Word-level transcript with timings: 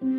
channel 0.00 0.14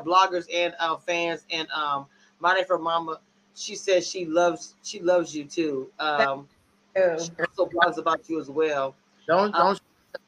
bloggers 0.00 0.46
and 0.54 0.72
uh, 0.78 0.96
fans 0.96 1.44
and 1.50 1.68
um 1.72 2.06
my 2.38 2.54
name 2.54 2.64
for 2.64 2.78
mama 2.78 3.18
she 3.56 3.74
says 3.74 4.08
she 4.08 4.24
loves 4.26 4.76
she 4.84 5.00
loves 5.00 5.34
you 5.34 5.44
too 5.44 5.90
um 5.98 6.46
she 6.94 7.32
also 7.40 7.66
blogs 7.66 7.98
about 7.98 8.20
you 8.30 8.40
as 8.40 8.48
well 8.48 8.94
Don't 9.26 9.52
Um, 9.52 9.66
don't 9.66 9.80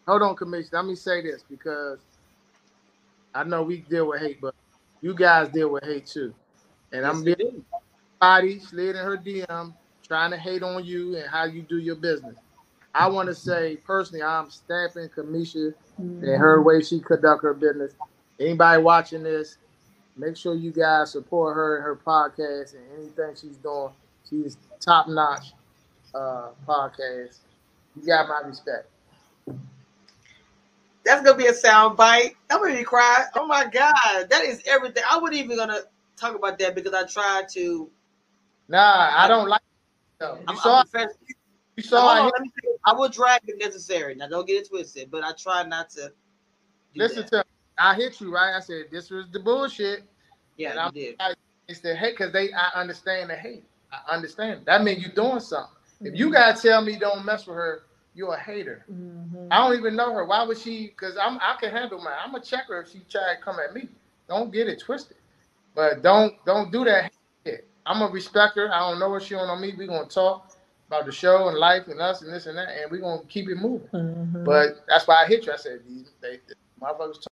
hold 0.08 0.22
on, 0.22 0.34
commission. 0.34 0.70
Let 0.72 0.84
me 0.84 0.96
say 0.96 1.22
this 1.22 1.44
because 1.48 2.00
I 3.36 3.44
know 3.44 3.62
we 3.62 3.78
deal 3.78 4.08
with 4.08 4.20
hate, 4.20 4.40
but 4.40 4.54
you 5.00 5.14
guys 5.14 5.48
deal 5.48 5.70
with 5.70 5.84
hate 5.84 6.06
too. 6.06 6.34
And 6.92 7.06
I'm 7.06 7.16
Yes, 7.16 7.24
we 7.24 7.34
being 7.34 7.64
body 8.20 8.58
slid 8.58 8.96
in 8.96 9.04
her 9.04 9.16
DM 9.16 9.74
trying 10.06 10.30
to 10.30 10.36
hate 10.36 10.62
on 10.62 10.84
you 10.84 11.16
and 11.16 11.28
how 11.28 11.44
you 11.44 11.62
do 11.62 11.78
your 11.78 11.96
business. 11.96 12.36
I 12.94 13.08
want 13.08 13.28
to 13.28 13.34
say 13.34 13.76
personally, 13.76 14.22
I'm 14.22 14.50
stamping 14.50 15.08
Cameshia 15.10 15.74
and 15.98 16.22
her 16.22 16.62
way 16.62 16.82
she 16.82 17.00
conduct 17.00 17.42
her 17.42 17.52
business. 17.52 17.92
Anybody 18.40 18.82
watching 18.82 19.22
this, 19.22 19.58
make 20.16 20.36
sure 20.36 20.54
you 20.54 20.72
guys 20.72 21.12
support 21.12 21.56
her 21.56 21.76
and 21.76 21.84
her 21.84 21.96
podcast 21.96 22.74
and 22.74 22.82
anything 22.96 23.34
she's 23.38 23.56
doing. 23.58 23.90
She's 24.28 24.56
top 24.80 25.08
notch 25.08 25.52
uh, 26.14 26.48
podcast. 26.66 27.38
You 27.96 28.06
got 28.06 28.28
my 28.28 28.48
respect. 28.48 28.88
That's 31.06 31.24
gonna 31.24 31.38
be 31.38 31.46
a 31.46 31.54
sound 31.54 31.96
bite 31.96 32.36
that 32.48 32.60
made 32.62 32.76
me 32.76 32.84
cry 32.84 33.24
oh 33.36 33.46
my 33.46 33.64
god 33.64 34.28
that 34.28 34.44
is 34.44 34.62
everything 34.66 35.02
i 35.10 35.16
wasn't 35.16 35.38
even 35.38 35.56
gonna 35.56 35.80
talk 36.16 36.34
about 36.34 36.58
that 36.58 36.74
because 36.74 36.92
i 36.92 37.04
tried 37.06 37.48
to 37.48 37.90
Nah, 38.68 39.10
I 39.14 39.28
don't 39.28 39.48
like. 39.48 39.60
Though. 40.18 40.38
You 40.40 40.44
I'm, 40.48 40.56
saw, 40.56 40.82
I'm 40.94 41.08
you 41.76 41.82
saw. 41.82 42.08
I 42.08 42.20
on, 42.20 42.32
I 42.86 42.92
will 42.94 43.08
drag 43.08 43.42
if 43.46 43.58
necessary. 43.58 44.14
Now, 44.14 44.28
don't 44.28 44.46
get 44.46 44.62
it 44.62 44.68
twisted, 44.68 45.10
but 45.10 45.22
I 45.22 45.32
try 45.32 45.62
not 45.64 45.90
to. 45.90 46.12
Listen 46.94 47.26
that. 47.30 47.30
to. 47.30 47.44
I 47.78 47.94
hit 47.94 48.20
you 48.20 48.32
right. 48.32 48.56
I 48.56 48.60
said 48.60 48.86
this 48.90 49.10
was 49.10 49.26
the 49.30 49.40
bullshit. 49.40 50.04
yeah, 50.56 50.70
and 50.70 50.80
I'm- 50.80 50.92
you 50.94 51.16
did. 51.18 51.36
It's 51.68 51.80
the 51.80 51.94
hate 51.94 52.16
because 52.16 52.32
they. 52.32 52.52
I 52.52 52.80
understand 52.80 53.30
the 53.30 53.34
hate. 53.34 53.64
I 53.92 54.14
understand. 54.14 54.62
That 54.66 54.84
means 54.84 55.02
you're 55.02 55.12
doing 55.12 55.40
something. 55.40 55.74
If 56.00 56.16
you 56.16 56.26
mm-hmm. 56.26 56.34
gotta 56.34 56.60
tell 56.60 56.82
me 56.82 56.96
don't 56.96 57.24
mess 57.24 57.46
with 57.46 57.56
her, 57.56 57.82
you're 58.16 58.34
a 58.34 58.40
hater. 58.40 58.86
Mhm. 58.92 59.48
I 59.52 59.58
don't 59.68 59.78
even 59.78 59.96
know 59.96 60.14
her. 60.14 60.26
Why 60.26 60.44
would 60.44 60.58
she? 60.58 60.88
Because 60.88 61.16
I'm. 61.18 61.38
I 61.42 61.56
can 61.60 61.70
handle 61.72 62.00
my. 62.02 62.12
I'm 62.12 62.34
a 62.36 62.40
checker 62.40 62.80
if 62.82 62.90
she 62.92 63.00
try 63.10 63.36
to 63.36 63.42
come 63.42 63.58
at 63.60 63.74
me. 63.74 63.88
Don't 64.28 64.52
get 64.52 64.68
it 64.68 64.80
twisted. 64.80 65.18
But 65.74 66.02
don't 66.02 66.34
don't 66.46 66.72
do 66.72 66.84
that. 66.84 67.12
Shit. 67.46 67.68
I'm 67.86 68.02
a 68.02 68.08
respect 68.08 68.56
her. 68.56 68.72
I 68.74 68.80
don't 68.90 69.00
know 69.00 69.10
what 69.10 69.22
she 69.24 69.34
on 69.36 69.48
on 69.50 69.60
me. 69.62 69.74
We 69.78 69.86
gonna 69.88 70.08
talk 70.08 70.52
about 70.88 71.06
the 71.06 71.12
show 71.12 71.48
and 71.48 71.58
life 71.58 71.88
and 71.88 72.00
us 72.00 72.22
and 72.22 72.32
this 72.32 72.46
and 72.46 72.58
that, 72.58 72.68
and 72.70 72.90
we 72.92 72.98
gonna 73.00 73.22
keep 73.28 73.48
it 73.48 73.56
moving. 73.56 73.88
Mhm. 73.94 74.44
But 74.44 74.84
that's 74.88 75.08
why 75.08 75.24
I 75.24 75.26
hit 75.28 75.46
you. 75.46 75.52
I 75.52 75.56
said 75.56 75.82
these 75.88 76.10
they, 76.20 76.40
they 76.48 76.54
motherfuckers. 76.82 77.22
Talk. 77.22 77.28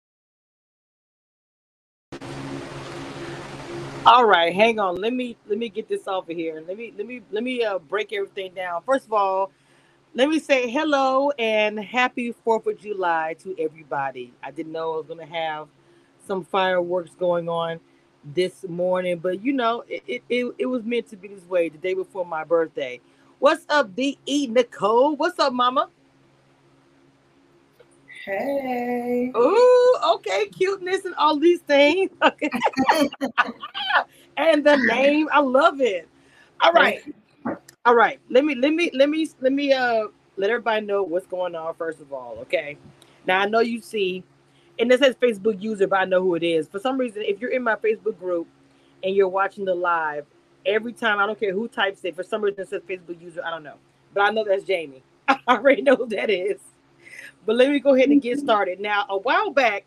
All 4.06 4.27
right, 4.27 4.55
hang 4.55 4.80
on. 4.80 4.97
Let 4.97 5.14
me 5.14 5.36
let 5.48 5.58
me 5.58 5.69
get 5.70 5.88
this 5.88 6.08
off 6.08 6.28
of 6.30 6.36
here. 6.36 6.62
Let 6.66 6.77
me 6.77 6.92
let 6.97 7.06
me 7.06 7.22
let 7.33 7.44
me 7.44 7.64
uh, 7.64 7.78
break 7.78 8.12
everything 8.12 8.55
down. 8.55 8.83
First 8.84 9.06
of 9.06 9.12
all, 9.14 9.53
let 10.14 10.28
me 10.28 10.38
say 10.38 10.70
hello 10.70 11.30
and 11.38 11.78
happy 11.78 12.32
Fourth 12.32 12.66
of 12.66 12.78
July 12.78 13.34
to 13.41 13.55
everybody. 13.58 14.32
I 14.42 14.50
didn't 14.50 14.72
know 14.72 14.94
I 14.94 14.97
was 14.98 15.06
gonna 15.06 15.25
have 15.26 15.69
some 16.26 16.44
fireworks 16.44 17.12
going 17.14 17.48
on 17.48 17.81
this 18.22 18.64
morning, 18.69 19.19
but 19.19 19.42
you 19.42 19.54
know 19.54 19.84
it 19.88 20.03
it, 20.06 20.22
it, 20.28 20.54
it 20.59 20.66
was 20.66 20.84
meant 20.84 21.09
to 21.09 21.16
be 21.16 21.28
this 21.28 21.44
way. 21.47 21.70
The 21.70 21.78
day 21.78 21.94
before 21.94 22.26
my 22.26 22.44
birthday. 22.44 23.00
What's 23.38 23.64
up, 23.70 23.97
D 23.97 24.19
E 24.26 24.47
Nicole? 24.48 25.16
What's 25.16 25.38
up, 25.38 25.53
Mama? 25.53 25.88
Hey. 28.25 29.32
Ooh, 29.34 29.97
okay, 30.14 30.47
cuteness 30.48 31.06
and 31.06 31.14
all 31.14 31.38
these 31.38 31.60
things. 31.60 32.10
Okay. 32.22 32.50
and 34.37 34.64
the 34.64 34.76
name, 34.76 35.28
I 35.32 35.41
love 35.41 35.81
it. 35.81 36.06
All 36.60 36.72
right. 36.72 37.03
All 37.84 37.97
right. 37.97 38.20
Let 38.31 38.44
me 38.44 38.54
let 38.54 38.72
me 38.72 38.91
let 38.94 39.10
me 39.10 39.28
let 39.41 39.53
me 39.53 39.72
uh 39.72 40.04
let 40.37 40.50
everybody 40.50 40.87
know 40.87 41.03
what's 41.03 41.26
going 41.26 41.56
on 41.56 41.75
first 41.75 42.00
of 42.00 42.12
all. 42.12 42.37
Okay. 42.43 42.78
Now 43.26 43.41
I 43.41 43.47
know 43.47 43.59
you 43.60 43.81
see, 43.81 44.22
and 44.78 44.93
it 44.93 45.00
says 45.00 45.16
Facebook 45.16 45.60
user, 45.60 45.88
but 45.88 45.98
I 46.00 46.04
know 46.04 46.22
who 46.22 46.37
it 46.37 46.44
is. 46.44 46.69
For 46.69 46.78
some 46.78 46.97
reason, 46.97 47.22
if 47.22 47.41
you're 47.41 47.50
in 47.50 47.62
my 47.65 47.75
Facebook 47.75 48.19
group 48.20 48.47
and 49.03 49.16
you're 49.16 49.28
watching 49.28 49.65
the 49.65 49.75
live, 49.75 50.26
every 50.65 50.93
time 50.93 51.19
I 51.19 51.26
don't 51.26 51.41
care 51.41 51.53
who 51.53 51.66
types 51.66 52.04
it, 52.04 52.15
for 52.15 52.22
some 52.22 52.43
reason 52.43 52.62
it 52.62 52.69
says 52.69 52.82
Facebook 52.88 53.20
user. 53.20 53.43
I 53.44 53.50
don't 53.50 53.65
know. 53.65 53.76
But 54.14 54.22
I 54.22 54.31
know 54.31 54.44
that's 54.44 54.64
Jamie. 54.64 55.03
I 55.28 55.38
already 55.49 55.82
know 55.82 55.97
who 55.97 56.06
that 56.10 56.31
is. 56.31 56.60
But 57.47 57.56
let 57.56 57.70
me 57.70 57.81
go 57.81 57.94
ahead 57.94 58.10
and 58.10 58.22
get 58.22 58.38
started. 58.38 58.81
Now, 58.81 59.06
a 59.09 59.19
while 59.19 59.50
back, 59.50 59.87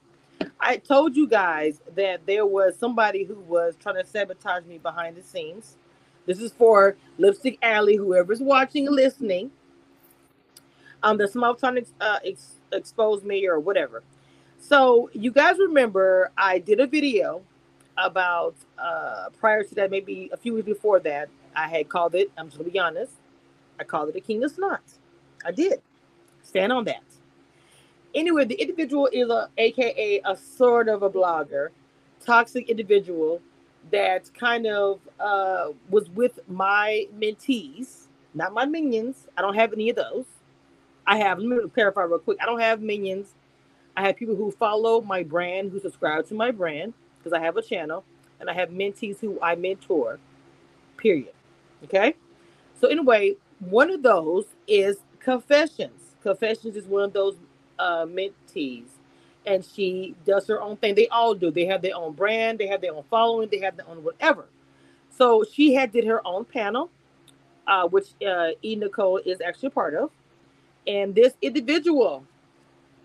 I 0.60 0.78
told 0.78 1.16
you 1.16 1.28
guys 1.28 1.82
that 1.96 2.26
there 2.28 2.46
was 2.46 2.78
somebody 2.78 3.24
who 3.26 3.36
was 3.42 3.76
trying 3.80 3.96
to 3.98 4.06
sabotage 4.06 4.66
me 4.66 4.80
behind 4.80 5.18
the 5.18 5.24
scenes. 5.24 5.78
This 6.26 6.40
is 6.40 6.52
for 6.54 6.96
Lipstick 7.18 7.60
Alley, 7.62 7.96
whoever's 7.96 8.40
watching 8.40 8.88
and 8.88 8.96
listening. 8.96 9.52
Um, 11.04 11.18
the 11.18 11.28
small 11.28 11.54
time 11.56 11.78
ex- 11.78 11.94
uh, 12.02 12.20
ex- 12.26 12.56
exposed 12.72 13.24
me 13.24 13.48
or 13.48 13.60
whatever. 13.60 14.04
So 14.60 15.10
you 15.14 15.32
guys 15.32 15.58
remember 15.60 16.32
I 16.38 16.60
did 16.60 16.80
a 16.80 16.88
video 16.88 17.44
about 17.98 18.56
uh 18.78 19.30
prior 19.40 19.64
to 19.64 19.76
that, 19.76 19.92
maybe 19.92 20.30
a 20.34 20.38
few 20.38 20.54
weeks 20.56 20.66
before 20.66 21.00
that. 21.02 21.30
I 21.56 21.68
had 21.68 21.88
called 21.90 22.16
it. 22.16 22.32
I'm 22.38 22.48
just 22.48 22.58
gonna 22.58 22.70
be 22.70 22.80
honest. 22.80 23.14
I 23.80 23.84
called 23.84 24.10
it 24.10 24.16
a 24.16 24.22
king 24.22 24.44
of 24.44 24.56
snots. 24.56 24.98
I 25.46 25.52
did. 25.52 25.82
Stand 26.42 26.74
on 26.74 26.86
that. 26.86 27.04
Anyway, 28.16 28.46
the 28.46 28.56
individual 28.56 29.08
is 29.12 29.30
a 29.30 29.50
aka 29.58 30.22
a 30.26 30.36
sort 30.36 30.90
of 30.90 31.04
a 31.04 31.10
blogger, 31.10 31.70
toxic 32.26 32.70
individual 32.70 33.42
that 33.92 34.34
kind 34.34 34.68
of 34.68 35.00
uh, 35.20 35.68
was 35.90 36.10
with 36.10 36.40
my 36.48 37.08
mentees, 37.18 38.08
not 38.34 38.54
my 38.54 38.66
minions. 38.66 39.28
I 39.38 39.42
don't 39.42 39.56
have 39.56 39.74
any 39.74 39.90
of 39.90 39.96
those. 39.96 40.26
I 41.08 41.18
have, 41.18 41.40
let 41.40 41.64
me 41.64 41.70
clarify 41.70 42.04
real 42.04 42.20
quick. 42.20 42.38
I 42.42 42.46
don't 42.46 42.60
have 42.60 42.82
minions. 42.82 43.28
I 43.96 44.08
have 44.08 44.16
people 44.16 44.36
who 44.36 44.52
follow 44.52 45.02
my 45.02 45.24
brand, 45.24 45.72
who 45.72 45.80
subscribe 45.80 46.28
to 46.28 46.34
my 46.34 46.52
brand, 46.52 46.94
because 47.18 47.34
I 47.34 47.40
have 47.42 47.58
a 47.58 47.62
channel, 47.62 48.04
and 48.40 48.50
I 48.50 48.54
have 48.54 48.70
mentees 48.70 49.20
who 49.20 49.40
I 49.42 49.56
mentor, 49.56 50.20
period. 50.98 51.34
Okay? 51.84 52.16
So, 52.80 52.88
anyway, 52.88 53.36
one 53.60 53.90
of 53.90 54.04
those 54.04 54.46
is 54.68 54.98
Confessions. 55.26 56.14
Confessions 56.22 56.76
is 56.76 56.86
one 56.86 57.02
of 57.02 57.12
those 57.12 57.36
uh, 57.80 58.06
mentees, 58.06 58.84
and 59.46 59.66
she 59.66 60.16
does 60.26 60.48
her 60.48 60.62
own 60.62 60.78
thing. 60.78 60.96
They 60.96 61.08
all 61.10 61.36
do. 61.36 61.52
They 61.52 61.66
have 61.66 61.82
their 61.82 61.96
own 61.96 62.14
brand, 62.14 62.60
they 62.60 62.68
have 62.68 62.82
their 62.82 62.94
own 62.96 63.04
following, 63.10 63.50
they 63.52 63.60
have 63.60 63.78
their 63.78 63.88
own 63.90 64.04
whatever. 64.04 64.48
So, 65.18 65.46
she 65.52 65.74
had 65.76 65.92
did 65.94 66.06
her 66.06 66.26
own 66.28 66.46
panel, 66.46 66.92
uh, 67.68 67.88
which 67.88 68.08
uh, 68.28 68.50
E. 68.64 68.76
Nicole 68.76 69.18
is 69.20 69.42
actually 69.42 69.68
a 69.68 69.72
part 69.72 69.96
of. 69.96 70.12
And 70.88 71.16
this 71.16 71.34
individual 71.42 72.26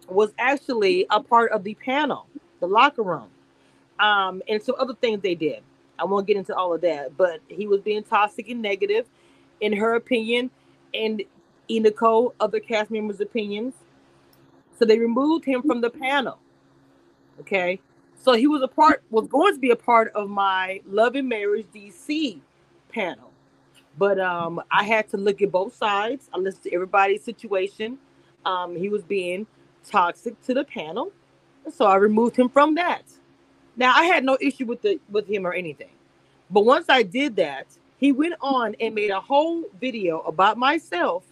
was 0.09 0.33
actually 0.39 1.07
a 1.11 1.23
part 1.23 1.53
of 1.53 1.65
the 1.65 1.75
panel, 1.75 2.27
the 2.61 2.67
locker 2.67 3.03
room, 3.03 3.29
um, 4.01 4.43
and 4.49 4.63
some 4.63 4.77
other 4.79 4.95
things 4.95 5.23
they 5.23 5.35
did. 5.35 5.63
I 5.99 6.05
won't 6.05 6.27
get 6.27 6.37
into 6.37 6.55
all 6.57 6.75
of 6.75 6.81
that, 6.83 7.17
but 7.17 7.41
he 7.49 7.67
was 7.67 7.81
being 7.83 8.03
toxic 8.03 8.49
and 8.49 8.63
negative, 8.63 9.07
in 9.61 9.73
her 9.75 9.95
opinion, 9.95 10.51
and 10.95 11.23
E. 11.69 11.81
Nicole, 11.81 12.35
other 12.41 12.61
cast 12.61 12.91
members' 12.91 13.21
opinions. 13.21 13.75
So 14.81 14.87
they 14.87 14.99
removed 14.99 15.45
him 15.45 15.63
from 15.63 15.83
the 15.83 15.91
panel. 15.91 16.39
Okay, 17.41 17.81
so 18.19 18.33
he 18.33 18.47
was 18.47 18.63
a 18.63 18.69
part, 18.69 19.03
was 19.11 19.29
going 19.29 19.53
to 19.55 19.61
be 19.61 19.71
a 19.71 19.77
part 19.77 20.11
of 20.15 20.31
my 20.31 20.81
Love 20.87 21.17
and 21.17 21.29
Marriage 21.29 21.67
DC 21.75 22.41
panel, 22.89 23.31
but 23.99 24.19
um, 24.19 24.61
I 24.71 24.85
had 24.85 25.09
to 25.11 25.19
look 25.19 25.43
at 25.43 25.53
both 25.53 25.77
sides. 25.77 26.31
I 26.33 26.39
listened 26.39 26.65
to 26.65 26.75
everybody's 26.75 27.23
situation. 27.23 27.99
Um, 28.47 28.75
he 28.75 28.89
was 28.89 29.03
being 29.03 29.47
toxic 29.87 30.41
to 30.47 30.55
the 30.55 30.65
panel, 30.65 31.13
so 31.71 31.85
I 31.85 31.97
removed 31.97 32.37
him 32.37 32.49
from 32.49 32.75
that. 32.77 33.03
Now 33.77 33.95
I 33.95 34.05
had 34.05 34.25
no 34.25 34.39
issue 34.41 34.65
with 34.65 34.81
the 34.81 34.99
with 35.11 35.29
him 35.29 35.47
or 35.47 35.53
anything, 35.53 35.93
but 36.51 36.65
once 36.65 36.87
I 36.89 37.03
did 37.03 37.37
that, 37.37 37.67
he 37.99 38.13
went 38.13 38.35
on 38.41 38.77
and 38.81 38.95
made 38.95 39.11
a 39.11 39.21
whole 39.21 39.65
video 39.79 40.21
about 40.21 40.57
myself, 40.57 41.25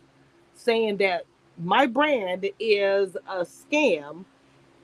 saying 0.54 0.98
that 0.98 1.24
my 1.58 1.86
brand 1.86 2.48
is 2.60 3.16
a 3.28 3.40
scam, 3.44 4.24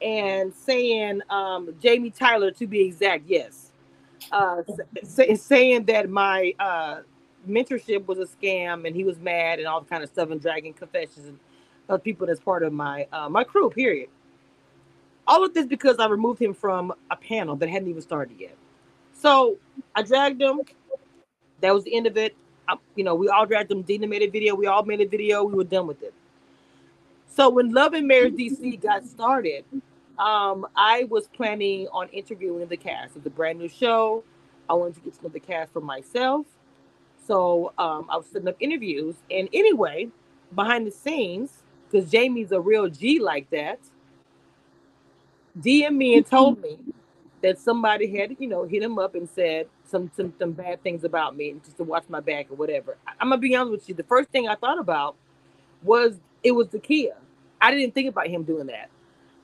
and 0.03 0.55
saying 0.55 1.23
um, 1.31 1.75
Jamie 1.83 2.11
Tyler 2.11 2.51
to 2.53 2.67
be 2.67 2.83
exact, 2.83 3.25
yes, 3.29 3.73
uh, 4.33 4.63
say, 5.05 5.35
saying 5.37 5.85
that 5.87 6.11
my 6.11 6.55
uh, 6.61 7.01
mentorship 7.49 8.07
was 8.07 8.19
a 8.19 8.27
scam 8.27 8.87
and 8.87 8.97
he 8.97 9.05
was 9.05 9.19
mad 9.21 9.59
and 9.61 9.69
all 9.69 9.81
the 9.81 9.87
kind 9.89 10.03
of 10.05 10.11
stuff 10.11 10.31
and 10.31 10.41
dragging 10.41 10.75
confessions 10.75 11.39
of 11.89 12.03
people 12.05 12.27
that's 12.27 12.41
part 12.41 12.63
of 12.63 12.73
my 12.73 13.07
uh, 13.13 13.29
my 13.29 13.45
crew. 13.45 13.71
Period. 13.71 14.09
all 15.27 15.45
of 15.45 15.55
this 15.55 15.67
because 15.67 15.99
I 15.99 16.09
removed 16.09 16.41
him 16.43 16.55
from 16.55 16.93
a 17.11 17.17
panel 17.17 17.57
that 17.57 17.71
hadn't 17.71 17.89
even 17.89 18.03
started 18.03 18.39
yet. 18.41 18.57
So 19.15 19.59
I 19.95 20.03
dragged 20.03 20.43
him. 20.43 20.63
That 21.61 21.75
was 21.75 21.85
the 21.85 21.97
end 21.97 22.07
of 22.07 22.17
it. 22.17 22.37
I, 22.69 22.77
you 22.97 23.05
know, 23.05 23.15
we 23.15 23.29
all 23.29 23.47
dragged 23.47 23.73
him. 23.73 23.83
Dina 23.83 24.07
made 24.07 24.23
a 24.23 24.29
video. 24.29 24.55
We 24.55 24.67
all 24.67 24.85
made 24.85 25.01
a 25.01 25.09
video. 25.09 25.45
We 25.45 25.55
were 25.55 25.65
done 25.65 25.87
with 25.87 26.03
it. 26.03 26.15
So 27.35 27.51
when 27.51 27.73
Love 27.73 27.95
and 27.95 28.07
Marriage 28.07 28.35
DC 28.35 28.81
got 28.81 29.05
started, 29.05 29.65
um, 30.19 30.69
I 30.77 31.05
was 31.11 31.27
planning 31.27 31.89
on 31.89 32.09
interviewing 32.11 32.69
the 32.69 32.77
cast 32.77 33.17
of 33.17 33.25
the 33.25 33.31
brand 33.31 33.59
new 33.59 33.69
show. 33.69 34.23
I 34.71 34.75
wanted 34.75 34.95
to 34.95 35.01
get 35.01 35.15
to 35.15 35.25
know 35.25 35.29
the 35.31 35.41
cast 35.41 35.73
for 35.73 35.81
myself. 35.81 36.47
So 37.27 37.73
um, 37.77 38.07
I 38.09 38.17
was 38.17 38.27
setting 38.27 38.47
up 38.47 38.57
interviews. 38.61 39.17
And 39.33 39.49
anyway, 39.53 40.11
behind 40.55 40.87
the 40.87 40.93
scenes, 40.93 41.51
because 41.91 42.09
Jamie's 42.09 42.53
a 42.53 42.61
real 42.61 42.89
G 42.89 43.19
like 43.19 43.51
that, 43.51 43.81
DM 45.59 45.97
me 45.97 46.17
and 46.17 46.27
told 46.27 46.63
me 46.63 46.79
that 47.43 47.59
somebody 47.59 48.17
had, 48.17 48.37
you 48.39 48.47
know, 48.47 48.63
hit 48.65 48.81
him 48.81 48.97
up 48.99 49.17
and 49.17 49.29
said 49.29 49.67
some 49.85 50.09
some, 50.17 50.33
some 50.39 50.53
bad 50.53 50.83
things 50.85 51.03
about 51.03 51.37
me 51.37 51.57
just 51.65 51.79
to 51.79 51.85
watch 51.85 52.05
my 52.09 52.21
back 52.21 52.51
or 52.51 52.55
whatever. 52.55 52.97
I, 53.09 53.13
am 53.21 53.31
gonna 53.31 53.39
be 53.39 53.57
honest 53.57 53.73
with 53.73 53.89
you. 53.89 53.95
The 53.97 54.05
first 54.05 54.31
thing 54.31 54.49
I 54.49 54.55
thought 54.55 54.79
about 54.79 55.17
was 55.83 56.21
it 56.45 56.53
was 56.53 56.69
Takia. 56.69 57.15
I 57.65 57.71
didn't 57.73 57.95
think 57.95 58.09
about 58.11 58.29
him 58.29 58.45
doing 58.45 58.69
that. 58.69 58.91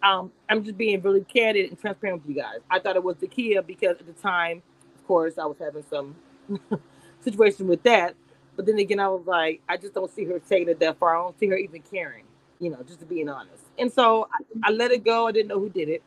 Um, 0.02 0.32
I'm 0.48 0.64
just 0.64 0.78
being 0.78 1.00
really 1.02 1.22
candid 1.24 1.70
and 1.70 1.80
transparent 1.80 2.22
with 2.26 2.36
you 2.36 2.42
guys. 2.42 2.58
I 2.70 2.80
thought 2.80 2.96
it 2.96 3.04
was 3.04 3.16
Takia 3.16 3.66
because 3.66 3.96
at 4.00 4.06
the 4.06 4.12
time, 4.14 4.62
of 4.96 5.06
course, 5.06 5.38
I 5.38 5.46
was 5.46 5.58
having 5.58 5.84
some 5.90 6.16
situation 7.22 7.68
with 7.68 7.82
that. 7.84 8.14
But 8.56 8.66
then 8.66 8.78
again, 8.78 9.00
I 9.00 9.08
was 9.08 9.24
like, 9.26 9.62
I 9.68 9.78
just 9.78 9.94
don't 9.94 10.10
see 10.14 10.24
her 10.26 10.38
taking 10.40 10.68
it 10.68 10.80
that 10.80 10.98
far. 10.98 11.16
I 11.16 11.22
don't 11.22 11.38
see 11.40 11.48
her 11.48 11.56
even 11.56 11.82
caring, 11.82 12.24
you 12.60 12.70
know, 12.70 12.82
just 12.86 13.00
to 13.00 13.06
being 13.06 13.28
honest. 13.28 13.64
And 13.78 13.92
so 13.92 14.28
I, 14.64 14.70
I 14.70 14.72
let 14.72 14.92
it 14.92 15.04
go. 15.04 15.28
I 15.28 15.32
didn't 15.32 15.48
know 15.48 15.60
who 15.60 15.70
did 15.70 15.88
it. 15.88 16.02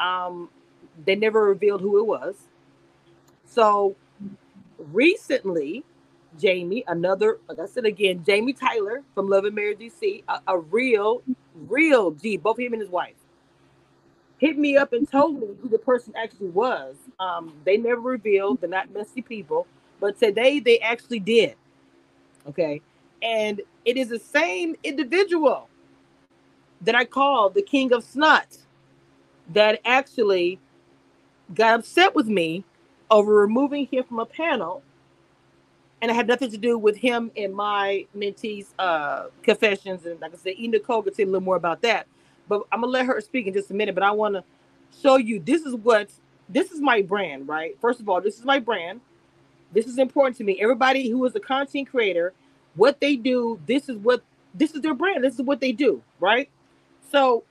Um, 0.00 0.50
they 1.04 1.16
never 1.16 1.44
revealed 1.44 1.80
who 1.80 1.98
it 2.00 2.06
was. 2.06 2.36
So 3.46 3.96
recently, 4.78 5.84
Jamie, 6.38 6.84
another, 6.86 7.38
like 7.48 7.58
I 7.58 7.66
said 7.66 7.84
again, 7.84 8.24
Jamie 8.24 8.52
Tyler 8.52 9.02
from 9.14 9.28
Love 9.28 9.44
and 9.44 9.54
Marriage 9.54 9.78
DC, 9.78 10.24
a, 10.28 10.40
a 10.46 10.58
real, 10.58 11.22
real 11.54 12.10
G, 12.12 12.36
both 12.36 12.58
him 12.58 12.72
and 12.72 12.82
his 12.82 12.90
wife, 12.90 13.14
hit 14.38 14.58
me 14.58 14.76
up 14.76 14.92
and 14.92 15.10
told 15.10 15.40
me 15.40 15.48
who 15.60 15.68
the 15.68 15.78
person 15.78 16.12
actually 16.16 16.50
was. 16.50 16.96
Um, 17.18 17.54
they 17.64 17.76
never 17.76 18.00
revealed, 18.00 18.60
they're 18.60 18.70
not 18.70 18.92
messy 18.92 19.22
people, 19.22 19.66
but 20.00 20.18
today 20.18 20.60
they 20.60 20.78
actually 20.78 21.20
did. 21.20 21.56
Okay. 22.48 22.82
And 23.22 23.60
it 23.84 23.96
is 23.96 24.08
the 24.08 24.18
same 24.18 24.76
individual 24.84 25.68
that 26.82 26.94
I 26.94 27.04
called 27.04 27.54
the 27.54 27.62
king 27.62 27.92
of 27.92 28.04
snot 28.04 28.58
that 29.52 29.80
actually 29.84 30.58
got 31.54 31.80
upset 31.80 32.14
with 32.14 32.26
me 32.26 32.64
over 33.10 33.34
removing 33.34 33.86
him 33.86 34.04
from 34.04 34.18
a 34.18 34.26
panel. 34.26 34.82
And 36.02 36.10
it 36.10 36.14
had 36.14 36.26
nothing 36.28 36.50
to 36.50 36.58
do 36.58 36.78
with 36.78 36.96
him 36.96 37.30
and 37.36 37.54
my 37.54 38.06
mentee's 38.16 38.74
uh, 38.78 39.26
confessions. 39.42 40.04
And 40.04 40.20
like 40.20 40.34
I 40.34 40.36
said, 40.36 40.54
E. 40.58 40.68
Nicole 40.68 41.02
could 41.02 41.16
say 41.16 41.22
a 41.22 41.26
little 41.26 41.40
more 41.40 41.56
about 41.56 41.82
that. 41.82 42.06
But 42.48 42.62
I'm 42.70 42.80
gonna 42.80 42.92
let 42.92 43.06
her 43.06 43.20
speak 43.20 43.46
in 43.46 43.54
just 43.54 43.70
a 43.70 43.74
minute. 43.74 43.94
But 43.94 44.04
I 44.04 44.10
want 44.10 44.34
to 44.34 44.44
show 45.02 45.16
you 45.16 45.40
this 45.40 45.62
is 45.62 45.74
what 45.74 46.10
this 46.48 46.70
is 46.70 46.80
my 46.80 47.02
brand, 47.02 47.48
right? 47.48 47.76
First 47.80 48.00
of 48.00 48.08
all, 48.08 48.20
this 48.20 48.38
is 48.38 48.44
my 48.44 48.58
brand. 48.58 49.00
This 49.72 49.86
is 49.86 49.98
important 49.98 50.36
to 50.36 50.44
me. 50.44 50.60
Everybody 50.60 51.08
who 51.10 51.24
is 51.24 51.34
a 51.34 51.40
content 51.40 51.90
creator, 51.90 52.32
what 52.74 53.00
they 53.00 53.16
do, 53.16 53.60
this 53.66 53.88
is 53.88 53.96
what 53.98 54.22
this 54.54 54.74
is 54.74 54.82
their 54.82 54.94
brand. 54.94 55.24
This 55.24 55.34
is 55.34 55.42
what 55.42 55.60
they 55.60 55.72
do, 55.72 56.02
right? 56.20 56.48
So, 57.10 57.44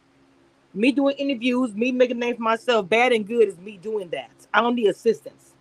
me 0.74 0.91
doing 0.91 1.15
interviews, 1.18 1.74
me 1.74 1.91
making 1.91 2.18
a 2.18 2.19
name 2.19 2.36
for 2.38 2.41
myself, 2.44 2.89
bad 2.89 3.12
and 3.12 3.27
good 3.27 3.48
is 3.48 3.57
me 3.57 3.77
doing 3.77 4.09
that. 4.09 4.31
I 4.53 4.62
don't 4.62 4.75
need 4.75 4.88
assistance. 4.88 5.53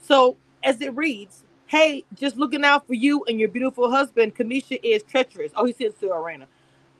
So, 0.00 0.36
as 0.62 0.80
it 0.80 0.94
reads, 0.94 1.44
hey, 1.72 2.04
just 2.14 2.36
looking 2.36 2.64
out 2.64 2.86
for 2.86 2.94
you 2.94 3.24
and 3.24 3.40
your 3.40 3.48
beautiful 3.48 3.90
husband, 3.90 4.36
Cameshia 4.36 4.78
is 4.84 5.02
treacherous. 5.02 5.52
Oh, 5.56 5.64
he 5.66 5.72
says 5.72 5.94
to 6.00 6.12
Arena. 6.12 6.46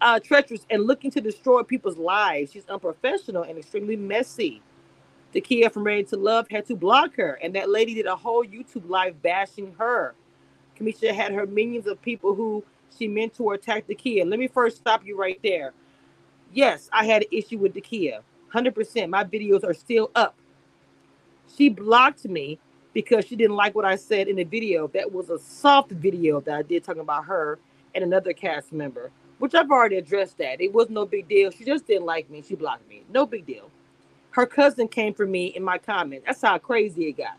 Uh, 0.01 0.19
treacherous 0.19 0.67
and 0.71 0.85
looking 0.87 1.13
to 1.13 1.21
destroy 1.21 1.63
people's 1.63 1.99
lives. 1.99 2.53
She's 2.53 2.67
unprofessional 2.69 3.45
and 3.45 3.59
extremely 3.59 3.97
messy. 3.97 4.63
Takia 5.35 5.73
from 5.73 5.85
Ready 5.85 6.05
to 6.05 6.17
Love 6.17 6.49
had 6.51 6.67
to 6.67 6.77
block 6.77 7.17
her, 7.17 7.39
and 7.43 7.55
that 7.55 7.71
lady 7.71 7.95
did 7.95 8.07
a 8.07 8.17
whole 8.17 8.45
YouTube 8.45 8.89
live 8.89 9.23
bashing 9.23 9.75
her. 9.79 10.15
Cameshia 10.81 11.15
had 11.15 11.33
her 11.33 11.47
minions 11.47 11.87
of 11.87 12.03
people 12.03 12.35
who 12.35 12.65
she 12.99 13.09
meant 13.09 13.35
to 13.37 13.51
attack 13.51 13.87
Takia. 13.87 14.29
Let 14.29 14.41
me 14.41 14.49
first 14.49 14.79
stop 14.79 15.07
you 15.07 15.19
right 15.19 15.39
there 15.45 15.75
yes, 16.53 16.89
I 16.93 17.07
had 17.07 17.23
an 17.23 17.29
issue 17.33 17.59
with 17.59 17.75
Takia. 17.75 18.21
100%. 18.55 19.11
My 19.11 19.25
videos 19.25 19.65
are 19.65 19.75
still 19.75 20.11
up. 20.15 20.37
She 21.57 21.69
blocked 21.69 22.25
me 22.27 22.59
because 22.93 23.25
she 23.27 23.37
didn't 23.37 23.57
like 23.57 23.75
what 23.75 23.85
I 23.85 23.97
said 23.97 24.29
in 24.29 24.37
the 24.37 24.45
video. 24.45 24.89
That 24.89 25.13
was 25.13 25.31
a 25.31 25.39
soft 25.39 25.91
video 25.91 26.41
that 26.43 26.55
I 26.55 26.63
did 26.63 26.85
talking 26.85 27.03
about 27.03 27.25
her 27.27 27.59
and 27.95 28.05
another 28.05 28.33
cast 28.33 28.73
member, 28.73 29.11
which 29.39 29.55
I've 29.55 29.71
already 29.71 29.97
addressed 29.97 30.39
that. 30.39 30.61
It 30.61 30.73
was 30.73 30.91
no 30.91 31.07
big 31.07 31.29
deal. 31.29 31.51
She 31.51 31.65
just 31.65 31.87
didn't 31.87 32.07
like 32.07 32.29
me. 32.31 32.43
She 32.47 32.55
blocked 32.55 32.89
me. 32.89 33.03
No 33.13 33.27
big 33.27 33.47
deal. 33.47 33.71
Her 34.31 34.47
cousin 34.47 34.89
came 34.89 35.15
for 35.15 35.27
me 35.27 35.47
in 35.47 35.63
my 35.63 35.79
comments. 35.79 36.27
That's 36.27 36.43
how 36.43 36.59
crazy 36.59 37.09
it 37.09 37.19
got. 37.19 37.37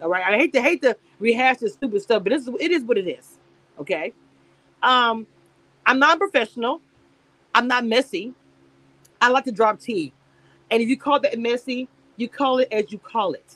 All 0.00 0.08
right. 0.08 0.24
I 0.24 0.36
hate 0.36 0.52
to 0.54 0.62
hate 0.62 0.82
to 0.82 0.96
rehash 1.20 1.58
this 1.58 1.74
stupid 1.74 2.02
stuff, 2.02 2.24
but 2.24 2.30
this 2.30 2.42
is 2.42 2.54
it 2.60 2.72
is 2.72 2.82
what 2.82 2.98
it 2.98 3.08
is. 3.08 3.38
Okay. 3.78 4.12
Um, 4.82 5.26
I'm 5.86 5.98
not 5.98 6.18
professional. 6.18 6.80
I'm 7.54 7.68
not 7.68 7.84
messy. 7.84 8.34
I 9.20 9.28
like 9.28 9.44
to 9.44 9.52
drop 9.52 9.78
tea. 9.78 10.12
And 10.70 10.82
if 10.82 10.88
you 10.88 10.96
call 10.96 11.20
that 11.20 11.38
messy, 11.38 11.88
you 12.16 12.28
call 12.28 12.58
it 12.58 12.68
as 12.72 12.90
you 12.90 12.98
call 12.98 13.34
it. 13.34 13.54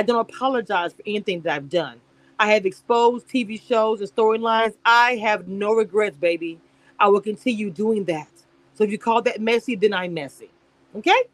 I 0.00 0.02
don't 0.02 0.20
apologize 0.20 0.94
for 0.94 1.02
anything 1.04 1.42
that 1.42 1.54
I've 1.54 1.68
done. 1.68 2.00
I 2.38 2.46
have 2.54 2.64
exposed 2.64 3.28
TV 3.28 3.60
shows 3.60 4.00
and 4.00 4.08
storylines. 4.10 4.74
I 4.82 5.16
have 5.16 5.46
no 5.46 5.74
regrets, 5.74 6.16
baby. 6.16 6.58
I 6.98 7.08
will 7.08 7.20
continue 7.20 7.68
doing 7.70 8.04
that. 8.04 8.30
So 8.72 8.84
if 8.84 8.90
you 8.90 8.96
call 8.96 9.20
that 9.20 9.42
messy, 9.42 9.76
then 9.76 9.92
I'm 9.92 10.14
messy. 10.14 10.48
Okay? 10.96 11.24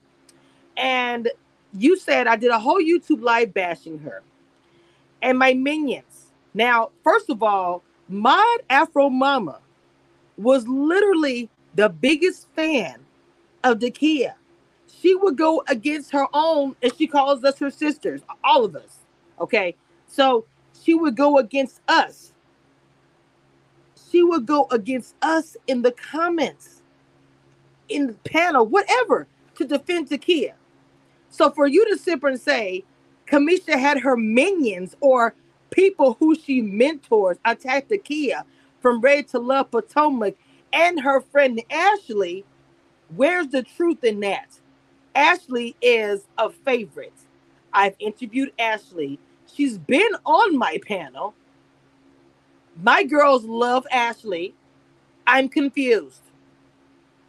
And 0.76 1.30
you 1.78 1.96
said 1.96 2.26
I 2.26 2.34
did 2.34 2.50
a 2.50 2.58
whole 2.58 2.80
YouTube 2.80 3.22
live 3.22 3.54
bashing 3.54 4.00
her 4.00 4.24
and 5.22 5.38
my 5.38 5.54
minions. 5.54 6.32
Now, 6.52 6.90
first 7.04 7.30
of 7.30 7.44
all, 7.44 7.84
Mod 8.08 8.62
Afro 8.68 9.08
Mama 9.08 9.60
was 10.36 10.66
literally 10.66 11.48
the 11.76 11.88
biggest 11.88 12.48
fan 12.56 12.96
of 13.62 13.78
Takia. 13.78 14.34
She 15.06 15.14
would 15.14 15.36
go 15.38 15.62
against 15.68 16.10
her 16.10 16.26
own, 16.34 16.74
and 16.82 16.92
she 16.96 17.06
calls 17.06 17.44
us 17.44 17.60
her 17.60 17.70
sisters, 17.70 18.22
all 18.42 18.64
of 18.64 18.74
us. 18.74 18.98
Okay. 19.40 19.76
So 20.08 20.46
she 20.82 20.94
would 20.94 21.16
go 21.16 21.38
against 21.38 21.80
us. 21.86 22.32
She 24.10 24.24
would 24.24 24.46
go 24.46 24.66
against 24.72 25.14
us 25.22 25.56
in 25.68 25.82
the 25.82 25.92
comments, 25.92 26.82
in 27.88 28.08
the 28.08 28.14
panel, 28.14 28.66
whatever, 28.66 29.28
to 29.54 29.64
defend 29.64 30.10
Takia. 30.10 30.54
So 31.30 31.52
for 31.52 31.68
you 31.68 31.88
to 31.88 31.96
sit 31.96 32.20
there 32.20 32.30
and 32.30 32.40
say 32.40 32.82
Cameshia 33.28 33.78
had 33.78 34.00
her 34.00 34.16
minions 34.16 34.96
or 35.00 35.36
people 35.70 36.16
who 36.18 36.34
she 36.34 36.62
mentors 36.62 37.38
attack 37.44 37.86
Takia 37.86 38.42
from 38.80 39.00
Ready 39.00 39.22
to 39.24 39.38
Love 39.38 39.70
Potomac 39.70 40.34
and 40.72 41.00
her 41.00 41.20
friend 41.20 41.62
Ashley 41.70 42.44
Where's 43.14 43.48
the 43.48 43.62
truth 43.62 44.02
in 44.04 44.20
that? 44.20 44.48
Ashley 45.16 45.76
is 45.82 46.26
a 46.38 46.50
favorite. 46.50 47.14
I've 47.74 47.96
interviewed 48.00 48.52
Ashley. 48.60 49.20
She's 49.52 49.78
been 49.78 50.12
on 50.26 50.58
my 50.58 50.80
panel. 50.86 51.34
My 52.82 53.04
girls 53.04 53.44
love 53.44 53.86
Ashley. 53.92 54.54
I'm 55.26 55.48
confused. 55.48 56.22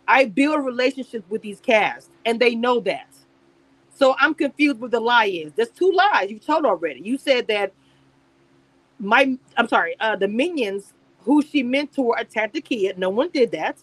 I 0.07 0.25
build 0.25 0.65
relationships 0.65 1.25
with 1.29 1.41
these 1.43 1.59
casts, 1.61 2.09
and 2.25 2.39
they 2.39 2.55
know 2.55 2.79
that. 2.81 3.09
So 3.95 4.15
I'm 4.19 4.33
confused 4.35 4.79
what 4.79 4.91
the 4.91 4.99
lie 4.99 5.25
is. 5.27 5.53
There's 5.53 5.69
two 5.71 5.91
lies 5.91 6.31
you 6.31 6.39
told 6.39 6.65
already. 6.65 7.01
You 7.01 7.17
said 7.17 7.47
that 7.49 7.73
my 8.99 9.37
I'm 9.57 9.67
sorry, 9.67 9.95
uh, 9.99 10.15
the 10.15 10.27
minions 10.27 10.93
who 11.21 11.41
she 11.41 11.63
mentor 11.63 12.15
attacked 12.19 12.53
the 12.53 12.61
kid. 12.61 12.97
No 12.97 13.09
one 13.09 13.29
did 13.29 13.51
that 13.51 13.77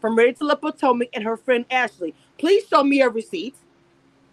from 0.00 0.16
Ready 0.16 0.34
to 0.34 0.44
Love 0.46 0.60
Potomac 0.62 1.10
and 1.14 1.24
her 1.24 1.36
friend 1.36 1.64
Ashley. 1.70 2.14
Please 2.38 2.66
show 2.68 2.84
me 2.84 3.00
a 3.00 3.08
receipt 3.08 3.54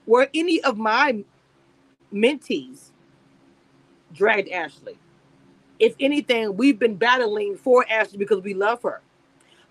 where 0.05 0.29
any 0.33 0.61
of 0.63 0.77
my 0.77 1.23
mentees 2.13 2.89
dragged 4.13 4.49
Ashley. 4.49 4.97
If 5.79 5.95
anything, 5.99 6.55
we've 6.55 6.79
been 6.79 6.95
battling 6.95 7.57
for 7.57 7.85
Ashley 7.89 8.17
because 8.17 8.41
we 8.41 8.53
love 8.53 8.81
her. 8.83 9.01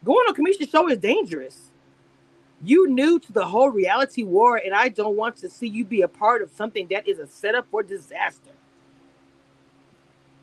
Going 0.04 0.26
on 0.28 0.34
Cameshia's 0.34 0.68
show 0.68 0.88
is 0.88 0.98
dangerous. 0.98 1.70
You 2.64 2.88
new 2.88 3.18
to 3.18 3.32
the 3.32 3.44
whole 3.44 3.70
reality 3.70 4.22
war, 4.22 4.56
and 4.56 4.74
I 4.74 4.88
don't 4.88 5.16
want 5.16 5.36
to 5.36 5.50
see 5.50 5.68
you 5.68 5.84
be 5.84 6.02
a 6.02 6.08
part 6.08 6.42
of 6.42 6.50
something 6.50 6.86
that 6.90 7.08
is 7.08 7.18
a 7.18 7.26
setup 7.26 7.66
for 7.70 7.82
disaster. 7.82 8.50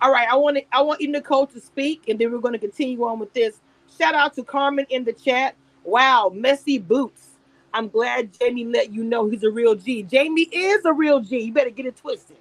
All 0.02 0.12
right, 0.12 0.28
I 0.30 0.36
want 0.36 0.58
to, 0.58 0.64
I 0.72 0.82
want 0.82 1.02
you, 1.02 1.10
Nicole, 1.10 1.48
to 1.48 1.60
speak, 1.60 2.08
and 2.08 2.20
then 2.20 2.32
we're 2.32 2.40
going 2.40 2.54
to 2.54 2.60
continue 2.60 3.04
on 3.06 3.20
with 3.20 3.34
this. 3.34 3.60
Shout 3.98 4.16
out 4.16 4.34
to 4.36 4.44
Carmen 4.44 4.86
in 4.90 5.04
the 5.04 5.14
chat. 5.14 5.56
Wow, 5.84 6.32
messy 6.34 6.78
boots. 6.78 7.29
I'm 7.74 7.90
glad 7.90 8.32
Jamie 8.40 8.66
let 8.66 8.92
you 8.92 9.04
know 9.04 9.30
he's 9.30 9.44
a 9.44 9.50
real 9.50 9.76
G. 9.76 10.04
Jamie 10.04 10.50
is 10.52 10.84
a 10.86 10.94
real 10.94 11.20
G. 11.20 11.40
You 11.40 11.54
better 11.54 11.70
get 11.70 11.86
it 11.86 11.98
twisted. 11.98 12.38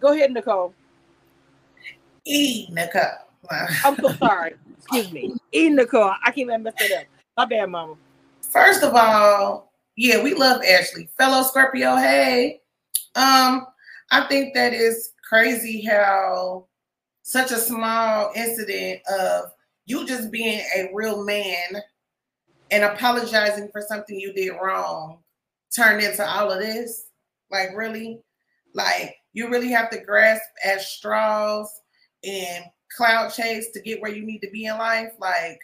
Go 0.00 0.12
ahead, 0.12 0.32
Nicole. 0.32 0.74
E 2.24 2.66
Nicole. 2.70 3.02
I'm 3.84 3.96
so 3.96 4.12
sorry. 4.14 4.54
Excuse 4.78 5.12
me. 5.12 5.34
E 5.52 5.68
Nicole. 5.68 6.12
I 6.22 6.26
can't 6.26 6.38
even 6.38 6.62
mess 6.62 6.74
that 6.78 7.00
up. 7.00 7.04
My 7.36 7.44
bad, 7.46 7.66
mama. 7.70 7.94
First 8.40 8.82
of 8.82 8.94
all, 8.94 9.72
yeah, 9.96 10.22
we 10.22 10.34
love 10.34 10.62
Ashley. 10.62 11.08
Fellow 11.16 11.42
Scorpio, 11.42 11.96
hey. 11.96 12.60
Um, 13.14 13.66
I 14.10 14.26
think 14.28 14.54
that 14.54 14.72
is 14.74 15.12
crazy 15.28 15.82
how 15.82 16.66
such 17.22 17.50
a 17.50 17.56
small 17.56 18.30
incident 18.34 19.00
of 19.08 19.52
you 19.86 20.06
just 20.06 20.30
being 20.30 20.60
a 20.76 20.90
real 20.92 21.24
man 21.24 21.82
and 22.72 22.84
apologizing 22.84 23.68
for 23.70 23.82
something 23.82 24.18
you 24.18 24.32
did 24.32 24.50
wrong 24.60 25.18
turned 25.76 26.02
into 26.02 26.26
all 26.28 26.50
of 26.50 26.58
this. 26.58 27.04
Like, 27.50 27.68
really? 27.76 28.20
Like, 28.74 29.14
you 29.34 29.50
really 29.50 29.70
have 29.70 29.90
to 29.90 30.00
grasp 30.00 30.42
at 30.64 30.80
straws 30.80 31.70
and 32.24 32.64
cloud 32.96 33.28
chase 33.28 33.70
to 33.72 33.82
get 33.82 34.00
where 34.00 34.10
you 34.10 34.24
need 34.24 34.40
to 34.40 34.50
be 34.50 34.64
in 34.64 34.78
life. 34.78 35.12
Like, 35.20 35.60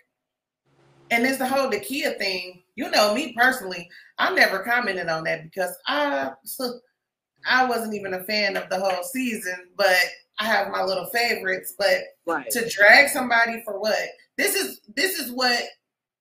and 1.11 1.25
it's 1.25 1.38
the 1.38 1.49
whole 1.49 1.71
Dakia 1.71 2.19
thing. 2.19 2.62
You 2.75 2.91
know, 2.91 3.15
me 3.15 3.35
personally, 3.37 3.88
I 4.19 4.35
never 4.35 4.61
commented 4.61 5.09
on 5.09 5.25
that 5.25 5.45
because 5.45 5.75
I 5.87 6.31
I 7.47 7.65
wasn't 7.67 7.95
even 7.95 8.15
a 8.15 8.25
fan 8.25 8.57
of 8.57 8.69
the 8.69 8.79
whole 8.79 9.03
season, 9.03 9.69
but 9.77 9.97
I 10.41 10.45
have 10.45 10.71
my 10.71 10.83
little 10.83 11.07
favorites. 11.07 11.75
But 11.79 11.99
right. 12.27 12.50
to 12.50 12.69
drag 12.69 13.09
somebody 13.09 13.62
for 13.65 13.81
what? 13.81 13.97
This 14.37 14.55
is 14.55 14.81
this 14.95 15.19
is 15.19 15.33
what 15.33 15.62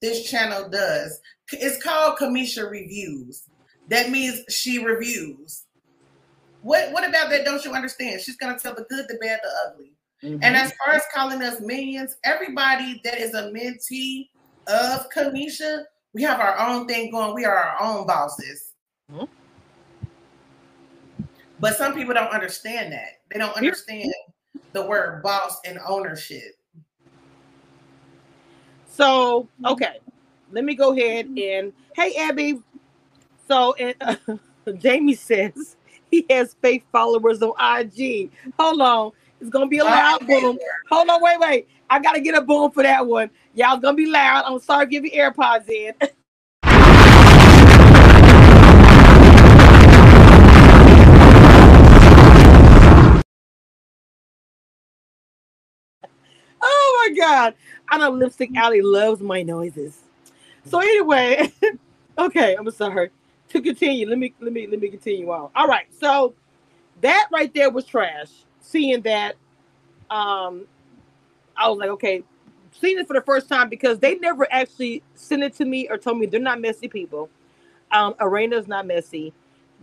this 0.01 0.29
channel 0.29 0.69
does. 0.69 1.19
It's 1.51 1.81
called 1.81 2.17
Cameshia 2.19 2.69
Reviews. 2.69 3.43
That 3.89 4.09
means 4.09 4.43
she 4.49 4.83
reviews. 4.83 5.63
What 6.61 6.91
what 6.91 7.07
about 7.07 7.29
that? 7.29 7.45
Don't 7.45 7.63
you 7.63 7.73
understand? 7.73 8.21
She's 8.21 8.35
gonna 8.35 8.59
tell 8.59 8.75
the 8.75 8.85
good, 8.89 9.05
the 9.07 9.17
bad, 9.21 9.39
the 9.41 9.49
ugly. 9.65 9.93
Mm-hmm. 10.23 10.43
And 10.43 10.55
as 10.55 10.73
far 10.73 10.95
as 10.95 11.03
calling 11.13 11.41
us 11.41 11.61
minions, 11.61 12.17
everybody 12.23 12.99
that 13.03 13.19
is 13.19 13.33
a 13.33 13.51
mentee 13.51 14.29
of 14.67 15.09
Cameshia, 15.15 15.83
we 16.13 16.23
have 16.23 16.39
our 16.39 16.57
own 16.59 16.87
thing 16.87 17.11
going. 17.11 17.33
We 17.35 17.45
are 17.45 17.55
our 17.55 17.81
own 17.81 18.07
bosses. 18.07 18.73
Mm-hmm. 19.11 19.25
But 21.59 21.77
some 21.77 21.93
people 21.93 22.13
don't 22.13 22.31
understand 22.33 22.91
that. 22.93 23.21
They 23.31 23.39
don't 23.39 23.55
understand 23.55 24.13
the 24.73 24.85
word 24.85 25.23
boss 25.23 25.59
and 25.65 25.79
ownership. 25.87 26.56
So, 28.97 29.47
okay, 29.63 29.99
let 30.51 30.63
me 30.63 30.73
go 30.73 30.91
ahead 30.91 31.27
and 31.27 31.71
hey, 31.95 32.15
Abby. 32.15 32.59
So, 33.47 33.75
and 33.75 33.93
uh, 34.01 34.15
Jamie 34.79 35.13
says 35.13 35.75
he 36.09 36.25
has 36.31 36.55
fake 36.63 36.83
followers 36.91 37.43
on 37.43 37.53
IG. 37.79 38.31
Hold 38.57 38.81
on, 38.81 39.11
it's 39.39 39.51
gonna 39.51 39.67
be 39.67 39.77
a 39.77 39.83
loud 39.83 40.25
boom. 40.25 40.57
Hold 40.89 41.09
on, 41.09 41.21
wait, 41.21 41.39
wait. 41.39 41.67
I 41.91 41.99
gotta 41.99 42.19
get 42.19 42.33
a 42.33 42.41
boom 42.41 42.71
for 42.71 42.81
that 42.81 43.05
one. 43.05 43.29
Y'all 43.53 43.77
gonna 43.77 43.95
be 43.95 44.07
loud. 44.07 44.45
I'm 44.47 44.59
sorry, 44.59 44.87
give 44.87 45.05
your 45.05 45.31
AirPods 45.31 45.69
in. 45.69 45.93
Oh 56.61 56.96
my 57.09 57.15
god. 57.15 57.53
I 57.89 57.97
know 57.97 58.11
Lipstick 58.11 58.55
Alley 58.55 58.81
loves 58.81 59.21
my 59.21 59.43
noises. 59.43 59.99
So 60.65 60.79
anyway, 60.79 61.51
okay, 62.17 62.55
I'm 62.55 62.69
sorry. 62.71 63.11
To 63.49 63.61
continue, 63.61 64.09
let 64.09 64.17
me 64.17 64.33
let 64.41 64.51
me 64.51 64.67
let 64.67 64.81
me 64.81 64.89
continue 64.89 65.29
on. 65.31 65.49
All 65.55 65.67
right, 65.67 65.85
so 65.97 66.33
that 66.99 67.29
right 67.31 67.53
there 67.53 67.69
was 67.69 67.85
trash. 67.85 68.29
Seeing 68.59 69.01
that, 69.03 69.35
um, 70.09 70.65
I 71.55 71.69
was 71.69 71.77
like, 71.77 71.89
okay, 71.91 72.23
seeing 72.73 72.99
it 72.99 73.07
for 73.07 73.13
the 73.13 73.21
first 73.21 73.47
time 73.47 73.69
because 73.69 73.99
they 73.99 74.15
never 74.15 74.45
actually 74.51 75.01
sent 75.15 75.43
it 75.43 75.53
to 75.55 75.65
me 75.65 75.87
or 75.89 75.97
told 75.97 76.17
me 76.17 76.25
they're 76.25 76.41
not 76.41 76.59
messy 76.59 76.89
people. 76.89 77.29
Um, 77.91 78.15
Arena's 78.19 78.67
not 78.67 78.85
messy. 78.85 79.31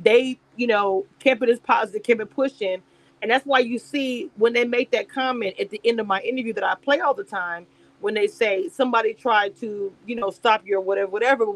They, 0.02 0.38
you 0.57 0.66
know, 0.66 1.07
kept 1.19 1.43
it 1.43 1.49
as 1.49 1.61
positive, 1.61 2.02
kept 2.02 2.21
it 2.21 2.31
pushing 2.31 2.83
and 3.25 3.31
that's 3.31 3.47
why 3.47 3.61
you 3.61 3.78
see 3.78 4.31
when 4.37 4.52
they 4.52 4.66
make 4.66 4.90
that 4.90 5.09
comment 5.09 5.54
at 5.59 5.71
the 5.71 5.81
end 5.83 5.99
of 5.99 6.07
my 6.07 6.21
interview 6.21 6.52
that 6.52 6.62
I 6.62 6.75
play 6.75 7.00
all 7.00 7.14
the 7.14 7.25
time, 7.25 7.66
when 8.00 8.12
they 8.12 8.26
say 8.26 8.69
somebody 8.69 9.14
tried 9.14 9.57
to, 9.61 9.90
you 10.04 10.14
know, 10.14 10.28
stop 10.28 10.61
you 10.66 10.76
or 10.76 10.83
whatever, 10.83 11.11
whatever. 11.11 11.47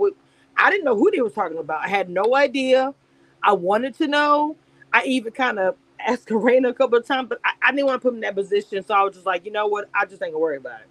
I 0.57 0.71
didn't 0.71 0.87
know 0.87 0.97
who 0.97 1.11
they 1.11 1.21
were 1.21 1.29
talking 1.29 1.59
about. 1.59 1.85
I 1.85 1.89
had 1.89 2.09
no 2.09 2.35
idea. 2.35 2.95
I 3.43 3.53
wanted 3.53 3.95
to 3.97 4.07
know. 4.09 4.57
I 4.95 5.03
even 5.05 5.31
kind 5.31 5.59
of 5.59 5.77
asked 6.01 6.27
Karina 6.29 6.71
a 6.71 6.73
couple 6.73 6.97
of 6.97 7.07
times, 7.07 7.29
but 7.29 7.39
I, 7.45 7.51
I 7.61 7.71
didn't 7.73 7.85
want 7.85 8.01
to 8.01 8.03
put 8.03 8.13
him 8.13 8.15
in 8.15 8.21
that 8.23 8.35
position. 8.35 8.83
So 8.83 8.95
I 8.95 9.03
was 9.03 9.13
just 9.13 9.27
like, 9.27 9.45
you 9.45 9.53
know 9.53 9.67
what? 9.67 9.91
I 9.93 10.07
just 10.07 10.23
ain't 10.23 10.33
gonna 10.33 10.39
worry 10.39 10.57
about 10.57 10.81
it. 10.81 10.89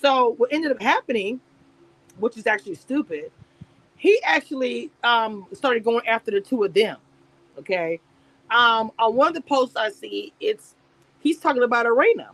So 0.00 0.36
what 0.38 0.52
ended 0.52 0.70
up 0.70 0.80
happening, 0.80 1.40
which 2.20 2.36
is 2.36 2.46
actually 2.46 2.76
stupid, 2.76 3.32
he 3.96 4.20
actually 4.22 4.92
um, 5.02 5.48
started 5.52 5.82
going 5.82 6.06
after 6.06 6.30
the 6.30 6.40
two 6.40 6.62
of 6.62 6.74
them. 6.74 6.98
Okay 7.58 7.98
um, 8.50 8.92
on 8.98 9.14
one 9.14 9.28
of 9.28 9.34
the 9.34 9.40
posts 9.40 9.76
I 9.76 9.90
see, 9.90 10.32
it's 10.40 10.74
he's 11.20 11.38
talking 11.38 11.62
about 11.62 11.86
Arena. 11.86 12.30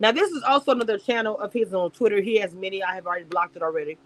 Now, 0.00 0.12
this 0.12 0.30
is 0.32 0.42
also 0.42 0.72
another 0.72 0.98
channel 0.98 1.38
of 1.38 1.52
his 1.52 1.72
on 1.72 1.90
Twitter. 1.92 2.20
He 2.20 2.36
has 2.38 2.54
many. 2.54 2.82
I 2.82 2.94
have 2.94 3.06
already 3.06 3.24
blocked 3.24 3.56
it 3.56 3.62
already. 3.62 3.96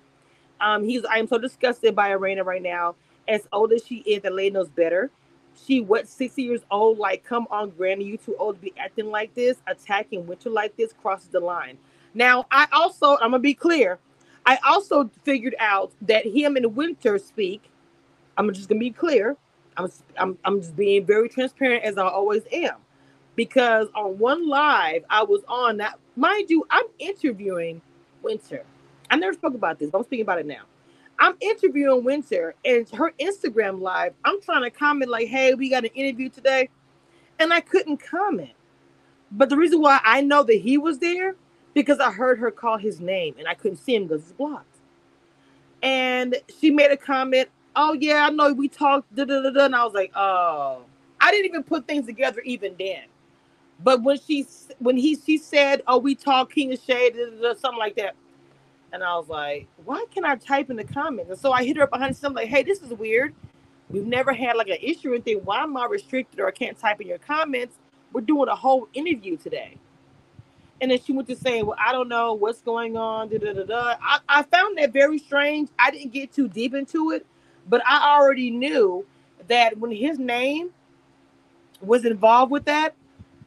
Um, 0.60 0.84
he's 0.84 1.04
I 1.04 1.18
am 1.18 1.26
so 1.26 1.38
disgusted 1.38 1.94
by 1.94 2.10
Arena 2.10 2.44
right 2.44 2.62
now. 2.62 2.94
As 3.26 3.46
old 3.52 3.72
as 3.72 3.84
she 3.84 3.96
is, 3.98 4.22
the 4.22 4.30
lady 4.30 4.50
knows 4.50 4.68
better. 4.68 5.10
She 5.66 5.80
what 5.80 6.06
60 6.06 6.42
years 6.42 6.60
old? 6.70 6.98
Like, 6.98 7.24
come 7.24 7.46
on, 7.50 7.70
Granny, 7.70 8.04
you 8.04 8.16
too 8.16 8.36
old 8.38 8.56
to 8.56 8.62
be 8.62 8.72
acting 8.78 9.10
like 9.10 9.34
this, 9.34 9.56
attacking 9.66 10.26
Winter 10.26 10.50
like 10.50 10.76
this 10.76 10.92
crosses 10.92 11.28
the 11.28 11.40
line. 11.40 11.78
Now, 12.14 12.46
I 12.50 12.66
also 12.72 13.14
I'm 13.16 13.30
gonna 13.30 13.38
be 13.38 13.54
clear. 13.54 13.98
I 14.46 14.58
also 14.66 15.10
figured 15.24 15.56
out 15.58 15.92
that 16.02 16.26
him 16.26 16.56
and 16.56 16.74
Winter 16.76 17.18
speak. 17.18 17.70
I'm 18.36 18.52
just 18.52 18.68
gonna 18.68 18.78
be 18.78 18.90
clear 18.90 19.36
I'm, 19.78 19.90
I'm, 20.18 20.38
I'm 20.44 20.60
just 20.60 20.76
being 20.76 21.06
very 21.06 21.28
transparent 21.28 21.84
as 21.84 21.98
I 21.98 22.06
always 22.08 22.42
am. 22.52 22.76
Because 23.36 23.88
on 23.94 24.18
one 24.18 24.48
live 24.48 25.04
I 25.10 25.22
was 25.22 25.42
on 25.48 25.78
that, 25.78 25.98
mind 26.16 26.50
you, 26.50 26.66
I'm 26.70 26.86
interviewing 26.98 27.80
Winter. 28.22 28.64
I 29.10 29.16
never 29.16 29.32
spoke 29.34 29.54
about 29.54 29.78
this, 29.78 29.90
but 29.90 29.98
I'm 29.98 30.04
speaking 30.04 30.24
about 30.24 30.40
it 30.40 30.46
now. 30.46 30.62
I'm 31.20 31.36
interviewing 31.40 32.04
Winter 32.04 32.54
and 32.64 32.88
her 32.90 33.12
Instagram 33.20 33.80
live. 33.80 34.14
I'm 34.24 34.40
trying 34.42 34.62
to 34.64 34.70
comment 34.70 35.10
like, 35.10 35.28
"Hey, 35.28 35.54
we 35.54 35.70
got 35.70 35.84
an 35.84 35.90
interview 35.94 36.28
today," 36.28 36.68
and 37.38 37.52
I 37.52 37.60
couldn't 37.60 37.98
comment. 37.98 38.52
But 39.32 39.50
the 39.50 39.56
reason 39.56 39.80
why 39.80 40.00
I 40.04 40.20
know 40.22 40.42
that 40.44 40.60
he 40.60 40.78
was 40.78 40.98
there 40.98 41.36
because 41.74 42.00
I 42.00 42.10
heard 42.10 42.38
her 42.38 42.50
call 42.50 42.78
his 42.78 43.00
name 43.00 43.34
and 43.38 43.48
I 43.48 43.54
couldn't 43.54 43.78
see 43.78 43.94
him 43.94 44.06
because 44.06 44.22
it's 44.22 44.32
blocked. 44.32 44.66
And 45.82 46.36
she 46.60 46.70
made 46.70 46.90
a 46.90 46.96
comment 46.96 47.48
oh 47.78 47.92
yeah, 47.94 48.26
I 48.26 48.30
know 48.30 48.52
we 48.52 48.68
talked, 48.68 49.14
da, 49.14 49.24
da, 49.24 49.40
da, 49.40 49.64
and 49.64 49.74
I 49.74 49.84
was 49.84 49.94
like, 49.94 50.10
oh, 50.16 50.82
I 51.20 51.30
didn't 51.30 51.46
even 51.46 51.62
put 51.62 51.86
things 51.86 52.06
together 52.06 52.40
even 52.44 52.74
then. 52.78 53.04
But 53.80 54.02
when 54.02 54.18
she 54.18 54.44
when 54.80 54.96
he 54.96 55.16
she 55.16 55.38
said, 55.38 55.82
oh, 55.86 55.98
we 55.98 56.16
talked 56.16 56.52
King 56.52 56.72
of 56.72 56.80
Shade, 56.80 57.14
da, 57.14 57.30
da, 57.40 57.54
something 57.54 57.78
like 57.78 57.94
that, 57.96 58.16
and 58.92 59.04
I 59.04 59.16
was 59.16 59.28
like, 59.28 59.68
why 59.84 60.04
can 60.10 60.24
I 60.24 60.34
type 60.34 60.70
in 60.70 60.76
the 60.76 60.84
comments? 60.84 61.30
And 61.30 61.38
so 61.38 61.52
I 61.52 61.64
hit 61.64 61.76
her 61.76 61.84
up 61.84 61.90
behind 61.90 62.16
something 62.16 62.42
like, 62.42 62.48
hey, 62.48 62.64
this 62.64 62.82
is 62.82 62.92
weird. 62.92 63.32
We've 63.88 64.04
never 64.06 64.32
had 64.32 64.56
like 64.56 64.68
an 64.68 64.78
issue 64.82 65.12
or 65.12 65.14
anything. 65.14 65.38
Why 65.44 65.62
am 65.62 65.76
I 65.76 65.86
restricted 65.86 66.40
or 66.40 66.48
I 66.48 66.50
can't 66.50 66.76
type 66.76 67.00
in 67.00 67.06
your 67.06 67.18
comments? 67.18 67.76
We're 68.12 68.22
doing 68.22 68.48
a 68.48 68.56
whole 68.56 68.88
interview 68.92 69.36
today. 69.36 69.76
And 70.80 70.90
then 70.90 70.98
she 71.04 71.12
went 71.12 71.28
to 71.28 71.36
saying, 71.36 71.64
Well, 71.66 71.78
I 71.80 71.92
don't 71.92 72.08
know 72.08 72.34
what's 72.34 72.60
going 72.60 72.96
on. 72.96 73.28
Da, 73.28 73.38
da, 73.38 73.52
da, 73.52 73.64
da. 73.64 73.94
I, 74.02 74.18
I 74.28 74.42
found 74.42 74.78
that 74.78 74.92
very 74.92 75.18
strange. 75.18 75.70
I 75.78 75.90
didn't 75.90 76.12
get 76.12 76.32
too 76.32 76.48
deep 76.48 76.74
into 76.74 77.12
it 77.12 77.24
but 77.68 77.82
I 77.86 78.16
already 78.16 78.50
knew 78.50 79.06
that 79.48 79.78
when 79.78 79.92
his 79.92 80.18
name 80.18 80.70
was 81.80 82.04
involved 82.04 82.50
with 82.50 82.64
that, 82.66 82.94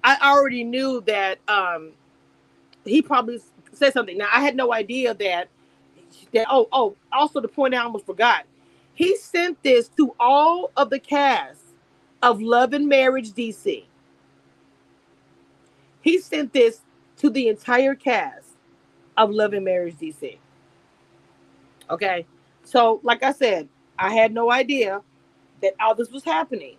I 0.03 0.17
already 0.21 0.63
knew 0.63 1.01
that 1.01 1.39
um, 1.47 1.91
he 2.85 3.01
probably 3.01 3.39
said 3.73 3.93
something. 3.93 4.17
Now 4.17 4.27
I 4.31 4.41
had 4.41 4.55
no 4.55 4.73
idea 4.73 5.13
that 5.13 5.49
that 6.33 6.47
oh 6.49 6.67
oh 6.71 6.95
also 7.11 7.39
the 7.39 7.47
point 7.47 7.73
I 7.73 7.79
almost 7.79 8.05
forgot. 8.05 8.45
He 8.93 9.15
sent 9.17 9.61
this 9.63 9.87
to 9.97 10.13
all 10.19 10.71
of 10.77 10.89
the 10.89 10.99
cast 10.99 11.61
of 12.21 12.41
Love 12.41 12.73
and 12.73 12.87
Marriage 12.87 13.31
DC. 13.31 13.85
He 16.01 16.19
sent 16.19 16.53
this 16.53 16.81
to 17.17 17.29
the 17.29 17.47
entire 17.47 17.95
cast 17.95 18.57
of 19.17 19.31
Love 19.31 19.53
and 19.53 19.63
Marriage 19.63 19.95
DC. 19.95 20.37
Okay. 21.89 22.25
So, 22.63 22.99
like 23.03 23.23
I 23.23 23.31
said, 23.31 23.67
I 24.01 24.13
had 24.13 24.34
no 24.34 24.51
idea 24.51 25.01
that 25.62 25.75
all 25.81 25.96
this 25.96 26.12
was 26.12 26.24
happening. 26.25 26.77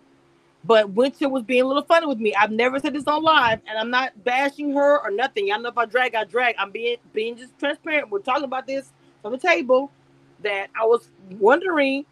But 0.64 0.91
Winter 0.91 1.29
was 1.31 1.43
being 1.43 1.62
a 1.62 1.67
little 1.67 1.85
funny 1.85 2.07
with 2.07 2.19
me. 2.19 2.35
I've 2.35 2.50
never 2.52 2.81
said 2.81 2.95
this 2.95 3.07
on 3.07 3.23
live, 3.23 3.61
and 3.69 3.79
I'm 3.79 3.91
not 3.91 4.25
bashing 4.25 4.75
her 4.75 5.00
or 5.02 5.11
nothing. 5.11 5.49
Y'all 5.49 5.61
know 5.61 5.71
if 5.71 5.79
I 5.79 5.87
drag, 5.87 6.14
I 6.14 6.25
drag. 6.25 6.57
I'm 6.59 6.71
being 6.71 6.99
being 7.14 7.37
just 7.37 7.59
transparent. 7.59 8.11
We're 8.11 8.21
talking 8.21 8.45
about 8.45 8.67
this 8.67 8.93
on 9.25 9.33
the 9.33 9.38
table. 9.38 9.91
that 10.43 10.69
I 10.81 10.85
was 10.87 11.09
wondering 11.38 12.07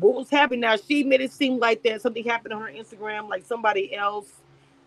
what 0.00 0.14
was 0.14 0.30
happening. 0.30 0.60
Now 0.60 0.76
she 0.76 1.04
made 1.04 1.20
it 1.20 1.32
seem 1.32 1.58
like 1.60 1.82
that 1.84 2.02
something 2.02 2.24
happened 2.24 2.54
on 2.54 2.62
her 2.62 2.72
Instagram, 2.72 3.28
like 3.28 3.44
somebody 3.46 3.94
else 3.94 4.28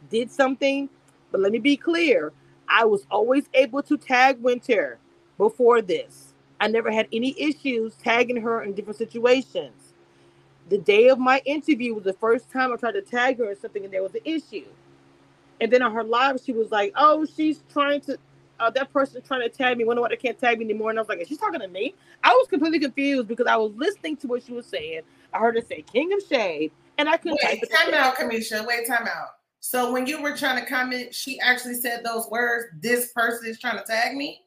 did 0.10 0.30
something. 0.32 0.90
But 1.32 1.42
let 1.42 1.54
me 1.54 1.60
be 1.60 1.78
clear: 1.78 2.34
I 2.70 2.86
was 2.86 3.08
always 3.12 3.46
able 3.54 3.84
to 3.84 3.98
tag 3.98 4.42
Winter 4.42 5.00
before 5.38 5.82
this. 5.82 6.27
I 6.60 6.68
never 6.68 6.92
had 6.92 7.08
any 7.14 7.40
issues 7.40 7.96
tagging 7.96 8.42
her 8.42 8.64
in 8.64 8.74
different 8.74 8.98
situations. 8.98 9.94
The 10.70 10.78
day 10.78 11.08
of 11.08 11.20
my 11.20 11.42
interview 11.46 11.94
was 11.94 12.04
the 12.04 12.14
first 12.14 12.52
time 12.52 12.74
I 12.74 12.76
tried 12.76 12.94
to 12.94 13.02
tag 13.02 13.38
her 13.38 13.52
in 13.52 13.60
something, 13.60 13.86
and 13.86 13.94
there 13.94 14.04
was 14.04 14.16
an 14.16 14.22
issue. 14.26 14.66
And 15.62 15.72
then 15.72 15.82
on 15.82 15.94
her 15.94 16.04
live, 16.04 16.40
she 16.44 16.52
was 16.52 16.72
like, 16.72 16.92
"Oh, 16.96 17.26
she's 17.26 17.64
trying 17.72 18.02
to." 18.02 18.18
Uh, 18.60 18.72
that 18.72 18.92
person 18.92 19.22
trying 19.22 19.42
to 19.42 19.50
tag 19.50 19.78
me. 19.78 19.86
Wonder 19.86 20.02
why 20.02 20.10
they 20.10 20.16
can't 20.16 20.40
tag 20.40 20.58
me 20.58 20.66
anymore. 20.66 20.90
And 20.90 20.98
I 20.98 21.04
was 21.04 21.10
like, 21.10 21.24
she's 21.28 21.38
talking 21.38 21.60
to 21.60 21.68
me. 21.68 21.94
I 22.24 22.32
was 22.32 22.48
completely 22.48 22.80
confused 22.80 23.28
because 23.28 23.46
I 23.46 23.56
was 23.56 23.72
listening 23.76 24.18
to 24.18 24.28
what 24.28 24.42
she 24.42 24.52
was 24.52 24.66
saying. 24.66 25.02
I 25.32 25.38
heard 25.38 25.56
her 25.56 25.62
say 25.62 25.84
"King 25.84 26.12
of 26.14 26.24
Shade," 26.28 26.72
and 26.98 27.08
I 27.08 27.18
couldn't. 27.18 27.40
Wait, 27.44 27.64
time 27.72 27.94
out, 27.94 28.16
Cameshia. 28.16 28.66
Wait, 28.66 28.88
time 28.88 29.08
out. 29.08 29.30
So 29.60 29.92
when 29.92 30.08
you 30.08 30.22
were 30.22 30.36
trying 30.36 30.64
to 30.64 30.70
comment, 30.70 31.14
she 31.14 31.40
actually 31.40 31.76
said 31.76 32.04
those 32.04 32.28
words. 32.30 32.68
This 32.80 33.12
person 33.12 33.48
is 33.48 33.60
trying 33.60 33.78
to 33.78 33.84
tag 33.84 34.16
me. 34.16 34.42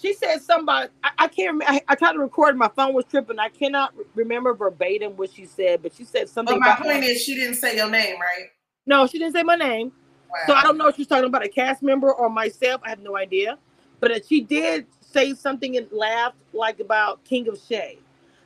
She 0.00 0.14
said 0.14 0.40
somebody. 0.40 0.90
I, 1.02 1.10
I 1.18 1.28
can't 1.28 1.54
remember. 1.54 1.72
I, 1.72 1.80
I, 1.88 1.94
tried 1.96 2.12
to 2.12 2.20
record. 2.20 2.56
My 2.56 2.68
phone 2.68 2.94
was 2.94 3.04
tripping. 3.04 3.38
I 3.38 3.48
cannot 3.48 3.94
remember 4.14 4.54
verbatim 4.54 5.16
what 5.16 5.30
she 5.32 5.44
said, 5.44 5.82
but 5.82 5.92
she 5.92 6.04
said 6.04 6.28
something. 6.28 6.58
But 6.58 6.64
my 6.64 6.76
point 6.76 7.04
is, 7.04 7.22
she 7.22 7.34
didn't 7.34 7.56
say 7.56 7.76
your 7.76 7.90
name, 7.90 8.20
right? 8.20 8.46
No, 8.86 9.06
she 9.06 9.18
didn't 9.18 9.34
say 9.34 9.42
my 9.42 9.56
name. 9.56 9.92
Wow. 10.30 10.36
So 10.46 10.54
I 10.54 10.62
don't 10.62 10.78
know 10.78 10.86
if 10.86 10.96
she's 10.96 11.08
talking 11.08 11.24
about 11.24 11.44
a 11.44 11.48
cast 11.48 11.82
member 11.82 12.12
or 12.12 12.30
myself. 12.30 12.80
I 12.84 12.90
have 12.90 13.00
no 13.00 13.16
idea. 13.16 13.58
But 14.00 14.24
she 14.26 14.40
did 14.40 14.86
say 15.00 15.34
something 15.34 15.76
and 15.76 15.90
laughed 15.90 16.36
like 16.52 16.78
about 16.78 17.24
King 17.24 17.48
of 17.48 17.58
Shade. 17.60 17.98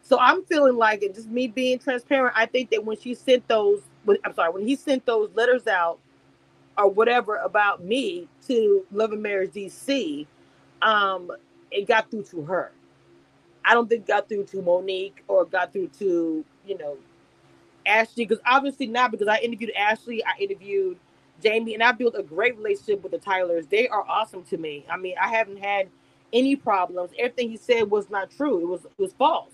So 0.02 0.18
I'm 0.18 0.44
feeling 0.44 0.76
like 0.76 1.02
it. 1.02 1.14
Just 1.14 1.28
me 1.28 1.48
being 1.48 1.78
transparent. 1.78 2.34
I 2.36 2.46
think 2.46 2.70
that 2.70 2.84
when 2.84 2.98
she 2.98 3.14
sent 3.14 3.46
those, 3.48 3.82
when, 4.04 4.16
I'm 4.24 4.34
sorry, 4.34 4.52
when 4.52 4.66
he 4.66 4.74
sent 4.74 5.04
those 5.04 5.30
letters 5.34 5.66
out 5.66 5.98
or 6.78 6.88
whatever 6.88 7.36
about 7.36 7.84
me 7.84 8.28
to 8.48 8.86
Love 8.90 9.12
and 9.12 9.22
Marriage 9.22 9.50
DC, 9.50 10.26
um, 10.82 11.32
it 11.72 11.88
got 11.88 12.10
through 12.10 12.24
to 12.24 12.42
her. 12.42 12.72
I 13.64 13.74
don't 13.74 13.88
think 13.88 14.06
got 14.06 14.28
through 14.28 14.44
to 14.46 14.62
Monique 14.62 15.22
or 15.28 15.44
got 15.46 15.72
through 15.72 15.88
to 16.00 16.44
you 16.66 16.78
know 16.78 16.98
Ashley 17.86 18.26
because 18.26 18.42
obviously 18.46 18.86
not 18.86 19.10
because 19.10 19.28
I 19.28 19.38
interviewed 19.38 19.72
Ashley, 19.76 20.24
I 20.24 20.32
interviewed 20.40 20.98
Jamie, 21.42 21.74
and 21.74 21.82
I 21.82 21.92
built 21.92 22.14
a 22.16 22.22
great 22.22 22.56
relationship 22.56 23.02
with 23.02 23.12
the 23.12 23.18
Tylers. 23.18 23.66
They 23.66 23.88
are 23.88 24.04
awesome 24.08 24.44
to 24.44 24.58
me. 24.58 24.84
I 24.90 24.96
mean, 24.96 25.16
I 25.20 25.28
haven't 25.28 25.58
had 25.58 25.88
any 26.32 26.56
problems. 26.56 27.12
Everything 27.18 27.50
he 27.50 27.56
said 27.56 27.90
was 27.90 28.10
not 28.10 28.30
true. 28.30 28.60
It 28.60 28.66
was 28.68 28.84
it 28.84 28.98
was 28.98 29.12
false. 29.14 29.52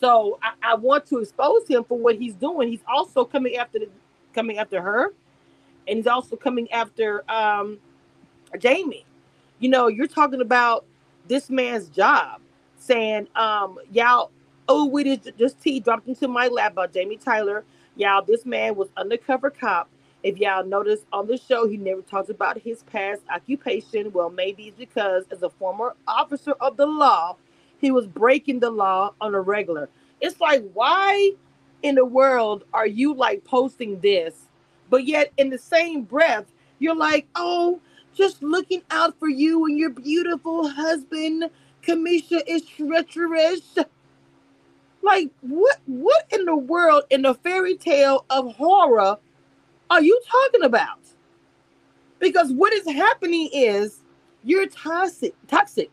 So 0.00 0.38
I, 0.42 0.72
I 0.72 0.74
want 0.74 1.06
to 1.06 1.18
expose 1.18 1.68
him 1.68 1.84
for 1.84 1.98
what 1.98 2.16
he's 2.16 2.34
doing. 2.34 2.68
He's 2.68 2.84
also 2.92 3.24
coming 3.24 3.56
after 3.56 3.80
the 3.80 3.88
coming 4.34 4.58
after 4.58 4.82
her, 4.82 5.12
and 5.88 5.98
he's 5.98 6.06
also 6.06 6.36
coming 6.36 6.70
after 6.72 7.24
um 7.30 7.78
Jamie. 8.58 9.06
You 9.62 9.70
know, 9.70 9.88
you're 9.88 10.08
talking 10.08 10.42
about 10.42 10.84
this 11.28 11.48
man's 11.48 11.88
job, 11.88 12.42
saying, 12.78 13.28
um, 13.36 13.78
y'all, 13.92 14.30
oh, 14.68 14.86
we 14.86 15.04
just 15.04 15.38
just 15.38 15.62
tea 15.62 15.80
dropped 15.80 16.08
into 16.08 16.28
my 16.28 16.48
lap 16.48 16.72
about 16.72 16.92
Jamie 16.92 17.16
Tyler. 17.16 17.64
Y'all, 17.96 18.22
this 18.22 18.44
man 18.44 18.76
was 18.76 18.88
undercover 18.98 19.50
cop 19.50 19.88
if 20.22 20.38
y'all 20.38 20.64
notice 20.64 21.00
on 21.12 21.26
the 21.26 21.36
show, 21.36 21.66
he 21.68 21.76
never 21.76 22.02
talks 22.02 22.30
about 22.30 22.58
his 22.58 22.82
past 22.84 23.22
occupation. 23.28 24.12
Well, 24.12 24.30
maybe 24.30 24.64
it's 24.64 24.78
because 24.78 25.24
as 25.32 25.42
a 25.42 25.50
former 25.50 25.96
officer 26.06 26.52
of 26.60 26.76
the 26.76 26.86
law, 26.86 27.36
he 27.80 27.90
was 27.90 28.06
breaking 28.06 28.60
the 28.60 28.70
law 28.70 29.14
on 29.20 29.34
a 29.34 29.40
regular. 29.40 29.88
It's 30.20 30.40
like, 30.40 30.62
why 30.74 31.32
in 31.82 31.96
the 31.96 32.04
world 32.04 32.64
are 32.72 32.86
you 32.86 33.14
like 33.14 33.44
posting 33.44 33.98
this? 34.00 34.34
But 34.90 35.06
yet, 35.06 35.32
in 35.38 35.50
the 35.50 35.58
same 35.58 36.02
breath, 36.02 36.46
you're 36.78 36.94
like, 36.94 37.26
oh, 37.34 37.80
just 38.14 38.42
looking 38.42 38.82
out 38.90 39.18
for 39.18 39.28
you 39.28 39.66
and 39.66 39.78
your 39.78 39.90
beautiful 39.90 40.68
husband, 40.68 41.50
Cameshia 41.82 42.42
is 42.46 42.62
treacherous. 42.64 43.62
Like, 45.02 45.30
what 45.42 45.78
what 45.86 46.26
in 46.32 46.44
the 46.46 46.56
world 46.56 47.04
in 47.10 47.22
the 47.22 47.34
fairy 47.34 47.76
tale 47.76 48.24
of 48.30 48.56
horror 48.56 49.18
are 49.90 50.02
you 50.02 50.20
talking 50.30 50.64
about? 50.64 51.00
Because 52.20 52.52
what 52.52 52.72
is 52.72 52.86
happening 52.86 53.50
is 53.52 54.00
you're 54.44 54.68
toxic, 54.68 55.34
toxic. 55.48 55.90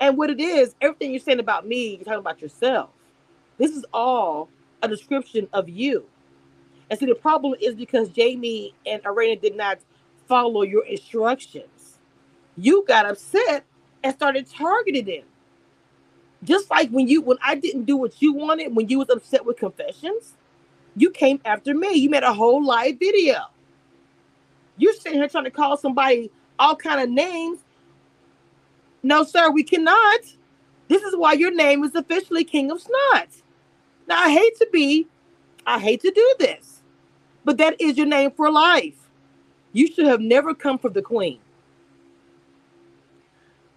And 0.00 0.18
what 0.18 0.30
it 0.30 0.40
is, 0.40 0.74
everything 0.80 1.12
you're 1.12 1.20
saying 1.20 1.40
about 1.40 1.66
me, 1.66 1.96
you're 1.96 2.04
talking 2.04 2.20
about 2.20 2.42
yourself. 2.42 2.90
This 3.58 3.72
is 3.72 3.84
all 3.92 4.48
a 4.82 4.88
description 4.88 5.48
of 5.52 5.68
you. 5.68 6.06
And 6.90 6.98
see, 6.98 7.06
the 7.06 7.14
problem 7.14 7.54
is 7.60 7.74
because 7.74 8.08
Jamie 8.10 8.74
and 8.86 9.02
Arena 9.04 9.36
did 9.40 9.56
not 9.56 9.78
follow 10.26 10.62
your 10.62 10.84
instructions. 10.86 11.98
You 12.56 12.84
got 12.86 13.06
upset 13.06 13.64
and 14.02 14.14
started 14.14 14.48
targeting 14.48 15.06
him. 15.06 15.24
Just 16.44 16.70
like 16.70 16.90
when 16.90 17.08
you 17.08 17.22
when 17.22 17.38
I 17.42 17.54
didn't 17.54 17.84
do 17.84 17.96
what 17.96 18.20
you 18.20 18.32
wanted, 18.32 18.74
when 18.74 18.88
you 18.88 18.98
was 18.98 19.10
upset 19.10 19.44
with 19.44 19.58
confessions, 19.58 20.34
you 20.96 21.10
came 21.10 21.40
after 21.44 21.74
me. 21.74 21.94
You 21.94 22.10
made 22.10 22.22
a 22.22 22.32
whole 22.32 22.64
live 22.64 22.98
video. 22.98 23.46
You're 24.76 24.94
sitting 24.94 25.18
here 25.18 25.28
trying 25.28 25.44
to 25.44 25.50
call 25.50 25.76
somebody 25.76 26.30
all 26.58 26.76
kind 26.76 27.00
of 27.00 27.08
names. 27.08 27.60
No, 29.02 29.24
sir, 29.24 29.50
we 29.50 29.62
cannot. 29.62 30.20
This 30.88 31.02
is 31.02 31.16
why 31.16 31.32
your 31.32 31.52
name 31.52 31.84
is 31.84 31.94
officially 31.94 32.44
King 32.44 32.70
of 32.70 32.80
Snot. 32.80 33.28
Now, 34.08 34.22
I 34.22 34.30
hate 34.30 34.56
to 34.58 34.68
be, 34.72 35.08
I 35.66 35.78
hate 35.78 36.00
to 36.02 36.10
do 36.10 36.34
this, 36.38 36.82
but 37.44 37.56
that 37.58 37.80
is 37.80 37.96
your 37.96 38.06
name 38.06 38.30
for 38.30 38.50
life. 38.50 39.05
You 39.76 39.92
should 39.92 40.06
have 40.06 40.22
never 40.22 40.54
come 40.54 40.78
for 40.78 40.88
the 40.88 41.02
queen. 41.02 41.38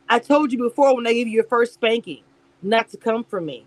I 0.07 0.19
told 0.19 0.49
you 0.49 0.57
before 0.57 0.95
when 0.95 1.05
I 1.05 1.11
gave 1.11 1.27
you 1.27 1.33
your 1.33 1.43
first 1.43 1.73
spanking 1.73 2.23
not 2.61 2.87
to 2.91 2.97
come 2.97 3.25
for 3.25 3.41
me. 3.41 3.65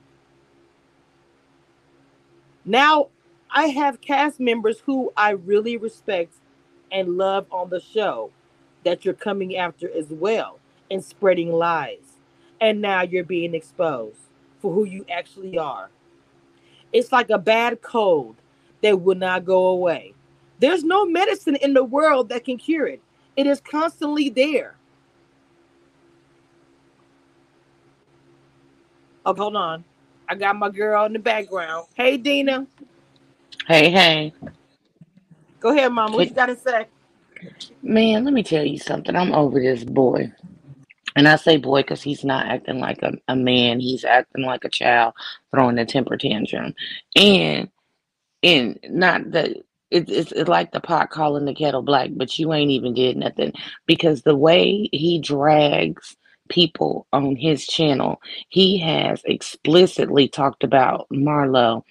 Now 2.64 3.08
I 3.50 3.66
have 3.66 4.00
cast 4.00 4.40
members 4.40 4.78
who 4.80 5.12
I 5.14 5.32
really 5.32 5.76
respect 5.76 6.32
and 6.90 7.18
love 7.18 7.44
on 7.50 7.68
the 7.68 7.80
show 7.82 8.30
that 8.82 9.04
you're 9.04 9.12
coming 9.12 9.58
after 9.58 9.90
as 9.94 10.06
well 10.08 10.58
and 10.90 11.04
spreading 11.04 11.52
lies. 11.52 12.16
And 12.62 12.80
now 12.80 13.02
you're 13.02 13.24
being 13.24 13.54
exposed 13.54 14.20
for 14.62 14.72
who 14.72 14.86
you 14.86 15.04
actually 15.12 15.58
are. 15.58 15.90
It's 16.94 17.12
like 17.12 17.28
a 17.28 17.38
bad 17.38 17.82
cold 17.82 18.36
that 18.82 19.02
will 19.02 19.16
not 19.18 19.44
go 19.44 19.66
away. 19.66 20.11
There's 20.62 20.84
no 20.84 21.06
medicine 21.06 21.56
in 21.56 21.74
the 21.74 21.84
world 21.84 22.30
that 22.30 22.46
can 22.46 22.58
cure 22.58 22.88
it, 22.88 23.02
it 23.36 23.48
is 23.48 23.60
constantly 23.60 24.30
there. 24.30 24.76
Oh, 29.26 29.34
hold 29.34 29.56
on. 29.56 29.84
I 30.28 30.36
got 30.36 30.56
my 30.56 30.70
girl 30.70 31.04
in 31.04 31.12
the 31.12 31.18
background. 31.18 31.86
Hey, 31.94 32.16
Dina. 32.16 32.66
Hey, 33.68 33.90
hey. 33.90 34.34
Go 35.60 35.70
ahead, 35.70 35.92
Mama. 35.92 36.16
What 36.16 36.28
you 36.28 36.34
got 36.34 36.46
to 36.46 36.56
say? 36.56 36.86
Man, 37.82 38.24
let 38.24 38.34
me 38.34 38.42
tell 38.44 38.64
you 38.64 38.78
something. 38.78 39.16
I'm 39.16 39.32
over 39.34 39.60
this 39.60 39.84
boy. 39.84 40.32
And 41.16 41.28
I 41.28 41.36
say 41.36 41.58
boy 41.58 41.82
because 41.82 42.02
he's 42.02 42.24
not 42.24 42.46
acting 42.46 42.80
like 42.80 43.02
a, 43.02 43.12
a 43.28 43.36
man. 43.36 43.80
He's 43.80 44.04
acting 44.04 44.44
like 44.44 44.64
a 44.64 44.70
child 44.70 45.14
throwing 45.52 45.78
a 45.78 45.86
temper 45.86 46.16
tantrum. 46.16 46.74
And 47.16 47.68
and 48.42 48.78
not 48.90 49.30
the 49.30 49.62
it, 49.92 50.10
it's, 50.10 50.32
it's 50.32 50.48
like 50.50 50.72
the 50.72 50.80
pot 50.80 51.10
calling 51.10 51.46
the 51.46 51.54
kettle 51.54 51.82
black, 51.82 52.10
but 52.14 52.38
you 52.38 52.52
ain't 52.54 52.72
even 52.72 52.94
did 52.94 53.16
nothing 53.18 53.54
because 53.86 54.22
the 54.22 54.36
way 54.36 54.88
he 54.92 55.20
drags 55.20 56.16
people 56.50 57.06
on 57.12 57.36
his 57.36 57.66
channel, 57.66 58.20
he 58.50 58.78
has 58.80 59.22
explicitly 59.26 60.28
talked 60.28 60.64
about 60.64 61.08
Marlo 61.12 61.84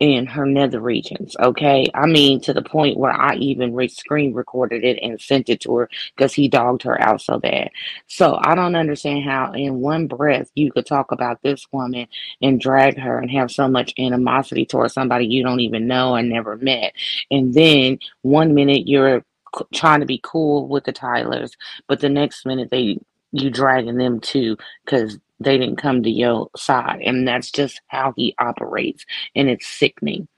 in 0.00 0.26
her 0.26 0.46
nether 0.46 0.80
regions. 0.80 1.36
Okay. 1.40 1.86
I 1.94 2.06
mean, 2.06 2.40
to 2.42 2.52
the 2.52 2.62
point 2.62 2.98
where 2.98 3.12
I 3.12 3.34
even 3.36 3.74
re- 3.74 3.88
screen 3.88 4.34
recorded 4.34 4.84
it 4.84 4.98
and 5.02 5.20
sent 5.20 5.48
it 5.48 5.60
to 5.60 5.74
her 5.76 5.90
because 6.14 6.34
he 6.34 6.48
dogged 6.48 6.82
her 6.82 7.00
out 7.00 7.20
so 7.22 7.38
bad. 7.38 7.70
So 8.06 8.38
I 8.42 8.54
don't 8.54 8.76
understand 8.76 9.24
how, 9.24 9.52
in 9.52 9.80
one 9.80 10.06
breath, 10.06 10.50
you 10.54 10.70
could 10.70 10.86
talk 10.86 11.12
about 11.12 11.40
this 11.42 11.66
woman 11.72 12.06
and 12.42 12.60
drag 12.60 12.98
her 12.98 13.18
and 13.18 13.30
have 13.30 13.50
so 13.50 13.68
much 13.68 13.94
animosity 13.98 14.66
towards 14.66 14.92
somebody 14.94 15.26
you 15.26 15.42
don't 15.42 15.60
even 15.60 15.86
know 15.86 16.14
and 16.14 16.28
never 16.28 16.56
met. 16.56 16.92
And 17.30 17.54
then 17.54 17.98
one 18.22 18.54
minute 18.54 18.86
you're 18.86 19.24
trying 19.72 20.00
to 20.00 20.06
be 20.06 20.20
cool 20.22 20.68
with 20.68 20.84
the 20.84 20.92
Tylers, 20.92 21.56
but 21.88 22.00
the 22.00 22.10
next 22.10 22.44
minute 22.44 22.70
they 22.70 22.98
you 23.32 23.50
dragging 23.50 23.96
them 23.98 24.20
too 24.20 24.56
because 24.84 25.18
they 25.40 25.58
didn't 25.58 25.76
come 25.76 26.02
to 26.02 26.10
your 26.10 26.48
side. 26.56 27.00
And 27.04 27.26
that's 27.26 27.50
just 27.50 27.80
how 27.88 28.14
he 28.16 28.34
operates. 28.38 29.04
And 29.34 29.48
it's 29.48 29.66
sickening. 29.66 30.28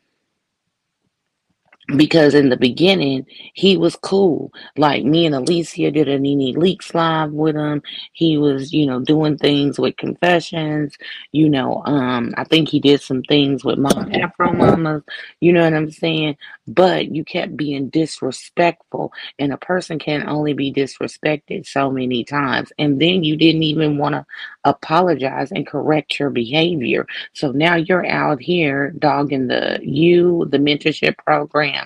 Because 1.97 2.35
in 2.35 2.51
the 2.51 2.57
beginning 2.57 3.27
he 3.55 3.77
was 3.77 3.97
cool. 3.97 4.53
Like 4.77 5.05
me 5.05 5.27
and 5.27 5.35
Alicia 5.35 5.91
did 5.91 6.09
a 6.09 6.19
Nene 6.19 6.59
Leaks 6.59 6.95
live 6.95 7.33
with 7.33 7.57
him. 7.57 7.83
He 8.13 8.37
was, 8.37 8.73
you 8.73 8.87
know, 8.87 9.01
doing 9.01 9.39
things 9.39 9.79
with 9.79 9.97
confessions. 9.97 10.97
You 11.33 11.49
know, 11.49 11.83
um, 11.87 12.35
I 12.37 12.45
think 12.45 12.69
he 12.69 12.81
did 12.81 13.01
some 13.01 13.23
things 13.23 13.65
with 13.65 13.79
Mom 13.79 14.11
Afro 14.15 14.53
Mamas. 14.53 15.03
You 15.41 15.53
know 15.53 15.63
what 15.63 15.75
I'm 15.75 15.91
saying? 15.91 16.37
But 16.67 17.15
you 17.15 17.25
kept 17.25 17.57
being 17.57 17.89
disrespectful, 17.89 19.13
and 19.39 19.53
a 19.53 19.57
person 19.57 19.99
can 19.99 20.29
only 20.29 20.53
be 20.53 20.73
disrespected 20.73 21.67
so 21.67 21.91
many 21.91 22.25
times. 22.25 22.71
And 22.79 23.01
then 23.01 23.25
you 23.25 23.37
didn't 23.37 23.63
even 23.63 23.97
want 23.97 24.15
to 24.15 24.27
apologize 24.65 25.51
and 25.53 25.67
correct 25.67 26.19
your 26.19 26.31
behavior. 26.31 27.07
So 27.33 27.53
now 27.53 27.77
you're 27.77 28.07
out 28.07 28.43
here 28.43 28.91
dogging 28.99 29.47
the 29.47 29.81
you, 29.83 30.47
the 30.51 30.59
mentorship 30.59 31.17
program 31.19 31.78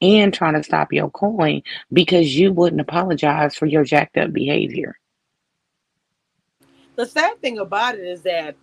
and 0.00 0.32
trying 0.32 0.54
to 0.54 0.62
stop 0.62 0.92
your 0.92 1.10
coin 1.10 1.62
because 1.92 2.36
you 2.36 2.52
wouldn't 2.52 2.80
apologize 2.80 3.54
for 3.54 3.66
your 3.66 3.84
jacked 3.84 4.16
up 4.16 4.32
behavior. 4.32 4.96
The 6.96 7.06
sad 7.06 7.40
thing 7.40 7.58
about 7.58 7.94
it 7.94 8.04
is 8.04 8.22
that 8.22 8.56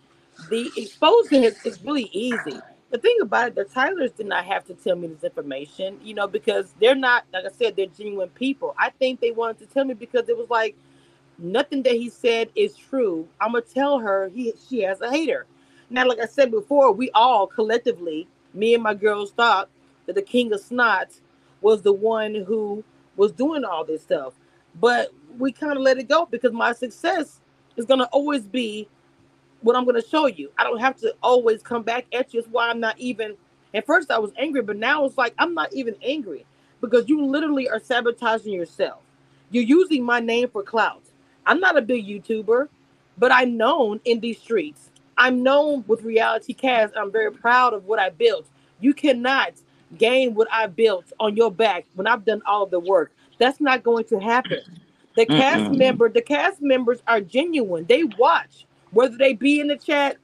the 0.49 0.69
exposing 0.77 1.43
is, 1.43 1.57
is 1.65 1.83
really 1.83 2.09
easy. 2.11 2.59
The 2.89 2.97
thing 2.99 3.17
about 3.21 3.49
it, 3.49 3.55
the 3.55 3.65
Tylers 3.65 4.11
did 4.11 4.27
not 4.27 4.45
have 4.45 4.63
to 4.65 4.73
tell 4.73 4.95
me 4.95 5.07
this 5.07 5.23
information, 5.23 5.99
you 6.03 6.13
know, 6.13 6.27
because 6.27 6.73
they're 6.79 6.95
not, 6.95 7.25
like 7.33 7.45
I 7.45 7.49
said, 7.49 7.75
they're 7.75 7.87
genuine 7.87 8.29
people. 8.29 8.75
I 8.77 8.91
think 8.91 9.19
they 9.19 9.31
wanted 9.31 9.59
to 9.59 9.65
tell 9.65 9.83
me 9.85 9.93
because 9.93 10.29
it 10.29 10.37
was 10.37 10.49
like 10.49 10.75
nothing 11.37 11.83
that 11.83 11.93
he 11.93 12.09
said 12.09 12.49
is 12.55 12.75
true. 12.75 13.27
I'm 13.41 13.53
gonna 13.53 13.61
tell 13.63 13.99
her 13.99 14.29
he 14.33 14.53
she 14.69 14.81
has 14.83 15.01
a 15.01 15.09
hater. 15.09 15.45
Now, 15.89 16.07
like 16.07 16.19
I 16.19 16.25
said 16.25 16.51
before, 16.51 16.91
we 16.91 17.09
all 17.11 17.47
collectively, 17.47 18.27
me 18.53 18.73
and 18.73 18.83
my 18.83 18.93
girls, 18.93 19.31
thought 19.31 19.69
that 20.07 20.15
the 20.15 20.21
king 20.21 20.51
of 20.53 20.59
snot 20.59 21.09
was 21.61 21.83
the 21.83 21.93
one 21.93 22.33
who 22.33 22.83
was 23.15 23.31
doing 23.31 23.63
all 23.63 23.85
this 23.85 24.01
stuff. 24.01 24.33
But 24.79 25.13
we 25.37 25.51
kind 25.51 25.73
of 25.73 25.79
let 25.79 25.97
it 25.97 26.09
go 26.09 26.25
because 26.25 26.53
my 26.53 26.73
success 26.73 27.39
is 27.75 27.85
going 27.85 27.99
to 27.99 28.07
always 28.07 28.43
be 28.43 28.87
what 29.61 29.75
I'm 29.75 29.85
going 29.85 30.01
to 30.01 30.07
show 30.07 30.27
you. 30.27 30.51
I 30.57 30.63
don't 30.63 30.79
have 30.79 30.97
to 30.97 31.15
always 31.21 31.61
come 31.61 31.83
back 31.83 32.05
at 32.13 32.33
you. 32.33 32.41
That's 32.41 32.51
why 32.51 32.69
I'm 32.69 32.79
not 32.79 32.97
even. 32.99 33.35
At 33.73 33.85
first, 33.85 34.11
I 34.11 34.17
was 34.17 34.31
angry, 34.37 34.61
but 34.61 34.77
now 34.77 35.05
it's 35.05 35.17
like 35.17 35.33
I'm 35.37 35.53
not 35.53 35.73
even 35.73 35.95
angry 36.01 36.45
because 36.81 37.09
you 37.09 37.25
literally 37.25 37.69
are 37.69 37.79
sabotaging 37.79 38.53
yourself. 38.53 38.99
You're 39.51 39.63
using 39.63 40.03
my 40.03 40.19
name 40.19 40.49
for 40.49 40.63
clout. 40.63 41.03
I'm 41.45 41.59
not 41.59 41.77
a 41.77 41.81
big 41.81 42.05
YouTuber, 42.05 42.67
but 43.17 43.31
I'm 43.31 43.57
known 43.57 43.99
in 44.05 44.19
these 44.19 44.39
streets. 44.39 44.89
I'm 45.17 45.41
known 45.41 45.83
with 45.87 46.03
reality 46.03 46.53
cast. 46.53 46.95
I'm 46.95 47.11
very 47.11 47.31
proud 47.31 47.73
of 47.73 47.85
what 47.85 47.99
I 47.99 48.09
built. 48.09 48.47
You 48.79 48.93
cannot 48.93 49.53
gain 49.97 50.33
what 50.35 50.47
I 50.51 50.67
built 50.67 51.11
on 51.19 51.35
your 51.35 51.51
back 51.51 51.85
when 51.95 52.07
I've 52.07 52.25
done 52.25 52.41
all 52.45 52.65
the 52.65 52.79
work. 52.79 53.13
That's 53.39 53.61
not 53.61 53.83
going 53.83 54.05
to 54.05 54.19
happen. 54.19 54.59
The 55.15 55.25
Mm-mm. 55.27 55.27
cast 55.27 55.69
member, 55.71 56.09
the 56.09 56.21
cast 56.21 56.61
members 56.61 57.01
are 57.07 57.21
genuine. 57.21 57.85
They 57.87 58.03
watch, 58.03 58.65
whether 58.91 59.17
they 59.17 59.33
be 59.33 59.59
in 59.59 59.67
the 59.67 59.77
chat, 59.77 60.17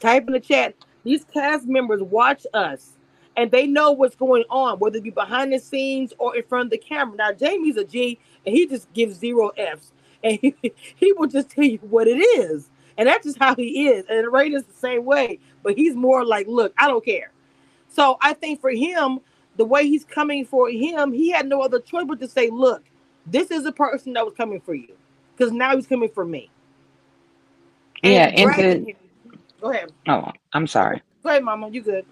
type 0.00 0.26
in 0.26 0.32
the 0.32 0.40
chat. 0.40 0.74
These 1.04 1.24
cast 1.24 1.66
members 1.66 2.02
watch 2.02 2.46
us 2.54 2.92
and 3.36 3.50
they 3.50 3.66
know 3.66 3.92
what's 3.92 4.16
going 4.16 4.44
on, 4.50 4.78
whether 4.78 4.98
it 4.98 5.04
be 5.04 5.10
behind 5.10 5.52
the 5.52 5.58
scenes 5.58 6.12
or 6.18 6.36
in 6.36 6.44
front 6.44 6.66
of 6.66 6.70
the 6.72 6.78
camera. 6.78 7.16
Now, 7.16 7.32
Jamie's 7.32 7.76
a 7.76 7.84
G 7.84 8.18
and 8.46 8.54
he 8.56 8.66
just 8.66 8.92
gives 8.94 9.18
zero 9.18 9.50
F's 9.56 9.92
and 10.24 10.38
he, 10.42 10.56
he 10.96 11.12
will 11.14 11.28
just 11.28 11.50
tell 11.50 11.64
you 11.64 11.78
what 11.82 12.08
it 12.08 12.18
is. 12.18 12.70
And 12.98 13.08
that's 13.08 13.26
just 13.26 13.38
how 13.38 13.56
he 13.56 13.88
is. 13.88 14.06
And 14.08 14.32
Ray 14.32 14.50
is 14.50 14.64
the 14.64 14.74
same 14.74 15.04
way, 15.04 15.40
but 15.62 15.76
he's 15.76 15.96
more 15.96 16.24
like, 16.24 16.48
look, 16.48 16.74
I 16.78 16.88
don't 16.88 17.04
care. 17.04 17.32
So 17.94 18.18
I 18.20 18.34
think 18.34 18.60
for 18.60 18.70
him, 18.70 19.20
the 19.56 19.64
way 19.64 19.86
he's 19.88 20.04
coming 20.04 20.44
for 20.44 20.68
him, 20.68 21.12
he 21.12 21.30
had 21.30 21.46
no 21.46 21.60
other 21.62 21.80
choice 21.80 22.06
but 22.08 22.20
to 22.20 22.28
say, 22.28 22.50
look, 22.50 22.82
this 23.26 23.50
is 23.50 23.66
a 23.66 23.72
person 23.72 24.14
that 24.14 24.24
was 24.24 24.34
coming 24.34 24.60
for 24.60 24.74
you. 24.74 24.94
Because 25.36 25.52
now 25.52 25.76
he's 25.76 25.86
coming 25.86 26.10
for 26.10 26.24
me. 26.24 26.50
And 28.02 28.12
yeah, 28.14 28.26
and 28.34 28.54
to, 28.54 28.94
go 29.60 29.70
ahead. 29.70 29.92
Oh, 30.08 30.30
I'm 30.52 30.66
sorry. 30.66 31.02
Go 31.24 31.30
ahead, 31.30 31.42
Mama. 31.42 31.70
You 31.70 31.80
good? 31.80 32.04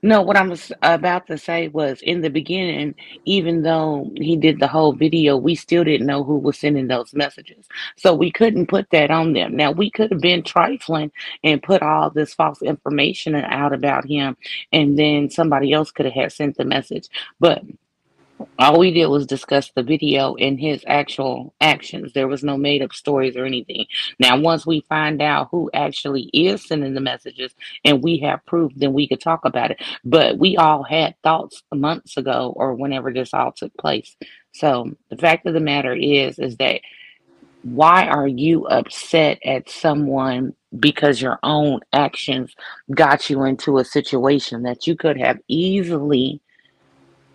No, 0.00 0.22
what 0.22 0.36
I 0.36 0.46
was 0.46 0.70
about 0.82 1.26
to 1.26 1.36
say 1.36 1.66
was 1.66 2.00
in 2.02 2.20
the 2.20 2.30
beginning, 2.30 2.94
even 3.24 3.62
though 3.62 4.08
he 4.14 4.36
did 4.36 4.60
the 4.60 4.68
whole 4.68 4.92
video, 4.92 5.36
we 5.36 5.56
still 5.56 5.82
didn't 5.82 6.06
know 6.06 6.22
who 6.22 6.38
was 6.38 6.56
sending 6.56 6.86
those 6.86 7.12
messages. 7.12 7.66
So 7.96 8.14
we 8.14 8.30
couldn't 8.30 8.68
put 8.68 8.88
that 8.90 9.10
on 9.10 9.32
them. 9.32 9.56
Now 9.56 9.72
we 9.72 9.90
could 9.90 10.12
have 10.12 10.20
been 10.20 10.44
trifling 10.44 11.10
and 11.42 11.60
put 11.60 11.82
all 11.82 12.10
this 12.10 12.32
false 12.32 12.62
information 12.62 13.34
out 13.34 13.72
about 13.72 14.06
him, 14.06 14.36
and 14.70 14.96
then 14.96 15.30
somebody 15.30 15.72
else 15.72 15.90
could 15.90 16.06
have 16.06 16.14
had 16.14 16.32
sent 16.32 16.56
the 16.56 16.64
message. 16.64 17.08
But 17.40 17.64
all 18.58 18.78
we 18.78 18.92
did 18.92 19.06
was 19.06 19.26
discuss 19.26 19.70
the 19.74 19.82
video 19.82 20.34
and 20.36 20.60
his 20.60 20.84
actual 20.86 21.54
actions. 21.60 22.12
There 22.12 22.28
was 22.28 22.44
no 22.44 22.56
made 22.56 22.82
up 22.82 22.92
stories 22.92 23.36
or 23.36 23.44
anything. 23.44 23.86
Now, 24.18 24.38
once 24.38 24.66
we 24.66 24.84
find 24.88 25.22
out 25.22 25.48
who 25.50 25.70
actually 25.74 26.30
is 26.32 26.66
sending 26.66 26.94
the 26.94 27.00
messages 27.00 27.54
and 27.84 28.02
we 28.02 28.18
have 28.20 28.46
proof, 28.46 28.72
then 28.76 28.92
we 28.92 29.08
could 29.08 29.20
talk 29.20 29.44
about 29.44 29.72
it. 29.72 29.82
But 30.04 30.38
we 30.38 30.56
all 30.56 30.82
had 30.82 31.16
thoughts 31.22 31.62
months 31.74 32.16
ago 32.16 32.52
or 32.56 32.74
whenever 32.74 33.12
this 33.12 33.34
all 33.34 33.52
took 33.52 33.76
place. 33.78 34.16
So 34.52 34.92
the 35.10 35.16
fact 35.16 35.46
of 35.46 35.54
the 35.54 35.60
matter 35.60 35.94
is, 35.94 36.38
is 36.38 36.56
that 36.58 36.80
why 37.62 38.06
are 38.06 38.28
you 38.28 38.66
upset 38.66 39.38
at 39.44 39.68
someone 39.68 40.54
because 40.78 41.20
your 41.20 41.38
own 41.42 41.80
actions 41.92 42.54
got 42.94 43.28
you 43.28 43.44
into 43.44 43.78
a 43.78 43.84
situation 43.84 44.62
that 44.62 44.86
you 44.86 44.96
could 44.96 45.18
have 45.18 45.38
easily 45.48 46.40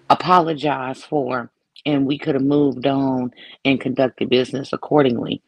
apologized 0.09 1.03
for, 1.05 1.49
and 1.85 2.05
we 2.05 2.17
could 2.17 2.35
have 2.35 2.43
moved 2.43 2.85
on 2.87 3.33
and 3.63 3.79
conducted 3.79 4.29
business 4.29 4.73
accordingly. 4.73 5.41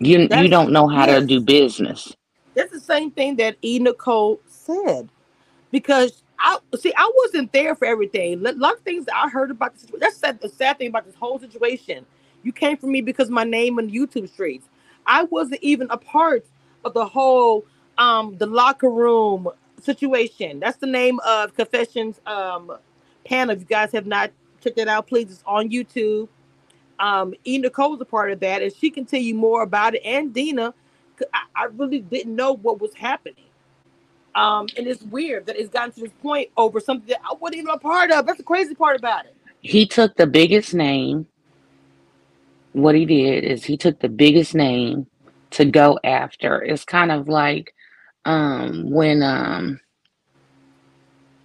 You 0.00 0.28
That's, 0.28 0.42
you 0.42 0.48
don't 0.48 0.72
know 0.72 0.88
how 0.88 1.06
yes. 1.06 1.20
to 1.20 1.26
do 1.26 1.40
business. 1.40 2.14
That's 2.54 2.72
the 2.72 2.80
same 2.80 3.10
thing 3.10 3.36
that 3.36 3.56
E. 3.62 3.78
Nicole 3.78 4.40
said, 4.48 5.08
because 5.70 6.22
I 6.38 6.58
see 6.76 6.92
I 6.96 7.10
wasn't 7.24 7.52
there 7.52 7.74
for 7.74 7.86
everything. 7.86 8.44
A 8.44 8.52
lot 8.52 8.74
of 8.74 8.80
things 8.80 9.06
that 9.06 9.16
I 9.16 9.28
heard 9.28 9.50
about 9.50 9.74
this. 9.74 9.86
That's 9.98 10.16
sad, 10.16 10.40
the 10.40 10.48
sad 10.48 10.78
thing 10.78 10.88
about 10.88 11.06
this 11.06 11.14
whole 11.14 11.38
situation. 11.38 12.04
You 12.42 12.52
came 12.52 12.76
for 12.76 12.86
me 12.86 13.00
because 13.00 13.30
my 13.30 13.44
name 13.44 13.78
in 13.78 13.90
YouTube 13.90 14.28
streets. 14.28 14.68
I 15.06 15.24
wasn't 15.24 15.62
even 15.62 15.88
a 15.90 15.96
part 15.96 16.44
of 16.84 16.94
the 16.94 17.06
whole 17.06 17.64
um 17.98 18.36
the 18.38 18.46
locker 18.46 18.90
room 18.90 19.48
situation. 19.80 20.60
That's 20.60 20.78
the 20.78 20.86
name 20.86 21.20
of 21.26 21.54
Confessions 21.54 22.20
um 22.26 22.76
panel. 23.24 23.54
If 23.54 23.60
you 23.60 23.66
guys 23.66 23.92
have 23.92 24.06
not 24.06 24.30
checked 24.62 24.78
it 24.78 24.88
out, 24.88 25.06
please, 25.06 25.30
it's 25.30 25.42
on 25.46 25.70
YouTube. 25.70 26.28
Um, 26.98 27.34
E. 27.44 27.58
Nicole's 27.58 28.00
a 28.00 28.04
part 28.04 28.30
of 28.30 28.40
that, 28.40 28.62
and 28.62 28.74
she 28.74 28.90
can 28.90 29.04
tell 29.04 29.20
you 29.20 29.34
more 29.34 29.62
about 29.62 29.94
it. 29.94 30.02
And 30.04 30.32
Dina, 30.32 30.72
I, 31.32 31.42
I 31.54 31.64
really 31.64 32.00
didn't 32.00 32.34
know 32.34 32.52
what 32.52 32.80
was 32.80 32.94
happening. 32.94 33.44
Um, 34.34 34.66
and 34.76 34.86
it's 34.86 35.02
weird 35.02 35.46
that 35.46 35.56
it's 35.56 35.68
gotten 35.68 35.92
to 35.92 36.00
this 36.00 36.12
point 36.20 36.50
over 36.56 36.80
something 36.80 37.08
that 37.08 37.20
I 37.24 37.34
wasn't 37.34 37.58
even 37.58 37.70
a 37.70 37.78
part 37.78 38.10
of. 38.10 38.26
That's 38.26 38.38
the 38.38 38.44
crazy 38.44 38.74
part 38.74 38.98
about 38.98 39.26
it. 39.26 39.36
He 39.60 39.86
took 39.86 40.16
the 40.16 40.26
biggest 40.26 40.74
name. 40.74 41.26
What 42.72 42.96
he 42.96 43.06
did 43.06 43.44
is 43.44 43.64
he 43.64 43.76
took 43.76 44.00
the 44.00 44.08
biggest 44.08 44.54
name 44.54 45.06
to 45.50 45.64
go 45.64 45.98
after. 46.02 46.60
It's 46.62 46.84
kind 46.84 47.12
of 47.12 47.28
like 47.28 47.72
um, 48.24 48.90
when 48.90 49.22
um, 49.22 49.80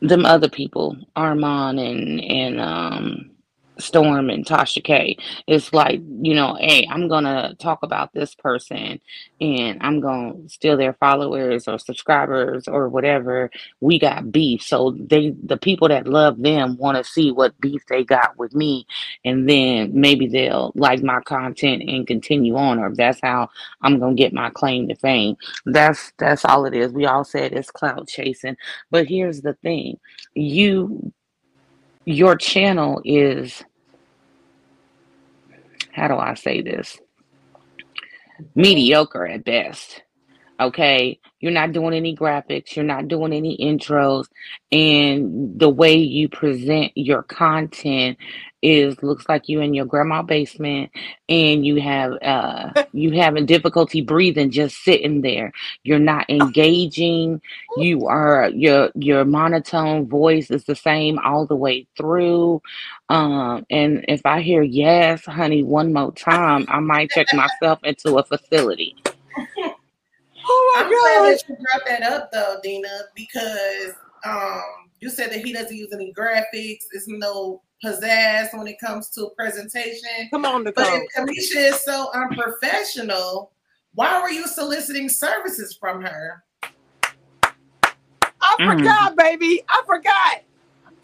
them 0.02 0.26
other 0.26 0.50
people, 0.50 0.98
Armand 1.16 1.80
and 1.80 2.22
and 2.22 2.62
um 2.62 3.32
Storm 3.80 4.30
and 4.30 4.46
Tasha 4.46 4.84
K. 4.84 5.18
It's 5.48 5.74
like, 5.74 6.02
you 6.22 6.36
know, 6.36 6.58
hey, 6.60 6.88
I'm 6.90 7.08
gonna 7.10 7.56
talk 7.60 7.84
about 7.84 8.14
this 8.14 8.36
person 8.36 9.02
and 9.42 9.80
I'm 9.82 10.02
gonna 10.02 10.50
steal 10.50 10.78
their 10.78 10.94
followers 10.94 11.68
or 11.68 11.80
subscribers 11.80 12.68
or 12.68 12.90
whatever. 12.90 13.52
We 13.82 14.00
got 14.00 14.32
beef. 14.32 14.64
So 14.64 14.98
they 15.00 15.36
the 15.44 15.58
people 15.58 15.90
that 15.90 16.08
love 16.08 16.40
them 16.42 16.78
want 16.78 16.98
to 16.98 17.04
see 17.04 17.32
what 17.32 17.60
beef 17.62 17.84
they 17.90 18.04
got 18.04 18.38
with 18.38 18.56
me 18.56 18.88
and 19.26 19.50
then 19.50 19.92
maybe 19.94 20.28
they'll 20.28 20.72
like 20.76 21.04
my 21.04 21.22
content 21.22 21.84
and 21.88 22.08
continue 22.08 22.56
on 22.58 22.80
or 22.80 22.96
that's 22.96 23.20
how 23.24 23.50
I'm 23.82 24.00
gonna 24.00 24.16
get 24.16 24.34
my 24.34 24.52
claim 24.52 24.88
to 24.90 24.96
fame. 24.96 25.38
That's 25.66 26.14
that's 26.20 26.46
all 26.46 26.66
it 26.66 26.76
is. 26.76 26.94
We 26.94 27.08
all 27.08 27.26
said 27.26 27.54
it's 27.54 27.72
cloud 27.72 28.08
chasing. 28.10 28.58
But 28.92 29.08
here's 29.08 29.42
the 29.42 29.56
thing. 29.56 30.00
You 30.36 31.14
your 32.06 32.36
channel 32.38 33.02
is 33.06 33.64
how 35.92 36.08
do 36.08 36.16
I 36.16 36.34
say 36.36 36.62
this? 36.62 36.98
Mediocre 38.56 39.28
at 39.28 39.44
best. 39.44 40.04
Okay, 40.60 41.20
you're 41.40 41.54
not 41.54 41.74
doing 41.74 41.94
any 41.94 42.16
graphics, 42.16 42.76
you're 42.76 42.86
not 42.86 43.08
doing 43.10 43.34
any 43.34 43.58
intros, 43.58 44.26
and 44.72 45.60
the 45.60 45.70
way 45.70 45.96
you 45.98 46.30
present 46.30 46.94
your 46.96 47.24
content 47.24 48.18
is 48.64 49.02
looks 49.04 49.30
like 49.30 49.50
you 49.50 49.62
in 49.62 49.74
your 49.74 49.86
grandma 49.86 50.22
basement 50.24 50.92
and 51.30 51.66
you 51.66 51.78
have 51.82 52.14
uh 52.24 52.72
you 52.94 53.12
having 53.12 53.46
difficulty 53.46 54.02
breathing 54.02 54.52
just 54.52 54.84
sitting 54.84 55.22
there. 55.22 55.54
You're 55.84 56.00
not 56.00 56.30
engaging, 56.30 57.42
you 57.78 58.08
are 58.08 58.50
your 58.54 58.92
your 58.96 59.26
monotone 59.26 60.08
voice 60.10 60.52
is 60.52 60.66
the 60.66 60.76
same 60.76 61.20
all 61.20 61.46
the 61.46 61.56
way 61.56 61.88
through. 61.98 62.62
Um 63.10 63.66
and 63.70 64.06
if 64.08 64.26
I 64.26 64.42
hear 64.42 64.64
yes, 64.64 65.26
honey, 65.26 65.64
one 65.64 65.94
more 65.94 66.14
time, 66.16 66.66
I 66.70 66.80
might 66.80 67.12
check 67.12 67.28
myself 67.34 67.80
into 67.84 68.18
a 68.18 68.24
facility. 68.24 68.96
Oh 70.52 70.74
my 70.76 70.82
I'm 70.82 70.90
glad 70.90 71.20
god. 71.20 71.32
that 71.38 71.44
you 71.48 71.56
brought 71.56 71.88
that 71.88 72.04
up 72.12 72.32
though, 72.32 72.58
Dina, 72.64 73.02
because 73.16 73.94
um 74.26 74.62
you 75.00 75.10
said 75.10 75.32
that 75.32 75.46
he 75.46 75.54
doesn't 75.54 75.76
use 75.78 75.94
any 75.94 76.12
graphics, 76.14 76.86
it's 76.92 77.08
no 77.08 77.62
pizzazz 77.84 78.58
when 78.58 78.68
it 78.68 78.78
comes 78.80 79.10
to 79.12 79.30
presentation. 79.38 80.10
Come 80.32 80.46
on, 80.46 80.64
But 80.66 80.76
if 80.78 81.04
Cameshia 81.16 81.70
is 81.74 81.84
so 81.86 82.10
unprofessional, 82.14 83.52
why 83.94 84.22
were 84.22 84.30
you 84.30 84.46
soliciting 84.48 85.08
services 85.08 85.78
from 85.80 86.02
her? 86.02 86.44
I 88.42 88.56
Mhm. 88.60 88.66
forgot, 88.80 89.16
baby. 89.16 89.64
I 89.70 89.82
forgot. 89.86 90.42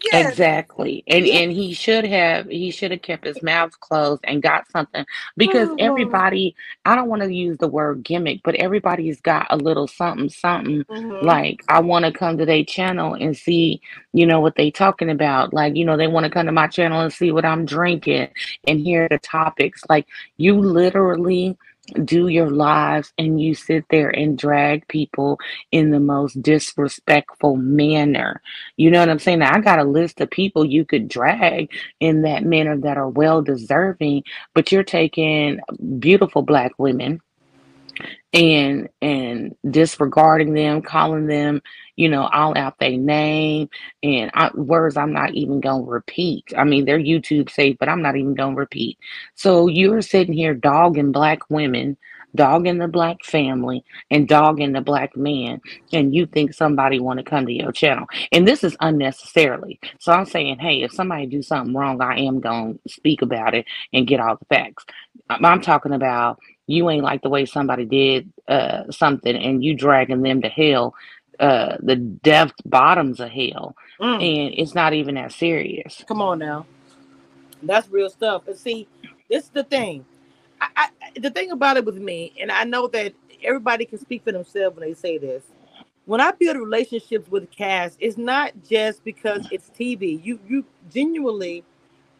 Yes. 0.04 0.30
Exactly. 0.32 1.04
And 1.08 1.26
and 1.26 1.52
he 1.52 1.74
should 1.74 2.04
have 2.06 2.46
he 2.48 2.70
should 2.70 2.90
have 2.92 3.02
kept 3.02 3.24
his 3.26 3.42
mouth 3.42 3.78
closed 3.80 4.22
and 4.24 4.42
got 4.42 4.70
something 4.70 5.04
because 5.36 5.70
Mhm. 5.70 5.76
everybody 5.80 6.54
I 6.84 6.94
don't 6.94 7.08
want 7.08 7.22
to 7.22 7.32
use 7.32 7.58
the 7.58 7.68
word 7.68 8.02
gimmick, 8.04 8.40
but 8.44 8.54
everybody's 8.56 9.20
got 9.20 9.46
a 9.50 9.56
little 9.56 9.86
something 9.88 10.28
something 10.28 10.84
Mhm. 10.84 11.22
like 11.22 11.62
I 11.68 11.80
want 11.80 12.04
to 12.04 12.12
come 12.12 12.38
to 12.38 12.46
their 12.46 12.64
channel 12.64 13.14
and 13.14 13.36
see, 13.36 13.80
you 14.12 14.26
know, 14.26 14.40
what 14.40 14.56
they 14.56 14.70
talking 14.70 15.10
about. 15.10 15.52
Like, 15.54 15.76
you 15.76 15.84
know, 15.84 15.96
they 15.96 16.08
want 16.08 16.24
to 16.24 16.30
come 16.30 16.46
to 16.46 16.52
my 16.52 16.68
channel 16.68 17.00
and 17.00 17.12
see 17.12 17.32
what 17.32 17.44
I'm 17.44 17.64
drinking 17.66 18.28
and 18.66 18.80
hear 18.80 19.08
the 19.08 19.18
topics. 19.18 19.82
Like 19.88 20.06
you 20.36 20.58
literally 20.60 21.56
do 22.04 22.28
your 22.28 22.50
lives 22.50 23.12
and 23.18 23.40
you 23.40 23.54
sit 23.54 23.84
there 23.90 24.10
and 24.10 24.38
drag 24.38 24.86
people 24.88 25.38
in 25.72 25.90
the 25.90 26.00
most 26.00 26.40
disrespectful 26.42 27.56
manner. 27.56 28.42
You 28.76 28.90
know 28.90 29.00
what 29.00 29.08
I'm 29.08 29.18
saying? 29.18 29.40
Now, 29.40 29.54
I 29.54 29.60
got 29.60 29.78
a 29.78 29.84
list 29.84 30.20
of 30.20 30.30
people 30.30 30.64
you 30.64 30.84
could 30.84 31.08
drag 31.08 31.70
in 32.00 32.22
that 32.22 32.44
manner 32.44 32.76
that 32.78 32.98
are 32.98 33.08
well 33.08 33.42
deserving, 33.42 34.24
but 34.54 34.72
you're 34.72 34.84
taking 34.84 35.60
beautiful 35.98 36.42
black 36.42 36.72
women 36.78 37.20
and 38.32 38.88
and 39.02 39.56
disregarding 39.70 40.54
them, 40.54 40.82
calling 40.82 41.26
them, 41.26 41.62
you 41.96 42.08
know, 42.08 42.26
all 42.26 42.56
out 42.56 42.78
their 42.78 42.96
name 42.98 43.68
and 44.02 44.30
I, 44.34 44.50
words 44.54 44.96
I'm 44.96 45.12
not 45.12 45.34
even 45.34 45.60
gonna 45.60 45.84
repeat. 45.84 46.52
I 46.56 46.64
mean, 46.64 46.86
they're 46.86 46.98
YouTube 46.98 47.50
safe, 47.50 47.76
but 47.80 47.88
I'm 47.90 48.02
not 48.02 48.16
even 48.16 48.34
gonna 48.34 48.56
repeat. 48.56 48.98
So 49.36 49.68
you're 49.68 50.02
sitting 50.02 50.34
here 50.34 50.54
dogging 50.54 51.12
black 51.12 51.50
women, 51.50 51.98
dogging 52.34 52.78
the 52.78 52.88
black 52.88 53.24
family, 53.24 53.84
and 54.10 54.28
dogging 54.28 54.72
the 54.72 54.82
black 54.82 55.16
man, 55.16 55.60
and 55.92 56.14
you 56.14 56.26
think 56.26 56.54
somebody 56.54 57.00
want 57.00 57.18
to 57.18 57.24
come 57.24 57.46
to 57.46 57.52
your 57.52 57.72
channel, 57.72 58.06
and 58.32 58.48
this 58.48 58.64
is 58.64 58.76
unnecessarily. 58.80 59.80
So 60.00 60.12
I'm 60.12 60.26
saying, 60.26 60.60
hey, 60.60 60.82
if 60.84 60.92
somebody 60.92 61.26
do 61.26 61.42
something 61.42 61.74
wrong, 61.74 62.00
I 62.02 62.20
am 62.20 62.40
gonna 62.40 62.74
speak 62.88 63.22
about 63.22 63.54
it 63.54 63.66
and 63.92 64.06
get 64.08 64.20
all 64.20 64.36
the 64.38 64.46
facts. 64.46 64.86
I'm 65.30 65.44
I'm 65.44 65.62
talking 65.62 65.92
about 65.92 66.38
you 66.66 66.90
ain't 66.90 67.04
like 67.04 67.22
the 67.22 67.30
way 67.30 67.46
somebody 67.46 67.84
did 67.86 68.32
uh, 68.48 68.90
something 68.90 69.36
and 69.36 69.64
you 69.64 69.74
dragging 69.74 70.22
them 70.22 70.42
to 70.42 70.48
hell, 70.48 70.94
uh, 71.40 71.76
the 71.80 71.96
depth 71.96 72.54
bottoms 72.64 73.20
of 73.20 73.30
hell, 73.30 73.76
Mm. 74.00 74.14
and 74.16 74.54
it's 74.58 74.74
not 74.74 74.94
even 74.94 75.16
that 75.16 75.32
serious. 75.32 76.04
Come 76.08 76.22
on 76.22 76.38
now. 76.40 76.66
That's 77.62 77.88
real 77.90 78.10
stuff. 78.10 78.48
And 78.48 78.56
see, 78.58 78.88
this 79.30 79.44
is 79.44 79.50
the 79.50 79.64
thing. 79.64 80.04
I, 80.60 80.68
I, 80.76 81.20
the 81.20 81.30
thing 81.30 81.52
about 81.52 81.76
it 81.78 81.84
with 81.84 81.98
me, 81.98 82.34
and 82.40 82.52
I 82.52 82.64
know 82.64 82.88
that 82.88 83.14
everybody 83.42 83.86
can 83.86 83.98
speak 83.98 84.24
for 84.24 84.32
themselves 84.32 84.76
when 84.76 84.88
they 84.88 84.94
say 84.94 85.18
this. 85.18 85.44
When 86.06 86.20
I 86.20 86.32
build 86.32 86.56
relationships 86.58 87.30
with 87.30 87.50
cast, 87.50 87.98
it's 88.00 88.18
not 88.18 88.52
just 88.68 89.04
because 89.04 89.46
it's 89.52 89.70
TV. 89.70 90.22
You 90.24 90.40
you 90.48 90.64
genuinely, 90.92 91.64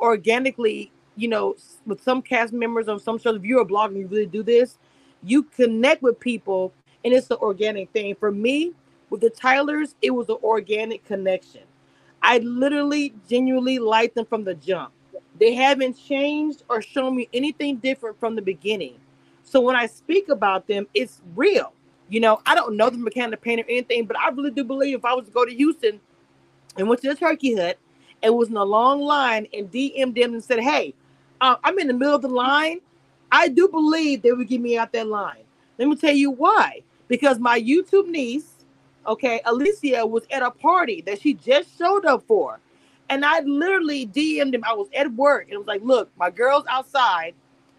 organically, 0.00 0.92
you 1.16 1.28
know, 1.28 1.56
with 1.86 2.02
some 2.02 2.22
cast 2.22 2.52
members 2.52 2.88
on 2.88 3.00
some 3.00 3.18
shows, 3.18 3.36
if 3.36 3.44
you're 3.44 3.62
a 3.62 3.66
blogger, 3.66 3.88
and 3.88 3.98
you 3.98 4.06
really 4.06 4.26
do 4.26 4.42
this, 4.42 4.78
you 5.22 5.42
connect 5.42 6.02
with 6.02 6.20
people, 6.20 6.72
and 7.04 7.12
it's 7.12 7.28
the 7.28 7.38
organic 7.38 7.90
thing. 7.90 8.14
For 8.14 8.30
me, 8.30 8.72
with 9.10 9.20
the 9.20 9.30
Tylers, 9.30 9.94
it 10.02 10.10
was 10.10 10.28
an 10.28 10.36
organic 10.42 11.04
connection. 11.04 11.62
I 12.22 12.38
literally, 12.38 13.14
genuinely 13.28 13.78
liked 13.78 14.14
them 14.14 14.26
from 14.26 14.44
the 14.44 14.54
jump. 14.54 14.92
They 15.38 15.54
haven't 15.54 15.94
changed 15.94 16.64
or 16.68 16.82
shown 16.82 17.14
me 17.14 17.28
anything 17.32 17.76
different 17.76 18.18
from 18.18 18.34
the 18.34 18.42
beginning. 18.42 18.96
So 19.44 19.60
when 19.60 19.76
I 19.76 19.86
speak 19.86 20.28
about 20.28 20.66
them, 20.66 20.86
it's 20.94 21.20
real. 21.34 21.72
You 22.08 22.20
know, 22.20 22.40
I 22.46 22.54
don't 22.54 22.76
know 22.76 22.90
the 22.90 22.98
mechanic 22.98 23.44
or 23.46 23.50
anything, 23.50 24.06
but 24.06 24.18
I 24.18 24.28
really 24.30 24.50
do 24.50 24.64
believe 24.64 24.98
if 24.98 25.04
I 25.04 25.14
was 25.14 25.26
to 25.26 25.30
go 25.30 25.44
to 25.44 25.54
Houston 25.54 26.00
and 26.76 26.88
went 26.88 27.02
to 27.02 27.08
the 27.08 27.14
turkey 27.14 27.56
hut 27.56 27.78
and 28.22 28.34
was 28.34 28.48
in 28.48 28.56
a 28.56 28.64
long 28.64 29.00
line 29.00 29.46
and 29.52 29.70
DM'd 29.70 30.14
them 30.14 30.34
and 30.34 30.42
said, 30.42 30.60
Hey, 30.60 30.94
uh, 31.40 31.56
I'm 31.64 31.78
in 31.78 31.88
the 31.88 31.94
middle 31.94 32.14
of 32.14 32.22
the 32.22 32.28
line, 32.28 32.80
I 33.30 33.48
do 33.48 33.68
believe 33.68 34.22
they 34.22 34.32
would 34.32 34.48
get 34.48 34.60
me 34.60 34.78
out 34.78 34.92
that 34.92 35.06
line. 35.06 35.42
Let 35.78 35.88
me 35.88 35.96
tell 35.96 36.14
you 36.14 36.30
why. 36.30 36.82
Because 37.08 37.38
my 37.38 37.60
YouTube 37.60 38.08
niece, 38.08 38.64
okay, 39.06 39.40
Alicia 39.44 40.06
was 40.06 40.24
at 40.30 40.42
a 40.42 40.50
party 40.50 41.02
that 41.02 41.20
she 41.20 41.34
just 41.34 41.76
showed 41.78 42.04
up 42.04 42.24
for. 42.26 42.60
And 43.08 43.24
I 43.24 43.40
literally 43.40 44.06
DM'd 44.06 44.54
him. 44.54 44.64
I 44.64 44.72
was 44.72 44.88
at 44.96 45.12
work 45.12 45.44
and 45.44 45.52
it 45.52 45.58
was 45.58 45.66
like, 45.66 45.82
look, 45.82 46.10
my 46.16 46.30
girl's 46.30 46.64
outside. 46.68 47.34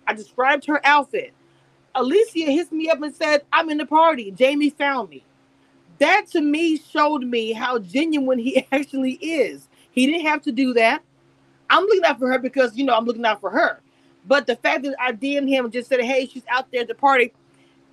I 0.05 0.13
described 0.13 0.65
her 0.67 0.79
outfit. 0.85 1.33
Alicia 1.95 2.51
hits 2.51 2.71
me 2.71 2.89
up 2.89 3.01
and 3.01 3.13
said, 3.13 3.43
I'm 3.51 3.69
in 3.69 3.77
the 3.77 3.85
party. 3.85 4.31
Jamie 4.31 4.69
found 4.69 5.09
me. 5.09 5.23
That 5.99 6.27
to 6.31 6.41
me 6.41 6.77
showed 6.77 7.23
me 7.23 7.53
how 7.53 7.79
genuine 7.79 8.39
he 8.39 8.65
actually 8.71 9.13
is. 9.13 9.67
He 9.91 10.05
didn't 10.05 10.27
have 10.27 10.43
to 10.43 10.51
do 10.51 10.73
that. 10.75 11.01
I'm 11.69 11.83
looking 11.83 12.05
out 12.05 12.19
for 12.19 12.31
her 12.31 12.39
because, 12.39 12.75
you 12.75 12.85
know, 12.85 12.95
I'm 12.95 13.05
looking 13.05 13.25
out 13.25 13.41
for 13.41 13.49
her. 13.49 13.79
But 14.25 14.47
the 14.47 14.55
fact 14.57 14.83
that 14.83 14.95
I 14.99 15.13
DM'd 15.13 15.47
him 15.47 15.65
and 15.65 15.73
just 15.73 15.89
said, 15.89 16.01
hey, 16.01 16.25
she's 16.25 16.43
out 16.49 16.71
there 16.71 16.81
at 16.81 16.87
the 16.87 16.95
party, 16.95 17.33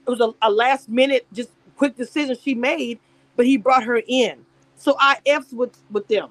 it 0.06 0.10
was 0.10 0.20
a, 0.20 0.32
a 0.42 0.50
last 0.50 0.88
minute, 0.88 1.26
just 1.32 1.50
quick 1.76 1.96
decision 1.96 2.36
she 2.40 2.54
made, 2.54 2.98
but 3.36 3.46
he 3.46 3.56
brought 3.56 3.84
her 3.84 4.02
in. 4.06 4.44
So 4.76 4.96
I 4.98 5.18
F's 5.26 5.52
with, 5.52 5.76
with 5.90 6.08
them. 6.08 6.30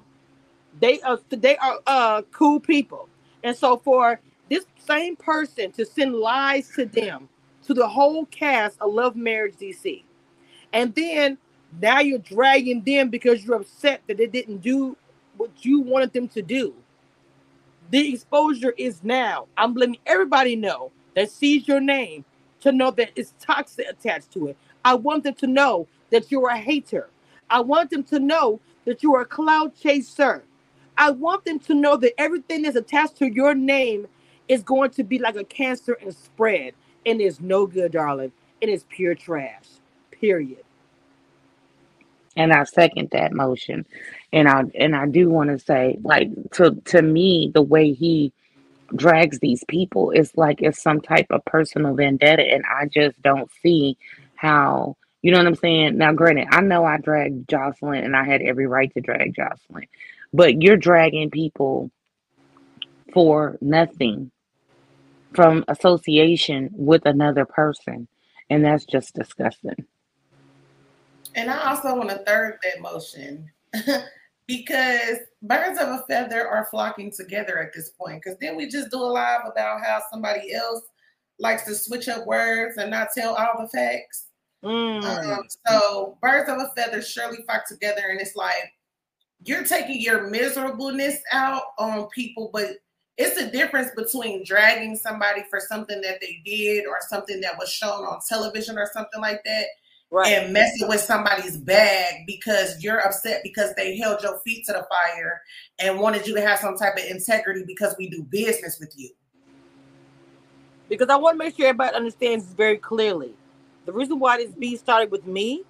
They 0.80 1.00
are 1.02 1.20
they 1.30 1.56
are 1.58 1.78
uh 1.86 2.22
cool 2.32 2.58
people. 2.60 3.08
And 3.44 3.56
so 3.56 3.76
for 3.78 4.20
this 4.50 4.66
same 4.78 5.16
person 5.16 5.70
to 5.72 5.86
send 5.86 6.14
lies 6.14 6.68
to 6.74 6.84
them, 6.84 7.28
to 7.66 7.74
the 7.74 7.86
whole 7.86 8.26
cast 8.26 8.80
of 8.80 8.92
Love 8.92 9.16
Marriage 9.16 9.54
DC, 9.54 10.02
and 10.72 10.94
then 10.94 11.38
now 11.80 12.00
you're 12.00 12.18
dragging 12.18 12.82
them 12.82 13.08
because 13.08 13.44
you're 13.44 13.56
upset 13.56 14.02
that 14.06 14.16
they 14.16 14.26
didn't 14.26 14.58
do 14.58 14.96
what 15.36 15.50
you 15.64 15.80
wanted 15.80 16.12
them 16.12 16.28
to 16.28 16.42
do. 16.42 16.74
The 17.90 18.12
exposure 18.12 18.74
is 18.76 19.04
now. 19.04 19.46
I'm 19.56 19.74
letting 19.74 19.98
everybody 20.06 20.56
know 20.56 20.90
that 21.14 21.30
sees 21.30 21.68
your 21.68 21.80
name 21.80 22.24
to 22.60 22.72
know 22.72 22.90
that 22.92 23.10
it's 23.14 23.34
toxic 23.40 23.86
attached 23.88 24.32
to 24.32 24.48
it. 24.48 24.56
I 24.84 24.94
want 24.94 25.24
them 25.24 25.34
to 25.34 25.46
know 25.46 25.86
that 26.10 26.30
you're 26.30 26.48
a 26.48 26.56
hater. 26.56 27.08
I 27.50 27.60
want 27.60 27.90
them 27.90 28.02
to 28.04 28.18
know 28.18 28.60
that 28.84 29.02
you're 29.02 29.20
a 29.20 29.26
cloud 29.26 29.74
chaser. 29.76 30.44
I 30.96 31.10
want 31.10 31.44
them 31.44 31.58
to 31.60 31.74
know 31.74 31.96
that 31.96 32.18
everything 32.18 32.62
that's 32.62 32.76
attached 32.76 33.16
to 33.16 33.26
your 33.26 33.54
name 33.54 34.06
is 34.48 34.62
going 34.62 34.90
to 34.90 35.04
be 35.04 35.18
like 35.18 35.36
a 35.36 35.44
cancer 35.44 35.96
and 36.00 36.14
spread. 36.14 36.74
And 37.06 37.20
it's 37.20 37.40
no 37.40 37.66
good, 37.66 37.92
darling. 37.92 38.32
It 38.60 38.68
is 38.68 38.84
pure 38.88 39.14
trash. 39.14 39.66
Period. 40.10 40.64
And 42.36 42.52
I 42.52 42.64
second 42.64 43.10
that 43.12 43.32
motion. 43.32 43.86
And 44.32 44.48
I 44.48 44.64
and 44.74 44.96
I 44.96 45.06
do 45.06 45.30
want 45.30 45.50
to 45.50 45.58
say, 45.58 45.98
like 46.02 46.30
to 46.52 46.74
to 46.86 47.02
me, 47.02 47.50
the 47.54 47.62
way 47.62 47.92
he 47.92 48.32
drags 48.94 49.38
these 49.38 49.64
people 49.68 50.10
is 50.10 50.32
like 50.36 50.60
it's 50.60 50.82
some 50.82 51.00
type 51.00 51.26
of 51.30 51.44
personal 51.44 51.94
vendetta, 51.94 52.42
and 52.42 52.64
I 52.66 52.86
just 52.86 53.20
don't 53.22 53.50
see 53.62 53.96
how. 54.34 54.96
You 55.22 55.30
know 55.30 55.38
what 55.38 55.46
I'm 55.46 55.54
saying? 55.54 55.96
Now, 55.96 56.12
granted, 56.12 56.48
I 56.50 56.60
know 56.60 56.84
I 56.84 56.98
dragged 56.98 57.48
Jocelyn, 57.48 58.04
and 58.04 58.14
I 58.14 58.24
had 58.24 58.42
every 58.42 58.66
right 58.66 58.92
to 58.92 59.00
drag 59.00 59.34
Jocelyn, 59.34 59.86
but 60.34 60.60
you're 60.60 60.76
dragging 60.76 61.30
people 61.30 61.90
for 63.14 63.56
nothing 63.62 64.30
from 65.32 65.64
association 65.68 66.70
with 66.72 67.06
another 67.06 67.46
person, 67.46 68.06
and 68.50 68.64
that's 68.64 68.84
just 68.84 69.14
disgusting. 69.14 69.86
And 71.34 71.50
I 71.50 71.70
also 71.70 71.96
want 71.96 72.10
to 72.10 72.18
third 72.18 72.58
that 72.62 72.80
motion 72.80 73.50
because 74.46 75.18
birds 75.42 75.80
of 75.80 75.88
a 75.88 76.04
feather 76.08 76.46
are 76.46 76.68
flocking 76.70 77.10
together 77.10 77.58
at 77.58 77.72
this 77.72 77.90
point. 77.90 78.22
Because 78.22 78.38
then 78.40 78.56
we 78.56 78.68
just 78.68 78.90
do 78.90 78.98
a 78.98 79.04
live 79.04 79.40
about 79.50 79.84
how 79.84 80.00
somebody 80.10 80.52
else 80.52 80.82
likes 81.38 81.64
to 81.64 81.74
switch 81.74 82.08
up 82.08 82.26
words 82.26 82.76
and 82.76 82.90
not 82.90 83.08
tell 83.14 83.34
all 83.34 83.60
the 83.60 83.68
facts. 83.68 84.26
Mm. 84.64 85.04
Um, 85.04 85.44
so 85.66 86.16
birds 86.22 86.48
of 86.48 86.58
a 86.58 86.70
feather 86.74 87.02
surely 87.02 87.42
flock 87.44 87.66
together, 87.68 88.02
and 88.08 88.20
it's 88.20 88.36
like 88.36 88.72
you're 89.44 89.64
taking 89.64 90.00
your 90.00 90.28
miserableness 90.30 91.18
out 91.32 91.62
on 91.78 92.08
people, 92.08 92.50
but 92.52 92.78
it's 93.18 93.38
a 93.38 93.50
difference 93.50 93.90
between 93.94 94.44
dragging 94.44 94.96
somebody 94.96 95.44
for 95.50 95.60
something 95.60 96.00
that 96.00 96.20
they 96.20 96.40
did 96.44 96.86
or 96.86 96.96
something 97.08 97.40
that 97.42 97.58
was 97.58 97.70
shown 97.70 98.04
on 98.04 98.20
television 98.26 98.78
or 98.78 98.88
something 98.92 99.20
like 99.20 99.42
that 99.44 99.66
right. 100.14 100.32
and 100.32 100.52
messing 100.52 100.88
with 100.88 101.00
somebody's 101.00 101.56
bag 101.56 102.24
because 102.26 102.82
you're 102.82 103.00
upset 103.00 103.42
because 103.42 103.74
they 103.74 103.96
held 103.98 104.22
your 104.22 104.38
feet 104.40 104.64
to 104.66 104.72
the 104.72 104.86
fire 104.88 105.42
and 105.80 105.98
wanted 105.98 106.26
you 106.26 106.34
to 106.34 106.40
have 106.40 106.58
some 106.58 106.76
type 106.76 106.96
of 106.96 107.04
integrity 107.04 107.64
because 107.66 107.94
we 107.98 108.08
do 108.08 108.22
business 108.22 108.78
with 108.78 108.92
you. 108.96 109.10
because 110.88 111.08
I 111.08 111.16
want 111.16 111.34
to 111.34 111.44
make 111.44 111.56
sure 111.56 111.66
everybody 111.66 111.94
understands 111.96 112.44
this 112.44 112.54
very 112.54 112.76
clearly. 112.76 113.34
The 113.86 113.92
reason 113.92 114.18
why 114.18 114.38
this 114.38 114.54
beef 114.54 114.78
started 114.78 115.10
with 115.10 115.26
me 115.26 115.62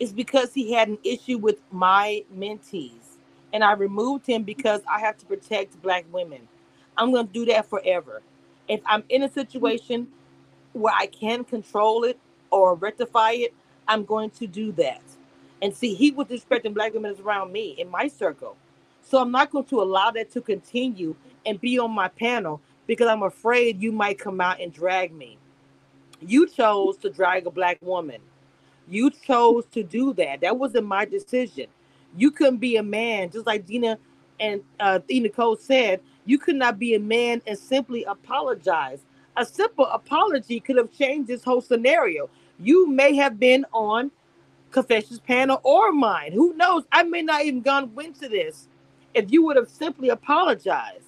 is 0.00 0.12
because 0.12 0.54
he 0.54 0.72
had 0.72 0.88
an 0.88 0.98
issue 1.04 1.38
with 1.38 1.58
my 1.70 2.24
mentees, 2.36 3.18
and 3.52 3.62
I 3.62 3.72
removed 3.72 4.26
him 4.26 4.42
because 4.42 4.80
I 4.90 5.00
have 5.00 5.18
to 5.18 5.26
protect 5.26 5.80
black 5.82 6.04
women. 6.12 6.48
I'm 6.96 7.12
going 7.12 7.26
to 7.26 7.32
do 7.32 7.44
that 7.46 7.68
forever. 7.68 8.22
If 8.68 8.80
I'm 8.86 9.04
in 9.08 9.22
a 9.22 9.32
situation 9.32 10.08
where 10.72 10.94
I 10.94 11.06
can 11.06 11.44
control 11.44 12.04
it 12.04 12.18
or 12.50 12.74
rectify 12.74 13.32
it, 13.32 13.54
I'm 13.86 14.04
going 14.04 14.30
to 14.30 14.46
do 14.46 14.72
that. 14.72 15.02
And 15.62 15.74
see, 15.74 15.94
he 15.94 16.10
was 16.10 16.28
disrespecting 16.28 16.74
black 16.74 16.94
women 16.94 17.16
around 17.22 17.52
me 17.52 17.70
in 17.78 17.88
my 17.90 18.08
circle. 18.08 18.56
So 19.02 19.18
I'm 19.18 19.32
not 19.32 19.50
going 19.50 19.64
to 19.66 19.80
allow 19.80 20.10
that 20.12 20.30
to 20.32 20.40
continue 20.40 21.16
and 21.46 21.60
be 21.60 21.78
on 21.78 21.90
my 21.90 22.08
panel 22.08 22.60
because 22.86 23.08
I'm 23.08 23.22
afraid 23.22 23.80
you 23.80 23.90
might 23.90 24.18
come 24.18 24.40
out 24.40 24.60
and 24.60 24.72
drag 24.72 25.12
me. 25.12 25.38
You 26.20 26.46
chose 26.46 26.96
to 26.98 27.10
drag 27.10 27.46
a 27.46 27.50
black 27.50 27.78
woman. 27.80 28.20
You 28.88 29.10
chose 29.10 29.64
to 29.72 29.82
do 29.82 30.12
that. 30.14 30.40
That 30.40 30.58
wasn't 30.58 30.86
my 30.86 31.04
decision. 31.04 31.66
You 32.16 32.30
couldn't 32.30 32.58
be 32.58 32.76
a 32.76 32.82
man, 32.82 33.30
just 33.30 33.46
like 33.46 33.66
Dina 33.66 33.98
and 34.40 34.62
uh, 34.80 34.98
Dina 35.06 35.28
Cole 35.28 35.56
said. 35.56 36.00
You 36.24 36.38
could 36.38 36.56
not 36.56 36.78
be 36.78 36.94
a 36.94 37.00
man 37.00 37.42
and 37.46 37.58
simply 37.58 38.04
apologize. 38.04 39.00
A 39.38 39.46
simple 39.46 39.86
apology 39.86 40.58
could 40.58 40.76
have 40.78 40.92
changed 40.92 41.28
this 41.28 41.44
whole 41.44 41.60
scenario. 41.60 42.28
You 42.58 42.90
may 42.90 43.14
have 43.16 43.38
been 43.38 43.64
on 43.72 44.10
Confessions 44.72 45.20
panel 45.20 45.60
or 45.62 45.92
mine. 45.92 46.32
Who 46.32 46.54
knows? 46.54 46.84
I 46.92 47.04
may 47.04 47.22
not 47.22 47.44
even 47.44 47.62
gone 47.62 47.92
into 48.02 48.28
this 48.28 48.68
if 49.14 49.30
you 49.30 49.44
would 49.44 49.56
have 49.56 49.68
simply 49.68 50.08
apologized. 50.08 51.04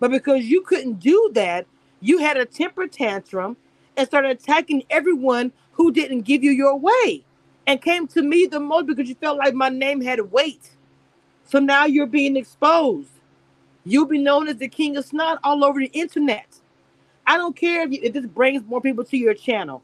But 0.00 0.10
because 0.10 0.46
you 0.46 0.62
couldn't 0.62 1.00
do 1.00 1.30
that, 1.34 1.66
you 2.00 2.18
had 2.18 2.38
a 2.38 2.46
temper 2.46 2.86
tantrum 2.88 3.58
and 3.96 4.08
started 4.08 4.30
attacking 4.30 4.84
everyone 4.88 5.52
who 5.72 5.92
didn't 5.92 6.22
give 6.22 6.42
you 6.42 6.52
your 6.52 6.76
way 6.78 7.24
and 7.66 7.82
came 7.82 8.08
to 8.08 8.22
me 8.22 8.46
the 8.46 8.60
most 8.60 8.86
because 8.86 9.08
you 9.08 9.16
felt 9.16 9.38
like 9.38 9.54
my 9.54 9.68
name 9.68 10.00
had 10.00 10.32
weight. 10.32 10.70
So 11.44 11.58
now 11.58 11.84
you're 11.84 12.06
being 12.06 12.36
exposed. 12.36 13.10
You'll 13.84 14.06
be 14.06 14.18
known 14.18 14.48
as 14.48 14.56
the 14.56 14.68
king 14.68 14.96
of 14.96 15.04
snot 15.04 15.40
all 15.44 15.62
over 15.64 15.78
the 15.78 15.90
internet. 15.92 16.46
I 17.26 17.36
don't 17.36 17.56
care 17.56 17.82
if, 17.82 17.92
you, 17.92 18.00
if 18.02 18.12
this 18.12 18.26
brings 18.26 18.64
more 18.64 18.80
people 18.80 19.04
to 19.04 19.16
your 19.16 19.34
channel. 19.34 19.82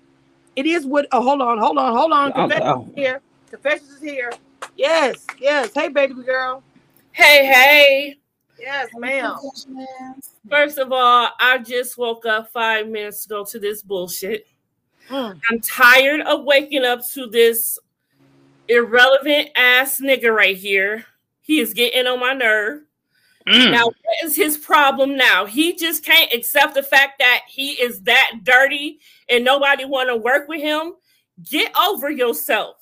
It 0.55 0.66
is 0.66 0.87
what. 0.87 1.07
Oh, 1.12 1.22
hold 1.22 1.40
on, 1.40 1.59
hold 1.59 1.78
on, 1.78 1.96
hold 1.96 2.12
on. 2.12 2.33
Oh, 2.35 2.48
Confessions 2.48 2.64
oh. 2.66 2.88
is 2.88 2.94
here. 2.94 3.20
Confessions 3.50 3.90
is 3.90 4.02
here. 4.02 4.33
Yes, 4.76 5.26
yes. 5.40 5.70
Hey, 5.74 5.88
baby 5.88 6.14
girl. 6.22 6.62
Hey, 7.12 7.46
hey. 7.46 8.18
Yes, 8.59 8.90
ma'am. 8.96 9.37
First 10.48 10.78
of 10.78 10.92
all, 10.92 11.31
I 11.40 11.59
just 11.59 11.98
woke 11.98 12.26
up 12.26 12.52
five 12.52 12.87
minutes 12.87 13.26
ago 13.26 13.44
to 13.46 13.59
this 13.59 13.83
bullshit. 13.83 14.46
Mm. 15.09 15.40
I'm 15.50 15.61
tired 15.61 16.20
of 16.20 16.44
waking 16.44 16.85
up 16.85 17.00
to 17.14 17.26
this 17.26 17.78
irrelevant 18.68 19.50
ass 19.57 20.00
nigga 20.00 20.35
right 20.35 20.57
here. 20.57 21.07
He 21.40 21.59
is 21.59 21.74
getting 21.74 22.07
on 22.07 22.20
my 22.20 22.35
nerve. 22.35 22.83
Mm. 23.46 23.70
Now, 23.72 23.85
what 23.87 24.24
is 24.24 24.37
his 24.37 24.57
problem 24.57 25.16
now? 25.16 25.46
He 25.46 25.74
just 25.74 26.05
can't 26.05 26.33
accept 26.33 26.74
the 26.74 26.83
fact 26.83 27.18
that 27.18 27.42
he 27.48 27.72
is 27.72 28.00
that 28.02 28.40
dirty 28.42 29.00
and 29.28 29.44
nobody 29.44 29.85
want 29.85 30.09
to 30.09 30.16
work 30.16 30.48
with 30.48 30.61
him. 30.61 30.94
Get 31.48 31.72
over 31.76 32.11
yourself. 32.11 32.76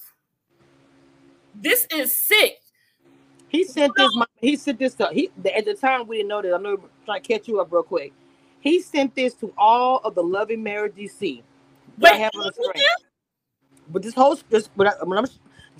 This 1.55 1.87
is 1.93 2.17
sick. 2.17 2.59
He 3.49 3.65
sent 3.65 3.93
this. 3.97 4.11
He 4.41 4.57
sent 4.57 4.79
this 4.79 4.95
to. 4.95 5.09
He 5.13 5.31
at 5.55 5.65
the 5.65 5.75
time 5.75 6.07
we 6.07 6.19
didn't 6.19 6.29
know 6.29 6.43
that. 6.43 6.55
I'm 6.55 6.63
gonna 6.63 6.77
try 7.05 7.19
to 7.19 7.27
catch 7.27 7.49
you 7.49 7.61
up 7.61 7.73
real 7.73 7.83
quick. 7.83 8.13
He 8.61 8.81
sent 8.81 9.15
this 9.15 9.35
to 9.35 9.53
all 9.59 9.99
of 10.05 10.15
the 10.15 10.23
Love 10.23 10.51
and 10.51 10.63
Marriage 10.63 10.95
DC. 10.95 11.43
that 11.99 12.13
I 12.13 12.13
Wait, 12.13 12.21
have 12.21 12.33
on 12.37 12.45
the 12.45 12.53
screen. 12.53 12.85
But 13.89 14.03
this 14.03 14.15
whole 14.15 14.39
this, 14.49 14.69
but 14.77 14.87
I, 14.87 15.05
when 15.05 15.19
I'm, 15.19 15.27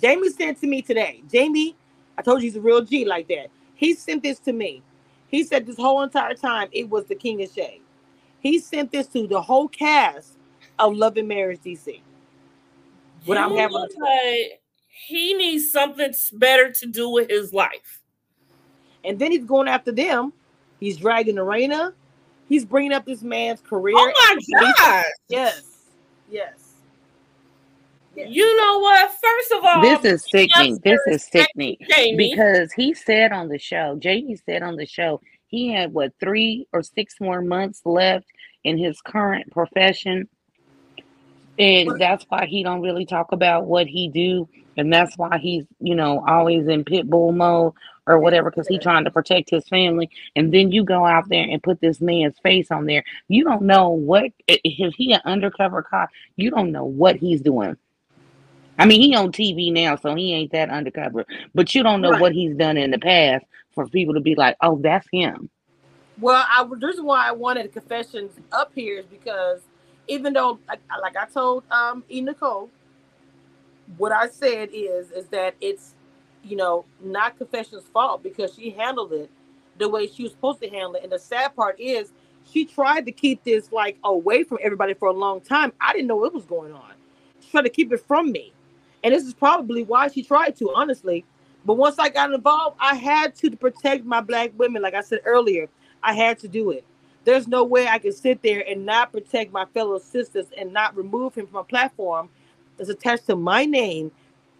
Jamie 0.01 0.29
sent 0.29 0.59
to 0.61 0.67
me 0.67 0.81
today. 0.81 1.21
Jamie, 1.31 1.75
I 2.17 2.21
told 2.21 2.41
you 2.41 2.47
he's 2.47 2.57
a 2.57 2.61
real 2.61 2.81
G 2.81 3.05
like 3.05 3.27
that. 3.29 3.47
He 3.81 3.95
sent 3.95 4.21
this 4.21 4.37
to 4.41 4.53
me. 4.53 4.83
He 5.27 5.43
said 5.43 5.65
this 5.65 5.75
whole 5.75 6.03
entire 6.03 6.35
time 6.35 6.69
it 6.71 6.87
was 6.87 7.05
the 7.05 7.15
King 7.15 7.41
of 7.41 7.51
Shade. 7.51 7.81
He 8.39 8.59
sent 8.59 8.91
this 8.91 9.07
to 9.07 9.25
the 9.25 9.41
whole 9.41 9.67
cast 9.67 10.37
of 10.77 10.95
Love 10.95 11.17
and 11.17 11.27
Marriage 11.27 11.61
DC. 11.61 11.99
What 13.25 13.39
I'm 13.39 13.55
having 13.55 13.77
like 13.77 14.61
he 15.07 15.33
needs 15.33 15.71
something 15.71 16.13
better 16.33 16.71
to 16.71 16.85
do 16.85 17.09
with 17.09 17.31
his 17.31 17.53
life. 17.53 18.01
And 19.03 19.17
then 19.17 19.31
he's 19.31 19.45
going 19.45 19.67
after 19.67 19.91
them. 19.91 20.31
He's 20.79 20.97
dragging 20.97 21.39
Arena. 21.39 21.93
He's 22.47 22.65
bringing 22.65 22.93
up 22.93 23.05
this 23.05 23.23
man's 23.23 23.61
career. 23.61 23.95
Oh 23.97 24.11
my 24.15 24.59
god! 24.77 25.05
Yes, 25.27 25.63
yes. 26.29 26.60
You 28.15 28.57
know 28.57 28.79
what? 28.79 29.09
First 29.09 29.51
of 29.53 29.65
all, 29.65 29.81
This 29.81 30.05
is 30.05 30.29
sickening. 30.29 30.79
This 30.83 30.99
is 31.07 31.23
sickening 31.23 31.77
Jamie. 31.89 32.33
because 32.33 32.71
he 32.73 32.93
said 32.93 33.31
on 33.31 33.47
the 33.47 33.57
show, 33.57 33.95
Jamie 33.99 34.35
said 34.35 34.63
on 34.63 34.75
the 34.75 34.85
show, 34.85 35.21
he 35.47 35.71
had 35.71 35.93
what 35.93 36.13
three 36.19 36.67
or 36.73 36.83
six 36.83 37.15
more 37.19 37.41
months 37.41 37.81
left 37.85 38.27
in 38.63 38.77
his 38.77 39.01
current 39.01 39.49
profession, 39.51 40.27
and 41.57 41.99
that's 41.99 42.25
why 42.29 42.45
he 42.45 42.63
don't 42.63 42.81
really 42.81 43.05
talk 43.05 43.31
about 43.31 43.65
what 43.65 43.87
he 43.87 44.09
do, 44.09 44.47
and 44.77 44.91
that's 44.91 45.17
why 45.17 45.37
he's 45.37 45.65
you 45.79 45.95
know 45.95 46.23
always 46.27 46.67
in 46.67 46.83
pit 46.83 47.09
bull 47.09 47.31
mode 47.31 47.73
or 48.07 48.19
whatever 48.19 48.49
because 48.49 48.67
he 48.67 48.77
trying 48.77 49.05
to 49.05 49.11
protect 49.11 49.49
his 49.49 49.67
family. 49.69 50.09
And 50.35 50.53
then 50.53 50.71
you 50.71 50.83
go 50.83 51.05
out 51.05 51.29
there 51.29 51.47
and 51.49 51.61
put 51.61 51.79
this 51.81 52.01
man's 52.01 52.37
face 52.39 52.71
on 52.71 52.85
there. 52.85 53.03
You 53.27 53.43
don't 53.43 53.61
know 53.61 53.89
what 53.89 54.31
if 54.47 54.93
he 54.95 55.13
an 55.13 55.21
undercover 55.23 55.81
cop. 55.81 56.09
You 56.35 56.51
don't 56.51 56.71
know 56.71 56.85
what 56.85 57.15
he's 57.15 57.41
doing. 57.41 57.77
I 58.81 58.87
mean, 58.87 59.01
he 59.01 59.15
on 59.15 59.31
TV 59.33 59.73
now, 59.73 59.97
so 59.97 60.15
he 60.15 60.33
ain't 60.33 60.53
that 60.53 60.71
undercover. 60.71 61.25
But 61.55 61.75
you 61.75 61.83
don't 61.83 62.01
know 62.01 62.11
Right. 62.11 62.21
what 62.21 62.33
he's 62.33 62.55
done 62.57 62.77
in 62.77 62.91
the 62.91 62.99
past 62.99 63.45
for 63.75 63.87
people 63.87 64.15
to 64.15 64.21
be 64.21 64.35
like, 64.35 64.57
"Oh, 64.61 64.79
that's 64.81 65.07
him." 65.11 65.51
Well, 66.19 66.45
I 66.49 66.63
the 66.63 66.87
reason 66.87 67.05
why 67.05 67.27
I 67.27 67.31
wanted 67.33 67.73
confessions 67.73 68.33
up 68.51 68.71
here 68.75 68.99
is 68.99 69.05
because 69.07 69.61
even 70.07 70.33
though, 70.33 70.59
like, 70.69 70.81
like 71.01 71.17
I 71.17 71.25
told 71.27 71.63
um 71.71 72.03
E 72.11 72.21
Nicole, 72.21 72.69
what 73.97 74.11
I 74.11 74.29
said 74.29 74.69
is 74.73 75.11
is 75.11 75.27
that 75.29 75.55
it's 75.61 75.95
you 76.43 76.57
know 76.57 76.85
not 77.01 77.37
confessions' 77.37 77.85
fault 77.93 78.23
because 78.23 78.55
she 78.55 78.71
handled 78.71 79.13
it 79.13 79.31
the 79.79 79.89
way 79.89 80.07
she 80.07 80.23
was 80.23 80.33
supposed 80.33 80.61
to 80.61 80.69
handle 80.69 80.95
it. 80.95 81.03
And 81.03 81.11
the 81.11 81.19
sad 81.19 81.55
part 81.55 81.79
is 81.79 82.11
she 82.51 82.65
tried 82.65 83.05
to 83.07 83.11
keep 83.13 83.43
this 83.43 83.71
like 83.71 83.97
away 84.03 84.43
from 84.43 84.59
everybody 84.63 84.93
for 84.95 85.09
a 85.09 85.13
long 85.13 85.41
time. 85.41 85.73
I 85.81 85.93
didn't 85.93 86.07
know 86.07 86.17
what 86.17 86.33
was 86.33 86.45
going 86.45 86.73
on. 86.73 86.93
She 87.41 87.51
tried 87.51 87.63
to 87.63 87.69
keep 87.69 87.91
it 87.93 88.01
from 88.07 88.31
me, 88.31 88.53
and 89.03 89.13
this 89.13 89.23
is 89.25 89.33
probably 89.33 89.83
why 89.83 90.07
she 90.07 90.23
tried 90.23 90.55
to, 90.57 90.73
honestly. 90.73 91.25
But 91.65 91.75
once 91.75 91.99
I 91.99 92.09
got 92.09 92.33
involved, 92.33 92.77
I 92.79 92.95
had 92.95 93.35
to 93.37 93.51
protect 93.51 94.05
my 94.05 94.21
black 94.21 94.51
women. 94.57 94.81
Like 94.81 94.93
I 94.93 95.01
said 95.01 95.19
earlier, 95.25 95.69
I 96.01 96.13
had 96.13 96.39
to 96.39 96.47
do 96.47 96.71
it. 96.71 96.85
There's 97.23 97.47
no 97.47 97.63
way 97.63 97.87
I 97.87 97.99
could 97.99 98.15
sit 98.15 98.41
there 98.41 98.63
and 98.67 98.85
not 98.85 99.11
protect 99.11 99.51
my 99.51 99.65
fellow 99.65 99.99
sisters 99.99 100.47
and 100.57 100.73
not 100.73 100.95
remove 100.95 101.35
him 101.35 101.45
from 101.45 101.57
a 101.57 101.63
platform 101.63 102.29
that's 102.77 102.89
attached 102.89 103.27
to 103.27 103.35
my 103.35 103.65
name, 103.65 104.11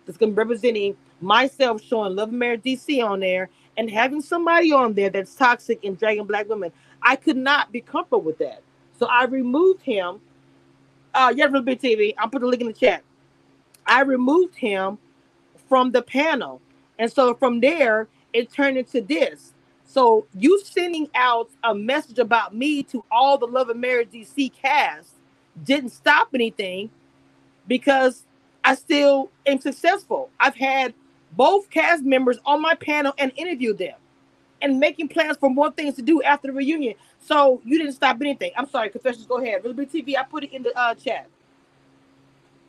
that's 0.06 0.18
going 0.18 0.32
to 0.32 0.36
be 0.36 0.38
representing 0.38 0.96
myself, 1.22 1.82
showing 1.82 2.16
Love 2.16 2.30
and 2.30 2.40
Marriage 2.40 2.62
DC 2.62 3.04
on 3.04 3.20
there, 3.20 3.50
and 3.78 3.90
having 3.90 4.22
somebody 4.22 4.72
on 4.72 4.94
there 4.94 5.10
that's 5.10 5.34
toxic 5.34 5.84
and 5.84 5.98
dragging 5.98 6.26
black 6.26 6.48
women. 6.48 6.72
I 7.02 7.16
could 7.16 7.38
not 7.38 7.72
be 7.72 7.82
comfortable 7.82 8.22
with 8.22 8.38
that. 8.40 8.62
So 9.00 9.08
I 9.08 9.26
removed 9.26 9.82
him. 9.82 10.20
Uh, 11.16 11.34
yeah, 11.36 11.46
real 11.46 11.64
big 11.64 11.80
TV. 11.82 12.14
I'll 12.18 12.30
put 12.30 12.42
the 12.42 12.48
link 12.48 12.62
in 12.62 12.68
the 12.68 12.74
chat. 12.74 13.04
I 13.86 14.02
removed 14.02 14.56
him 14.56 14.98
from 15.68 15.92
the 15.92 16.02
panel. 16.02 16.62
And 17.00 17.12
so 17.12 17.34
from 17.36 17.60
there, 17.62 18.08
it 18.34 18.52
turned 18.52 18.78
into 18.78 19.02
this. 19.02 19.54
So 19.86 20.26
you 20.38 20.62
sending 20.64 21.10
out 21.16 21.50
a 21.64 21.76
message 21.76 22.20
about 22.20 22.56
me 22.56 22.84
to 22.84 23.04
all 23.12 23.38
the 23.38 23.48
Love 23.48 23.70
and 23.70 23.82
Marriage 23.82 24.10
DC 24.12 24.54
cast 24.54 25.12
didn't 25.64 25.90
stop 25.90 26.30
anything 26.34 26.90
because 27.68 28.26
I 28.64 28.76
still 28.76 29.32
am 29.46 29.60
successful. 29.60 30.30
I've 30.40 30.56
had 30.56 30.94
both 31.34 31.70
cast 31.70 32.04
members 32.04 32.38
on 32.46 32.62
my 32.62 32.76
panel 32.76 33.14
and 33.18 33.32
interviewed 33.36 33.78
them 33.78 33.96
and 34.62 34.80
making 34.80 35.08
plans 35.10 35.38
for 35.38 35.50
more 35.50 35.72
things 35.72 35.96
to 35.96 36.02
do 36.02 36.22
after 36.24 36.48
the 36.48 36.54
reunion. 36.54 36.96
So 37.20 37.62
you 37.66 37.78
didn't 37.78 37.94
stop 37.94 38.18
anything. 38.22 38.52
I'm 38.58 38.70
sorry, 38.70 38.90
confessions. 38.90 39.26
Go 39.26 39.40
ahead. 39.40 39.64
Big 39.64 39.92
TV. 39.92 40.18
I 40.18 40.24
put 40.24 40.44
it 40.44 40.54
in 40.54 40.64
the 40.64 40.78
uh, 40.78 40.96
chat. 40.96 41.28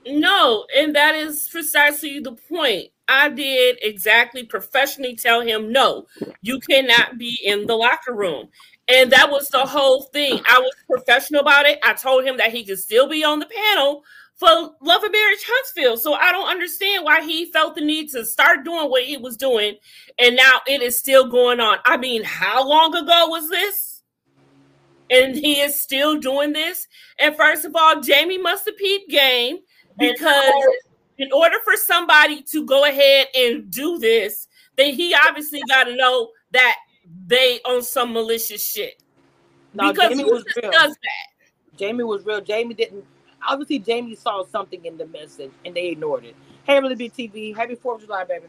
No, 0.06 0.66
and 0.76 0.94
that 0.96 1.14
is 1.14 1.48
precisely 1.50 2.20
the 2.20 2.32
point. 2.32 2.88
I 3.08 3.28
did 3.28 3.78
exactly 3.82 4.44
professionally 4.44 5.16
tell 5.16 5.40
him, 5.42 5.72
no, 5.72 6.06
you 6.40 6.58
cannot 6.60 7.18
be 7.18 7.38
in 7.44 7.66
the 7.66 7.76
locker 7.76 8.14
room. 8.14 8.48
And 8.88 9.12
that 9.12 9.30
was 9.30 9.48
the 9.48 9.58
whole 9.58 10.02
thing. 10.04 10.40
I 10.46 10.58
was 10.58 10.72
professional 10.88 11.40
about 11.40 11.66
it. 11.66 11.78
I 11.82 11.94
told 11.94 12.24
him 12.24 12.36
that 12.38 12.52
he 12.52 12.64
could 12.64 12.78
still 12.78 13.08
be 13.08 13.24
on 13.24 13.38
the 13.38 13.46
panel 13.46 14.02
for 14.34 14.48
Love 14.80 15.04
and 15.04 15.12
Marriage 15.12 15.44
Huntsville. 15.46 15.96
So 15.96 16.14
I 16.14 16.32
don't 16.32 16.48
understand 16.48 17.04
why 17.04 17.22
he 17.22 17.46
felt 17.52 17.76
the 17.76 17.80
need 17.80 18.10
to 18.10 18.24
start 18.24 18.64
doing 18.64 18.90
what 18.90 19.04
he 19.04 19.16
was 19.16 19.36
doing. 19.36 19.76
And 20.18 20.34
now 20.34 20.60
it 20.66 20.82
is 20.82 20.98
still 20.98 21.28
going 21.28 21.60
on. 21.60 21.78
I 21.84 21.96
mean, 21.96 22.24
how 22.24 22.66
long 22.66 22.94
ago 22.94 23.28
was 23.28 23.48
this? 23.50 24.02
And 25.10 25.36
he 25.36 25.60
is 25.60 25.80
still 25.80 26.18
doing 26.18 26.52
this. 26.52 26.88
And 27.18 27.36
first 27.36 27.64
of 27.64 27.76
all, 27.76 28.00
Jamie 28.00 28.38
must 28.38 28.66
have 28.66 28.76
peeped 28.76 29.10
game 29.10 29.58
because 29.98 30.52
in 31.18 31.30
order 31.32 31.56
for 31.64 31.76
somebody 31.76 32.42
to 32.42 32.64
go 32.64 32.84
ahead 32.84 33.28
and 33.34 33.70
do 33.70 33.98
this, 33.98 34.48
then 34.76 34.94
he 34.94 35.14
obviously 35.26 35.62
got 35.68 35.84
to 35.84 35.96
know 35.96 36.30
that 36.52 36.76
they 37.26 37.60
on 37.64 37.82
some 37.82 38.12
malicious 38.12 38.64
shit. 38.64 39.02
No, 39.74 39.92
because 39.92 40.10
Jamie 40.10 40.24
was 40.24 40.44
real. 40.56 40.70
does 40.70 40.90
that? 40.90 41.78
Jamie 41.78 42.04
was 42.04 42.24
real. 42.24 42.40
Jamie 42.40 42.74
didn't. 42.74 43.04
Obviously, 43.46 43.78
Jamie 43.78 44.14
saw 44.14 44.44
something 44.44 44.84
in 44.84 44.96
the 44.96 45.06
message 45.06 45.50
and 45.64 45.74
they 45.74 45.88
ignored 45.88 46.24
it. 46.24 46.36
Hey, 46.64 46.78
really 46.78 46.94
big 46.94 47.12
TV. 47.12 47.54
Happy 47.56 47.74
Fourth 47.74 48.02
of 48.02 48.06
July, 48.06 48.24
baby. 48.24 48.46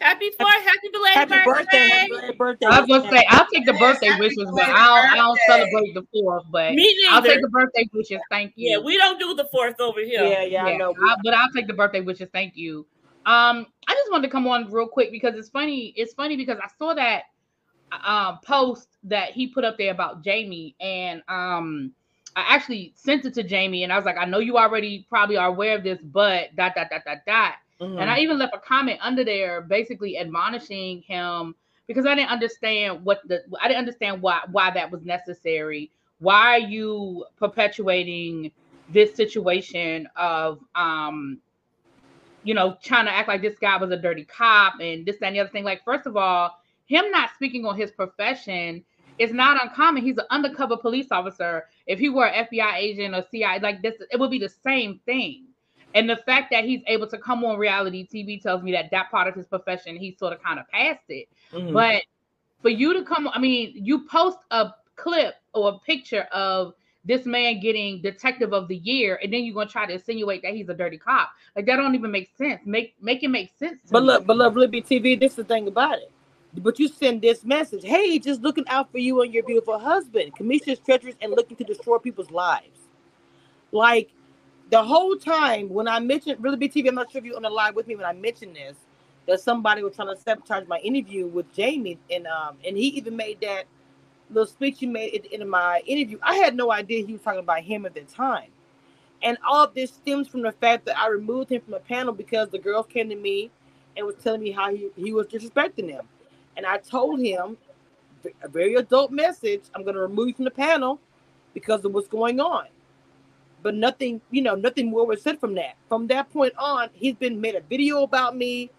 Happy 0.00 0.30
Fourth, 0.38 0.48
happy 0.64 0.88
belated 0.92 1.14
Happy 1.14 1.34
birthday. 1.44 1.62
birthday. 1.62 1.88
Happy 1.88 2.08
belated 2.08 2.38
birthday. 2.38 2.66
I 2.66 2.80
was 2.80 2.88
gonna 2.88 3.10
say 3.10 3.26
I'll 3.28 3.46
take 3.52 3.66
the 3.66 3.72
birthday 3.74 4.06
Happy 4.08 4.20
wishes, 4.20 4.48
but 4.54 4.62
I 4.64 4.86
don't, 4.86 5.12
I 5.12 5.16
don't 5.16 5.38
celebrate 5.46 5.94
the 5.94 6.06
fourth. 6.12 6.44
But 6.50 6.74
Me 6.74 6.96
I'll 7.10 7.22
take 7.22 7.42
the 7.42 7.48
birthday 7.48 7.88
wishes. 7.92 8.20
Thank 8.30 8.54
you. 8.56 8.70
Yeah, 8.70 8.78
we 8.78 8.96
don't 8.96 9.18
do 9.18 9.34
the 9.34 9.46
fourth 9.52 9.78
over 9.80 10.00
here. 10.00 10.22
Yeah, 10.22 10.42
yeah, 10.42 10.64
I 10.64 10.76
know. 10.76 10.94
I- 11.02 11.16
but 11.22 11.34
I'll 11.34 11.50
take 11.52 11.66
the 11.66 11.74
birthday 11.74 12.00
wishes. 12.00 12.28
Thank 12.32 12.56
you. 12.56 12.86
Um, 13.26 13.66
I 13.86 13.92
just 13.94 14.10
wanted 14.10 14.28
to 14.28 14.32
come 14.32 14.46
on 14.46 14.70
real 14.70 14.88
quick 14.88 15.12
because 15.12 15.34
it's 15.34 15.50
funny. 15.50 15.92
It's 15.96 16.14
funny 16.14 16.36
because 16.36 16.58
I 16.62 16.68
saw 16.78 16.94
that 16.94 17.24
um 18.04 18.38
post 18.44 18.88
that 19.02 19.32
he 19.32 19.48
put 19.48 19.64
up 19.64 19.76
there 19.76 19.90
about 19.92 20.24
Jamie, 20.24 20.74
and 20.80 21.22
um, 21.28 21.92
I 22.36 22.44
actually 22.48 22.92
sent 22.96 23.26
it 23.26 23.34
to 23.34 23.42
Jamie, 23.42 23.82
and 23.84 23.92
I 23.92 23.96
was 23.96 24.06
like, 24.06 24.16
I 24.16 24.24
know 24.24 24.38
you 24.38 24.56
already 24.56 25.06
probably 25.10 25.36
are 25.36 25.48
aware 25.48 25.76
of 25.76 25.84
this, 25.84 25.98
but 26.02 26.56
dot 26.56 26.74
dot 26.74 26.88
dot 26.90 27.02
dot 27.04 27.18
dot. 27.26 27.54
Mhm. 27.80 28.00
And 28.00 28.10
I 28.10 28.18
even 28.20 28.38
left 28.38 28.54
a 28.54 28.58
comment 28.58 28.98
under 29.02 29.24
there, 29.24 29.62
basically 29.62 30.18
admonishing 30.18 31.02
him 31.02 31.54
because 31.86 32.06
I 32.06 32.14
didn't 32.14 32.30
understand 32.30 33.04
what 33.04 33.20
the 33.26 33.42
I 33.60 33.68
didn't 33.68 33.80
understand 33.80 34.22
why 34.22 34.40
why 34.50 34.70
that 34.72 34.90
was 34.90 35.04
necessary. 35.04 35.92
Why 36.18 36.56
are 36.56 36.58
you 36.58 37.26
perpetuating 37.38 38.52
this 38.88 39.14
situation 39.16 40.08
of 40.16 40.60
um 40.74 41.40
you 42.42 42.54
know 42.54 42.76
trying 42.82 43.06
to 43.06 43.12
act 43.12 43.28
like 43.28 43.42
this 43.42 43.58
guy 43.58 43.76
was 43.76 43.90
a 43.90 43.96
dirty 43.96 44.24
cop 44.24 44.74
and 44.80 45.06
this 45.06 45.18
that, 45.18 45.26
and 45.28 45.36
the 45.36 45.40
other 45.40 45.50
thing? 45.50 45.64
Like, 45.64 45.84
first 45.84 46.06
of 46.06 46.16
all, 46.16 46.52
him 46.86 47.10
not 47.10 47.30
speaking 47.34 47.64
on 47.66 47.76
his 47.76 47.90
profession 47.92 48.84
is 49.18 49.32
not 49.32 49.62
uncommon. 49.62 50.02
He's 50.02 50.18
an 50.18 50.24
undercover 50.30 50.76
police 50.76 51.08
officer. 51.10 51.66
If 51.86 51.98
he 51.98 52.08
were 52.08 52.26
an 52.26 52.46
FBI 52.46 52.76
agent 52.76 53.14
or 53.14 53.22
CIA, 53.30 53.60
like 53.60 53.82
this, 53.82 53.96
it 54.10 54.18
would 54.18 54.30
be 54.30 54.38
the 54.38 54.48
same 54.48 55.00
thing. 55.06 55.49
And 55.94 56.08
the 56.08 56.16
fact 56.16 56.50
that 56.52 56.64
he's 56.64 56.82
able 56.86 57.06
to 57.08 57.18
come 57.18 57.44
on 57.44 57.58
reality 57.58 58.06
TV 58.06 58.40
tells 58.40 58.62
me 58.62 58.72
that 58.72 58.90
that 58.90 59.10
part 59.10 59.28
of 59.28 59.34
his 59.34 59.46
profession, 59.46 59.96
he 59.96 60.14
sort 60.18 60.32
of 60.32 60.42
kind 60.42 60.58
of 60.60 60.68
passed 60.68 61.04
it. 61.08 61.28
Mhm. 61.52 61.72
But 61.72 62.02
for 62.62 62.68
you 62.68 62.92
to 62.94 63.02
come, 63.02 63.28
I 63.28 63.38
mean, 63.38 63.72
you 63.74 64.06
post 64.06 64.38
a 64.50 64.70
clip 64.96 65.34
or 65.54 65.70
a 65.70 65.78
picture 65.78 66.22
of 66.32 66.74
this 67.04 67.24
man 67.24 67.60
getting 67.60 68.02
detective 68.02 68.52
of 68.52 68.68
the 68.68 68.76
year, 68.76 69.18
and 69.22 69.32
then 69.32 69.44
you're 69.44 69.54
gonna 69.54 69.68
try 69.68 69.86
to 69.86 69.94
insinuate 69.94 70.42
that 70.42 70.54
he's 70.54 70.68
a 70.68 70.74
dirty 70.74 70.98
cop. 70.98 71.30
Like 71.56 71.66
that 71.66 71.76
don't 71.76 71.94
even 71.94 72.10
make 72.10 72.30
sense. 72.36 72.60
Make 72.66 72.94
make 73.00 73.22
it 73.22 73.28
make 73.28 73.50
sense. 73.58 73.80
But 73.90 74.02
me. 74.02 74.08
look, 74.08 74.26
but 74.26 74.36
look, 74.36 74.54
Libby 74.54 74.82
TV, 74.82 75.18
this 75.18 75.32
is 75.32 75.36
the 75.36 75.44
thing 75.44 75.66
about 75.66 75.98
it. 75.98 76.12
But 76.54 76.78
you 76.78 76.88
send 76.88 77.22
this 77.22 77.44
message, 77.44 77.84
hey, 77.84 78.18
just 78.18 78.42
looking 78.42 78.66
out 78.68 78.90
for 78.90 78.98
you 78.98 79.22
and 79.22 79.32
your 79.32 79.44
beautiful 79.44 79.78
husband. 79.78 80.34
Cameshia's 80.34 80.80
treacherous 80.80 81.14
and 81.20 81.30
looking 81.30 81.56
to 81.56 81.64
destroy 81.64 81.98
people's 81.98 82.30
lives. 82.30 82.88
Like 83.70 84.10
the 84.70 84.82
whole 84.82 85.16
time 85.16 85.68
when 85.68 85.88
I 85.88 85.98
mentioned 85.98 86.42
really 86.42 86.56
big 86.56 86.72
TV, 86.72 86.88
I'm 86.88 86.94
not 86.94 87.10
sure 87.10 87.18
if 87.18 87.24
you're 87.24 87.36
on 87.36 87.42
the 87.42 87.50
line 87.50 87.74
with 87.74 87.86
me 87.86 87.96
when 87.96 88.06
I 88.06 88.12
mentioned 88.12 88.56
this, 88.56 88.76
that 89.26 89.40
somebody 89.40 89.82
was 89.82 89.94
trying 89.96 90.14
to 90.14 90.20
sabotage 90.20 90.66
my 90.68 90.78
interview 90.78 91.26
with 91.26 91.52
Jamie, 91.52 91.98
and 92.10 92.26
um, 92.26 92.56
and 92.66 92.76
he 92.76 92.88
even 92.88 93.16
made 93.16 93.40
that 93.40 93.64
little 94.30 94.46
speech 94.46 94.78
he 94.78 94.86
made 94.86 95.14
at 95.14 95.22
the 95.24 95.34
end 95.34 95.42
of 95.42 95.48
my 95.48 95.82
interview. 95.86 96.18
I 96.22 96.36
had 96.36 96.54
no 96.54 96.70
idea 96.72 97.04
he 97.04 97.12
was 97.12 97.22
talking 97.22 97.40
about 97.40 97.62
him 97.62 97.84
at 97.84 97.94
the 97.94 98.02
time. 98.02 98.50
And 99.22 99.36
all 99.46 99.64
of 99.64 99.74
this 99.74 99.90
stems 99.90 100.28
from 100.28 100.42
the 100.42 100.52
fact 100.52 100.86
that 100.86 100.98
I 100.98 101.08
removed 101.08 101.50
him 101.50 101.60
from 101.60 101.72
the 101.72 101.80
panel 101.80 102.14
because 102.14 102.48
the 102.48 102.58
girls 102.58 102.86
came 102.88 103.10
to 103.10 103.16
me 103.16 103.50
and 103.96 104.06
was 104.06 104.14
telling 104.22 104.40
me 104.40 104.50
how 104.50 104.74
he, 104.74 104.88
he 104.96 105.12
was 105.12 105.26
disrespecting 105.26 105.88
them. 105.88 106.06
And 106.56 106.64
I 106.64 106.78
told 106.78 107.20
him 107.20 107.58
a 108.42 108.48
very 108.48 108.76
adult 108.76 109.10
message, 109.10 109.62
I'm 109.74 109.84
gonna 109.84 110.00
remove 110.00 110.28
you 110.28 110.34
from 110.34 110.44
the 110.44 110.50
panel 110.50 111.00
because 111.54 111.84
of 111.84 111.92
what's 111.92 112.08
going 112.08 112.40
on. 112.40 112.66
But 113.62 113.74
nothing, 113.74 114.20
you 114.30 114.42
know, 114.42 114.54
nothing 114.54 114.90
more 114.90 115.06
was 115.06 115.22
said 115.22 115.38
from 115.38 115.54
that. 115.56 115.76
From 115.88 116.06
that 116.06 116.30
point 116.32 116.54
on, 116.58 116.88
he's 116.94 117.14
been 117.14 117.40
made 117.40 117.54
a 117.54 117.60
video 117.60 118.02
about 118.02 118.36
me, 118.36 118.70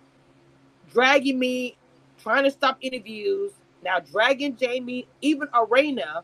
dragging 0.91 1.37
me, 1.37 1.77
trying 2.21 2.43
to 2.45 2.51
stop 2.51 2.77
interviews, 2.81 3.51
now 3.83 3.99
dragging 3.99 4.55
Jamie, 4.55 5.07
even 5.21 5.47
Arena. 5.53 6.23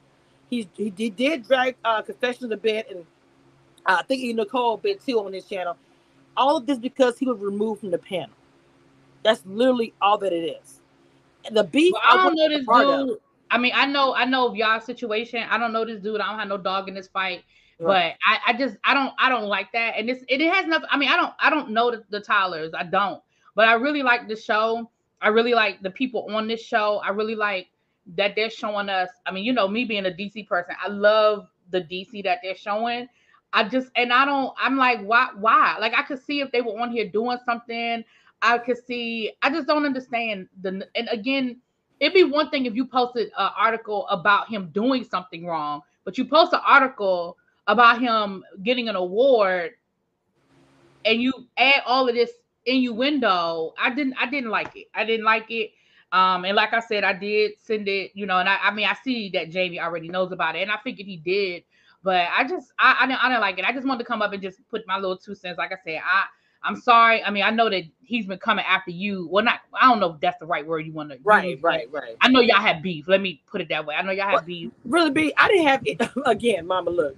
He's 0.49 0.66
he, 0.76 0.93
he 0.95 1.10
did 1.10 1.45
drag 1.45 1.76
uh 1.84 2.01
confessions 2.01 2.51
a 2.51 2.58
bit 2.58 2.89
and 2.89 3.05
uh, 3.86 3.97
I 3.99 4.03
think 4.03 4.22
even 4.22 4.38
Nicole 4.38 4.76
a 4.76 4.78
bit 4.78 5.03
too 5.05 5.20
on 5.20 5.34
his 5.34 5.45
channel. 5.45 5.78
All 6.36 6.58
of 6.58 6.66
this 6.66 6.78
because 6.78 7.18
he 7.18 7.26
was 7.26 7.39
removed 7.39 7.82
from 7.82 7.91
the 7.91 7.97
panel. 7.97 8.36
That's 9.24 9.41
literally 9.45 9.93
all 10.01 10.18
that 10.20 10.34
it 10.34 10.60
is. 10.62 10.82
And 11.45 11.55
the 11.55 11.64
beef 11.64 11.93
Well, 11.93 12.01
I 12.05 12.24
don't 12.24 12.36
know 12.36 12.49
this 12.49 12.66
part 12.66 12.86
of. 12.86 13.08
dude. 13.08 13.18
I 13.49 13.58
mean, 13.58 13.72
I 13.74 13.86
know, 13.86 14.14
I 14.14 14.26
know 14.26 14.53
y'all 14.53 14.82
situation. 14.82 15.43
I 15.49 15.58
don't 15.58 15.72
know 15.72 15.86
this 15.86 16.01
dude. 16.01 16.20
I 16.20 16.30
don't 16.30 16.39
have 16.39 16.49
no 16.49 16.58
dog 16.58 16.89
in 16.89 16.95
this 16.95 17.08
fight. 17.08 17.43
But 17.80 18.15
I, 18.25 18.39
I 18.47 18.53
just, 18.53 18.78
I 18.84 18.93
don't, 18.93 19.13
I 19.19 19.30
don't 19.30 19.45
like 19.45 19.71
that. 19.73 19.95
And 19.97 20.09
this, 20.09 20.23
it, 20.28 20.41
has 20.41 20.65
nothing. 20.65 20.89
I 20.91 20.97
mean, 20.97 21.09
I 21.09 21.15
don't, 21.15 21.34
I 21.39 21.49
don't 21.49 21.69
know 21.69 21.91
the, 21.91 22.03
the 22.09 22.19
Tylers. 22.19 22.73
I 22.78 22.84
don't. 22.84 23.21
But 23.55 23.67
I 23.67 23.73
really 23.73 24.01
like 24.01 24.28
the 24.28 24.36
show. 24.36 24.89
I 25.21 25.30
really 25.30 25.53
like 25.53 25.82
the 25.82 25.91
people 25.91 26.28
on 26.34 26.47
this 26.47 26.61
show. 26.61 27.01
I 27.03 27.09
really 27.09 27.36
like 27.36 27.67
that 28.15 28.36
they're 28.36 28.49
showing 28.49 28.89
us. 28.89 29.09
I 29.25 29.32
mean, 29.32 29.43
you 29.43 29.53
know, 29.53 29.67
me 29.67 29.86
being 29.86 30.05
a 30.05 30.09
DC 30.09 30.47
person, 30.47 30.75
I 30.84 30.88
love 30.88 31.47
the 31.71 31.82
DC 31.82 32.23
that 32.23 32.39
they're 32.41 32.55
showing. 32.55 33.07
I 33.53 33.63
just, 33.63 33.89
and 33.95 34.11
I 34.11 34.25
don't, 34.25 34.53
I'm 34.59 34.78
like, 34.78 35.01
why, 35.01 35.30
why? 35.38 35.78
Like, 35.80 35.93
I 35.93 36.03
could 36.03 36.23
see 36.23 36.41
if 36.41 36.51
they 36.51 36.61
were 36.61 36.80
on 36.80 36.91
here 36.91 37.07
doing 37.07 37.38
something. 37.45 38.03
I 38.41 38.57
could 38.59 38.78
see. 38.86 39.34
I 39.41 39.49
just 39.49 39.67
don't 39.67 39.86
understand 39.86 40.47
the. 40.61 40.88
And 40.95 41.09
again, 41.09 41.57
it'd 41.99 42.13
be 42.13 42.23
one 42.23 42.49
thing 42.49 42.65
if 42.65 42.75
you 42.75 42.86
posted 42.86 43.28
an 43.38 43.49
article 43.57 44.07
about 44.07 44.49
him 44.49 44.69
doing 44.73 45.03
something 45.03 45.45
wrong, 45.45 45.82
but 46.03 46.17
you 46.17 46.25
post 46.25 46.53
an 46.53 46.61
article 46.65 47.38
about 47.68 47.99
him 47.99 48.43
getting 48.63 48.89
an 48.89 48.95
award, 48.95 49.72
and 51.05 51.22
you 51.22 51.34
add 51.57 51.84
all 51.86 52.07
of 52.07 52.15
this 52.15 52.32
innuendo. 52.65 53.74
I 53.78 53.89
didn't. 53.93 54.15
I 54.20 54.30
didn't 54.30 54.49
like 54.49 54.76
it. 54.76 54.88
I 54.93 55.05
didn't 55.05 55.26
like 55.26 55.49
it. 55.49 55.72
Um, 56.11 56.45
and 56.45 56.55
like 56.55 56.74
I 56.74 56.80
said, 56.80 57.03
I 57.03 57.13
did 57.13 57.51
send 57.61 57.88
it. 57.88 58.11
You 58.13 58.26
know, 58.26 58.39
and 58.39 58.49
I. 58.49 58.57
I 58.63 58.72
mean, 58.72 58.88
I 58.88 58.95
see 59.03 59.30
that 59.32 59.51
Jamie 59.51 59.80
already 59.80 60.09
knows 60.09 60.32
about 60.32 60.55
it, 60.55 60.61
and 60.63 60.72
I 60.72 60.78
figured 60.84 61.07
he 61.07 61.18
did. 61.18 61.63
But 62.03 62.28
I 62.34 62.47
just, 62.47 62.72
I, 62.80 62.95
I 63.01 63.07
didn't, 63.07 63.24
I 63.24 63.28
didn't 63.28 63.41
like 63.41 63.59
it. 63.59 63.65
I 63.65 63.74
just 63.74 63.86
wanted 63.86 63.99
to 63.99 64.05
come 64.05 64.22
up 64.22 64.32
and 64.32 64.41
just 64.41 64.59
put 64.70 64.88
my 64.88 64.95
little 64.97 65.18
two 65.18 65.36
cents. 65.36 65.57
Like 65.57 65.74
I 65.74 65.78
said, 65.84 65.99
I, 66.05 66.26
I'm 66.63 66.80
sorry. 66.80 67.24
I 67.24 67.32
mean, 67.32 67.43
I 67.43 67.49
know 67.49 67.70
that 67.70 67.84
he's 68.01 68.26
been 68.26 68.38
coming 68.38 68.63
after 68.65 68.91
you. 68.91 69.28
Well, 69.30 69.43
not. 69.43 69.61
I 69.74 69.89
don't 69.89 69.99
know 69.99 70.13
if 70.13 70.22
that's 70.22 70.39
the 70.39 70.45
right 70.45 70.65
word 70.65 70.86
you 70.86 70.93
want 70.93 71.09
to. 71.11 71.18
Right, 71.24 71.59
right, 71.61 71.91
right. 71.91 72.15
I 72.22 72.30
know 72.30 72.39
y'all 72.39 72.61
had 72.61 72.82
beef. 72.82 73.07
Let 73.07 73.20
me 73.20 73.41
put 73.47 73.61
it 73.61 73.70
that 73.70 73.86
way. 73.86 73.95
I 73.95 74.03
know 74.03 74.11
y'all 74.11 74.28
had 74.28 74.34
What? 74.36 74.45
beef. 74.45 74.72
Really 74.86 75.11
be 75.11 75.36
I 75.36 75.47
didn't 75.47 75.68
have 75.68 75.82
it 75.86 76.01
again, 76.26 76.68
mama. 76.68 76.91
Look, 76.91 77.18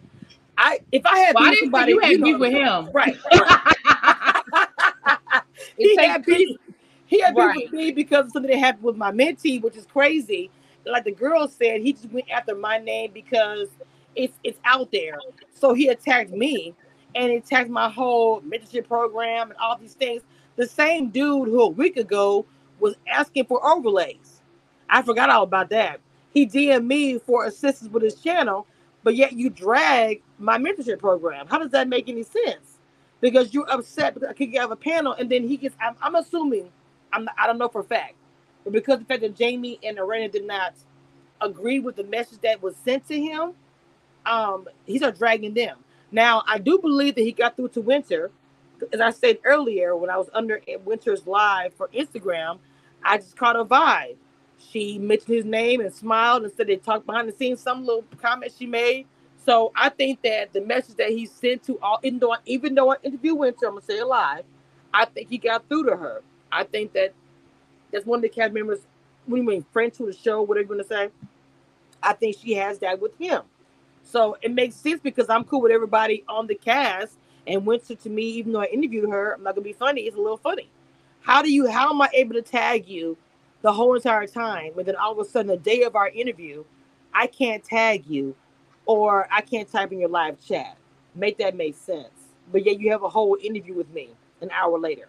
I 0.60 0.80
if 0.92 1.06
I 1.06 1.18
had 1.20 1.36
I 1.38 1.52
beef 1.52 1.62
with 1.62 1.72
you 1.88 2.00
had 2.02 2.12
somebody, 2.12 2.22
beef 2.22 2.40
with 2.40 2.52
him. 2.52 2.90
Right. 2.94 3.18
he 5.78 5.98
had 6.04 6.26
beef. 6.26 6.58
He 7.06 7.20
had 7.22 7.34
beef 7.36 7.46
Right. 7.46 7.56
with 7.56 7.72
me 7.74 7.92
because 7.92 8.26
of 8.28 8.32
something 8.34 8.52
that 8.52 8.60
happened 8.60 8.84
with 8.84 8.98
my 8.98 9.12
mentee, 9.12 9.62
which 9.62 9.78
is 9.78 9.86
crazy. 9.86 10.50
Like 10.86 11.06
the 11.06 11.12
girl 11.12 11.48
said, 11.48 11.82
he 11.82 11.94
just 11.94 12.12
went 12.12 12.30
after 12.30 12.56
my 12.56 12.78
name 12.78 13.12
because 13.14 13.70
it's 14.16 14.38
it's 14.44 14.60
out 14.66 14.92
there. 14.92 15.18
So 15.54 15.74
he 15.74 15.88
attacked 15.88 16.32
me 16.32 16.74
and 17.16 17.32
attacked 17.32 17.70
my 17.70 17.90
whole 17.90 18.42
mentorship 18.42 18.88
program 18.88 19.50
and 19.52 19.60
all 19.60 19.78
these 19.78 19.94
things. 19.94 20.24
The 20.58 20.68
same 20.68 21.10
dude 21.10 21.48
who 21.48 21.62
a 21.62 21.70
week 21.70 21.96
ago 21.98 22.46
was 22.80 22.96
asking 23.08 23.46
for 23.46 23.66
overlays. 23.66 24.42
I 24.90 25.02
forgot 25.04 25.30
all 25.30 25.44
about 25.44 25.70
that. 25.70 26.02
He 26.34 26.46
DM'd 26.46 26.86
me 26.86 27.18
for 27.20 27.46
assistance 27.46 27.92
with 27.92 28.04
his 28.04 28.16
channel, 28.16 28.68
but 29.04 29.16
yet 29.16 29.34
you 29.34 29.50
drag 29.50 30.22
my 30.40 30.58
mentorship 30.58 31.00
program. 31.00 31.48
How 31.48 31.60
does 31.60 31.72
that 31.72 31.88
make 31.88 32.10
any 32.10 32.24
sense? 32.24 32.78
Because 33.22 33.54
you're 33.54 33.70
upset 33.70 34.14
because 34.16 34.30
I 34.34 34.62
have 34.62 34.72
a 34.72 34.76
panel, 34.76 35.14
and 35.14 35.30
then 35.30 35.48
he 35.48 35.58
gets. 35.58 35.76
I'm, 35.82 35.96
I'm 36.02 36.16
assuming, 36.16 36.70
I'm 37.14 37.30
I 37.38 37.48
don't 37.48 37.58
know 37.58 37.70
for 37.70 37.82
a 37.82 37.86
fact, 37.86 38.16
but 38.64 38.74
because 38.74 39.00
the 39.00 39.06
fact 39.06 39.22
that 39.22 39.36
Jamie 39.36 39.80
and 39.84 40.00
Arena 40.00 40.30
did 40.30 40.48
not 40.48 40.74
agree 41.42 41.80
with 41.80 41.96
the 41.98 42.04
message 42.06 42.40
that 42.42 42.62
was 42.64 42.76
sent 42.78 43.08
to 43.10 43.20
him, 43.20 43.54
um, 44.26 44.68
he's 44.86 45.02
not 45.02 45.18
dragging 45.18 45.54
them. 45.54 45.78
Now 46.12 46.44
I 46.48 46.60
do 46.60 46.80
believe 46.80 47.16
that 47.16 47.22
he 47.22 47.34
got 47.34 47.56
through 47.58 47.70
to 47.70 47.82
Winter 47.82 48.32
as 48.94 49.02
I 49.02 49.12
said 49.12 49.40
earlier, 49.44 49.96
when 49.96 50.10
I 50.10 50.18
was 50.18 50.30
under 50.34 50.62
Winter's 50.86 51.26
live 51.28 51.74
for 51.74 51.90
Instagram, 51.90 52.60
I 53.04 53.18
just 53.18 53.36
caught 53.36 53.56
a 53.56 53.66
vibe. 53.66 54.16
She 54.58 54.98
mentioned 55.00 55.36
his 55.36 55.46
name 55.46 55.80
and 55.82 55.94
smiled 55.94 56.44
and 56.44 56.52
said 56.54 56.68
they 56.68 56.76
talked 56.78 57.06
behind 57.06 57.30
the 57.30 57.34
scenes, 57.34 57.62
some 57.62 57.86
little 57.86 58.04
comment 58.22 58.54
she 58.58 58.66
made. 58.66 59.08
So 59.46 59.72
I 59.76 59.90
think 59.90 60.22
that 60.24 60.54
the 60.54 60.62
message 60.62 60.96
that 60.98 61.10
he 61.10 61.26
sent 61.26 61.64
to 61.64 61.80
all, 61.80 62.00
even 62.04 62.20
though, 62.20 62.36
even 62.46 62.76
though 62.76 62.92
I 62.92 62.96
interview 63.04 63.36
Winter, 63.36 63.68
I'm 63.68 63.74
gonna 63.74 63.86
say 63.86 64.00
it 64.00 64.06
live, 64.06 64.44
I 64.94 65.06
think 65.06 65.30
he 65.30 65.38
got 65.38 65.68
through 65.68 65.86
to 65.86 65.96
her. 65.96 66.22
I 66.52 66.64
think 66.64 66.94
that 66.94 67.14
that's 67.92 68.06
one 68.06 68.20
of 68.20 68.24
the 68.24 68.30
cast 68.30 68.54
members. 68.54 68.80
What 69.26 69.38
do 69.38 69.42
you 69.42 69.48
mean, 69.48 69.66
friend 69.72 69.94
to 69.94 70.06
the 70.06 70.14
show? 70.14 70.42
Whatever 70.42 70.68
you're 70.68 70.84
gonna 70.84 70.88
say. 70.88 71.10
I 72.02 72.14
think 72.14 72.38
she 72.38 72.54
has 72.54 72.80
that 72.80 73.02
with 73.02 73.18
him. 73.18 73.44
So 74.04 74.38
it 74.42 74.52
makes 74.52 74.76
sense 74.76 75.02
because 75.02 75.30
I'm 75.30 75.44
cool 75.44 75.62
with 75.62 75.72
everybody 75.72 76.24
on 76.28 76.48
the 76.48 76.56
cast. 76.56 77.14
And 77.48 77.66
Winter 77.66 77.96
to 77.96 78.10
me, 78.10 78.24
even 78.24 78.52
though 78.52 78.62
I 78.62 78.66
interviewed 78.66 79.10
her, 79.10 79.34
I'm 79.34 79.44
not 79.44 79.56
gonna 79.56 79.64
be 79.64 79.74
funny. 79.74 80.02
It's 80.02 80.16
a 80.16 80.22
little 80.22 80.38
funny. 80.38 80.70
How 81.22 81.42
do 81.42 81.52
you? 81.52 81.70
How 81.70 81.90
am 81.90 82.02
I 82.02 82.10
able 82.14 82.34
to 82.34 82.42
tag 82.42 82.88
you 82.88 83.18
the 83.62 83.72
whole 83.72 83.96
entire 83.96 84.28
time, 84.28 84.72
but 84.76 84.86
then 84.86 84.96
all 84.96 85.12
of 85.12 85.20
a 85.20 85.30
sudden, 85.30 85.48
the 85.48 85.58
day 85.58 85.84
of 85.84 85.96
our 85.96 86.10
interview, 86.10 86.64
I 87.14 87.28
can't 87.28 87.64
tag 87.64 88.06
you, 88.08 88.36
or 88.90 89.28
I 89.32 89.42
can't 89.42 89.72
type 89.72 89.92
in 89.92 90.00
your 90.00 90.10
live 90.10 90.44
chat? 90.44 90.76
Make 91.14 91.38
that 91.38 91.56
make 91.56 91.78
sense. 91.78 92.10
But 92.52 92.66
yet 92.66 92.80
you 92.80 92.90
have 92.92 93.04
a 93.04 93.10
whole 93.10 93.38
interview 93.40 93.76
with 93.76 93.88
me 93.94 94.10
an 94.42 94.50
hour 94.50 94.80
later. 94.80 95.08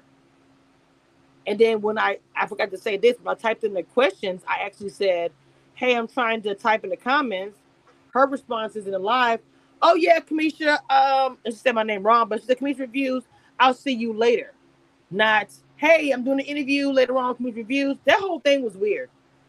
And 1.46 1.58
then 1.58 1.80
when 1.80 1.98
I 1.98 2.18
I 2.36 2.46
forgot 2.46 2.70
to 2.72 2.76
say 2.76 2.98
this, 2.98 3.16
when 3.22 3.34
I 3.34 3.38
typed 3.38 3.64
in 3.64 3.72
the 3.72 3.82
questions, 3.82 4.42
I 4.46 4.66
actually 4.66 4.90
said, 4.90 5.32
"Hey, 5.72 5.96
I'm 5.96 6.06
trying 6.06 6.42
to 6.42 6.54
type 6.54 6.84
in 6.84 6.90
the 6.90 6.96
comments." 6.98 7.58
Her 8.12 8.26
response 8.26 8.76
is 8.76 8.84
in 8.84 8.92
the 8.92 8.98
live. 8.98 9.40
Oh 9.80 9.94
yeah, 9.94 10.20
Kamisha. 10.20 10.78
Um, 10.90 11.38
and 11.46 11.54
she 11.54 11.60
said 11.60 11.74
my 11.74 11.82
name 11.82 12.02
wrong, 12.02 12.28
but 12.28 12.40
she 12.40 12.48
said 12.48 12.58
Kamisha 12.58 12.80
reviews. 12.80 13.24
I'll 13.58 13.72
see 13.72 13.92
you 13.92 14.12
later. 14.12 14.52
Not 15.10 15.48
hey, 15.76 16.10
I'm 16.10 16.22
doing 16.22 16.40
an 16.40 16.44
interview 16.44 16.90
later 16.90 17.16
on. 17.16 17.34
Kamisha 17.36 17.56
reviews. 17.56 17.96
That 18.04 18.20
whole 18.20 18.40
thing 18.40 18.62
was 18.62 18.76
weird. 18.76 19.08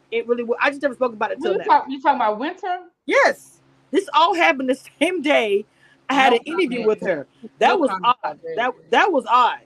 It 0.09 0.25
really 0.25 0.45
was. 0.45 0.57
I 0.61 0.69
just 0.69 0.81
never 0.81 0.93
spoke 0.93 1.11
about 1.11 1.33
it 1.33 1.41
till 1.41 1.57
now. 1.57 1.65
talk, 1.65 1.85
you 1.89 2.01
talking 2.01 2.15
about 2.15 2.39
winter? 2.39 2.83
Yes, 3.05 3.60
this 3.91 4.09
all 4.13 4.33
happened 4.33 4.69
the 4.69 4.75
same 4.99 5.21
day. 5.21 5.65
I 6.09 6.13
had 6.13 6.33
No 6.33 6.37
an 6.37 6.43
interview 6.45 6.85
with 6.85 7.01
her. 7.01 7.27
That 7.59 7.69
No 7.69 7.77
was 7.77 7.89
odd. 8.03 8.39
That 8.55 8.73
that 8.89 9.11
was 9.11 9.25
odd. 9.27 9.61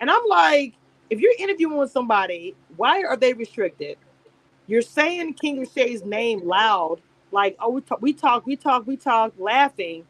And 0.00 0.10
I'm 0.10 0.22
like, 0.28 0.74
if 1.10 1.20
you're 1.20 1.34
interviewing 1.38 1.76
with 1.76 1.90
somebody, 1.90 2.54
why 2.76 3.02
are 3.02 3.16
they 3.16 3.34
restricted? 3.34 3.98
You're 4.66 4.82
saying 4.82 5.34
King 5.34 5.62
of 5.62 5.68
Shade's 5.68 6.04
name 6.04 6.46
loud, 6.46 7.00
like, 7.32 7.56
oh, 7.60 7.70
we 7.70 7.80
talk, 7.80 8.00
we 8.00 8.12
talk, 8.12 8.46
we 8.46 8.56
talk, 8.56 8.86
we 8.86 8.96
talk, 8.96 9.32
laughing. 9.38 10.06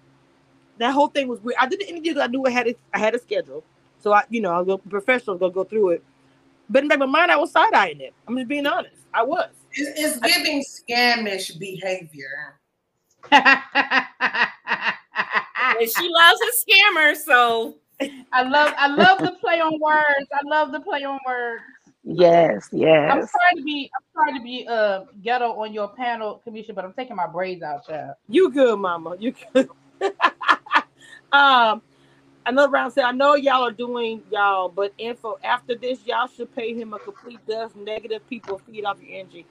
That 0.79 0.93
whole 0.93 1.09
thing 1.09 1.29
was 1.29 1.41
weird. 1.41 1.57
I 1.59 1.67
did 1.67 1.81
the 1.81 1.89
interview 1.89 2.13
because 2.15 2.29
I 2.29 2.31
knew 2.31 2.45
I 2.45 2.51
had 2.51 2.69
a, 2.69 2.75
I 2.95 2.99
had 2.99 3.15
a 3.15 3.19
schedule, 3.19 3.65
so 3.99 4.13
I, 4.13 4.25
you 4.31 4.41
know, 4.41 4.53
I'll 4.53 4.65
go 4.65 4.79
professional, 4.79 5.37
go 5.37 5.51
go 5.51 5.65
through 5.65 5.91
it. 5.91 6.05
But 6.69 6.83
in 6.83 6.89
the 6.89 6.97
back 6.97 7.03
of 7.03 7.11
my 7.11 7.21
mind, 7.21 7.33
I 7.33 7.37
was 7.37 7.51
side 7.51 7.73
eyeing 7.75 8.01
it. 8.01 8.15
I'm 8.29 8.37
just 8.37 8.49
being 8.49 8.67
honest. 8.67 9.03
I 9.13 9.23
was. 9.25 9.51
It's, 9.73 9.99
it's 9.99 10.21
giving 10.21 10.63
scamish 10.63 11.59
behavior. 11.59 12.60
And 15.81 15.91
she 15.91 16.11
loves 16.11 16.41
a 16.43 16.53
scammer, 16.71 17.17
so 17.17 17.77
I 18.33 18.43
love 18.43 18.75
I 18.77 18.89
love 18.89 19.19
the 19.19 19.33
play 19.41 19.61
on 19.61 19.79
words. 19.81 20.29
I 20.33 20.41
love 20.45 20.73
the 20.73 20.81
play 20.81 21.05
on 21.05 21.19
words. 21.27 21.63
Yes, 22.05 22.69
yes. 22.73 23.11
I'm 23.11 23.21
yes. 23.21 23.31
trying 23.31 23.57
to 23.57 23.63
be 23.63 23.91
I'm 23.97 24.05
trying 24.13 24.39
to 24.39 24.43
be 24.43 24.67
uh 24.69 25.05
ghetto 25.23 25.53
on 25.53 25.73
your 25.73 25.89
panel, 25.89 26.43
Cameshia, 26.47 26.75
but 26.75 26.85
I'm 26.85 26.93
taking 26.93 27.17
my 27.17 27.27
braids 27.27 27.63
out, 27.63 27.87
child. 27.87 28.15
You 28.29 28.51
good, 28.51 28.79
mama. 28.79 29.17
You 29.19 29.35
good. 29.55 29.71
um, 31.33 31.81
another 32.47 32.71
round 32.71 32.93
said, 32.93 33.05
I 33.05 33.13
know 33.13 33.35
y'all 33.35 33.67
are 33.67 33.73
doing 33.73 34.23
y'all, 34.31 34.69
but 34.69 34.93
info 34.99 35.39
after 35.45 35.75
this, 35.75 36.07
y'all 36.07 36.27
should 36.27 36.55
pay 36.55 36.75
him 36.75 36.93
a 36.93 36.99
complete 36.99 37.41
dust. 37.47 37.75
Negative 37.77 38.27
people 38.29 38.61
feed 38.67 38.85
off 38.85 38.99
your 39.03 39.19
energy. 39.19 39.47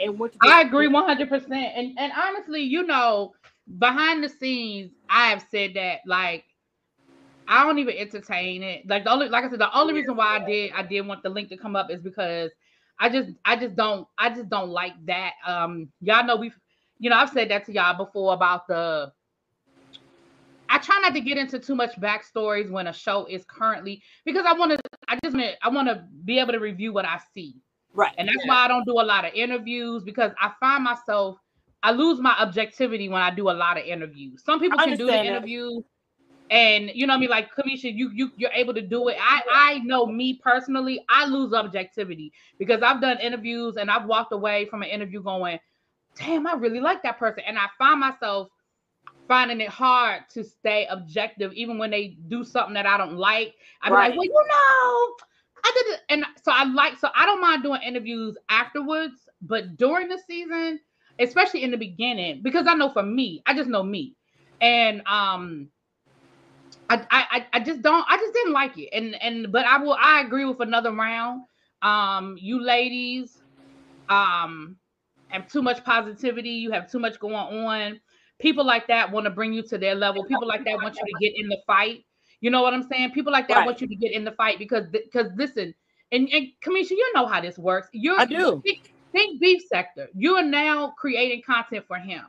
And 0.00 0.18
went 0.18 0.34
I 0.42 0.62
agree 0.62 0.88
100. 0.88 1.28
percent 1.28 1.52
And 1.52 1.98
and 1.98 2.12
honestly, 2.16 2.62
you 2.62 2.84
know, 2.84 3.32
behind 3.78 4.22
the 4.24 4.28
scenes, 4.28 4.92
I 5.08 5.30
have 5.30 5.44
said 5.50 5.74
that 5.74 6.00
like 6.06 6.44
I 7.46 7.64
don't 7.64 7.78
even 7.78 7.96
entertain 7.96 8.62
it. 8.62 8.88
Like 8.88 9.04
the 9.04 9.10
only, 9.10 9.28
like 9.28 9.44
I 9.44 9.50
said, 9.50 9.60
the 9.60 9.76
only 9.76 9.94
reason 9.94 10.16
why 10.16 10.36
I 10.36 10.44
did 10.44 10.72
I 10.74 10.82
did 10.82 11.02
want 11.02 11.22
the 11.22 11.28
link 11.28 11.48
to 11.50 11.56
come 11.56 11.76
up 11.76 11.90
is 11.90 12.00
because 12.00 12.50
I 12.98 13.08
just 13.08 13.30
I 13.44 13.56
just 13.56 13.76
don't 13.76 14.06
I 14.18 14.30
just 14.30 14.48
don't 14.48 14.70
like 14.70 14.94
that. 15.06 15.34
Um, 15.46 15.88
y'all 16.00 16.24
know 16.26 16.36
we've 16.36 16.58
you 16.98 17.10
know 17.10 17.16
I've 17.16 17.30
said 17.30 17.50
that 17.50 17.64
to 17.66 17.72
y'all 17.72 17.96
before 17.96 18.34
about 18.34 18.66
the. 18.66 19.12
I 20.68 20.78
try 20.78 20.98
not 21.00 21.14
to 21.14 21.20
get 21.20 21.38
into 21.38 21.58
too 21.58 21.74
much 21.74 21.94
backstories 22.00 22.70
when 22.70 22.86
a 22.88 22.92
show 22.92 23.26
is 23.26 23.44
currently 23.44 24.02
because 24.24 24.44
I 24.46 24.54
want 24.54 24.72
to. 24.72 24.78
I 25.06 25.18
just 25.22 25.36
wanna- 25.36 25.54
I 25.62 25.68
want 25.68 25.88
to 25.88 26.04
be 26.24 26.38
able 26.40 26.52
to 26.52 26.58
review 26.58 26.92
what 26.92 27.04
I 27.04 27.18
see. 27.34 27.56
Right. 27.94 28.12
And 28.18 28.28
that's 28.28 28.44
why 28.46 28.56
I 28.56 28.68
don't 28.68 28.84
do 28.84 28.92
a 29.00 29.02
lot 29.04 29.24
of 29.24 29.32
interviews 29.34 30.02
because 30.04 30.32
I 30.40 30.52
find 30.60 30.84
myself 30.84 31.38
I 31.82 31.92
lose 31.92 32.18
my 32.18 32.34
objectivity 32.40 33.08
when 33.08 33.20
I 33.22 33.30
do 33.34 33.50
a 33.50 33.52
lot 33.52 33.76
of 33.78 33.84
interviews. 33.84 34.42
Some 34.44 34.58
people 34.58 34.78
can 34.80 34.96
do 34.96 35.06
the 35.06 35.12
that. 35.12 35.26
interview 35.26 35.82
and 36.50 36.90
you 36.94 37.06
know 37.06 37.12
what 37.12 37.18
I 37.18 37.20
mean 37.20 37.30
like 37.30 37.54
Cameshia 37.54 37.94
you 37.94 38.10
you 38.14 38.30
you're 38.36 38.50
able 38.52 38.74
to 38.74 38.82
do 38.82 39.08
it. 39.08 39.16
I 39.20 39.42
I 39.50 39.78
know 39.80 40.06
me 40.06 40.34
personally 40.42 41.04
I 41.08 41.26
lose 41.26 41.52
objectivity 41.52 42.32
because 42.58 42.82
I've 42.82 43.00
done 43.00 43.18
interviews 43.20 43.76
and 43.76 43.90
I've 43.90 44.06
walked 44.06 44.32
away 44.32 44.66
from 44.66 44.82
an 44.82 44.88
interview 44.88 45.22
going 45.22 45.58
damn 46.18 46.46
I 46.46 46.54
really 46.54 46.80
like 46.80 47.02
that 47.02 47.18
person 47.18 47.42
and 47.46 47.58
I 47.58 47.66
find 47.78 48.00
myself 48.00 48.48
finding 49.28 49.60
it 49.60 49.70
hard 49.70 50.22
to 50.30 50.44
stay 50.44 50.86
objective 50.90 51.52
even 51.54 51.78
when 51.78 51.90
they 51.90 52.16
do 52.28 52.44
something 52.44 52.74
that 52.74 52.86
I 52.86 52.98
don't 52.98 53.16
like. 53.16 53.54
I'm 53.82 53.92
Right. 53.92 54.10
like, 54.10 54.18
well, 54.18 54.24
you 54.24 54.44
know, 54.48 55.16
I 55.64 55.72
did 55.74 55.94
it. 55.94 56.00
And 56.10 56.26
so 56.42 56.52
I 56.52 56.64
like, 56.64 56.98
so 56.98 57.08
I 57.14 57.26
don't 57.26 57.40
mind 57.40 57.62
doing 57.62 57.82
interviews 57.82 58.36
afterwards, 58.50 59.28
but 59.42 59.76
during 59.76 60.08
the 60.08 60.18
season, 60.26 60.80
especially 61.18 61.64
in 61.64 61.70
the 61.70 61.78
beginning, 61.78 62.42
because 62.42 62.66
I 62.68 62.74
know 62.74 62.90
for 62.90 63.02
me, 63.02 63.42
I 63.46 63.54
just 63.54 63.70
know 63.70 63.82
me. 63.82 64.16
And 64.60 65.02
um 65.06 65.70
I 66.88 67.06
I 67.10 67.46
I- 67.54 67.60
just 67.60 67.82
don't 67.82 68.04
I 68.08 68.16
just 68.18 68.34
didn't 68.34 68.52
like 68.52 68.76
it. 68.78 68.90
And 68.92 69.14
and 69.22 69.52
but 69.52 69.64
I 69.66 69.78
will 69.78 69.96
I 70.00 70.20
agree 70.20 70.44
with 70.44 70.60
another 70.60 70.92
round. 70.92 71.42
Um 71.82 72.36
you 72.38 72.62
ladies 72.62 73.42
um 74.08 74.78
have 75.28 75.48
too 75.48 75.62
much 75.62 75.84
positivity, 75.84 76.50
you 76.50 76.72
have 76.72 76.90
too 76.90 76.98
much 76.98 77.18
going 77.20 77.34
on. 77.36 78.00
People 78.40 78.66
like 78.66 78.88
that 78.88 79.10
want 79.12 79.24
to 79.26 79.30
bring 79.30 79.52
you 79.52 79.62
to 79.64 79.78
their 79.78 79.94
level. 79.94 80.24
People 80.24 80.48
like 80.48 80.64
that 80.66 80.80
want 80.80 81.00
you 81.00 81.06
to 81.06 81.14
get 81.18 81.32
in 81.36 81.48
the 81.48 81.58
fight. 81.66 82.04
You 82.44 82.50
know 82.50 82.60
what 82.60 82.74
I'm 82.74 82.86
saying? 82.86 83.12
People 83.12 83.32
like 83.32 83.48
that 83.48 83.56
Right. 83.56 83.64
want 83.64 83.80
you 83.80 83.86
to 83.86 83.94
get 83.94 84.12
in 84.12 84.22
the 84.22 84.32
fight 84.32 84.58
because 84.58 84.84
because 84.90 85.28
listen, 85.34 85.74
and, 86.12 86.28
and 86.28 86.48
Cameshia, 86.62 86.90
you 86.90 87.12
know 87.14 87.24
how 87.24 87.40
this 87.40 87.56
works. 87.56 87.88
You're 87.92 88.20
I 88.20 88.26
do. 88.26 88.60
Think, 88.62 88.92
think 89.12 89.40
beef 89.40 89.62
sector. 89.66 90.08
You 90.14 90.34
are 90.34 90.44
now 90.44 90.92
creating 90.98 91.40
content 91.40 91.86
for 91.88 91.96
him. 91.96 92.26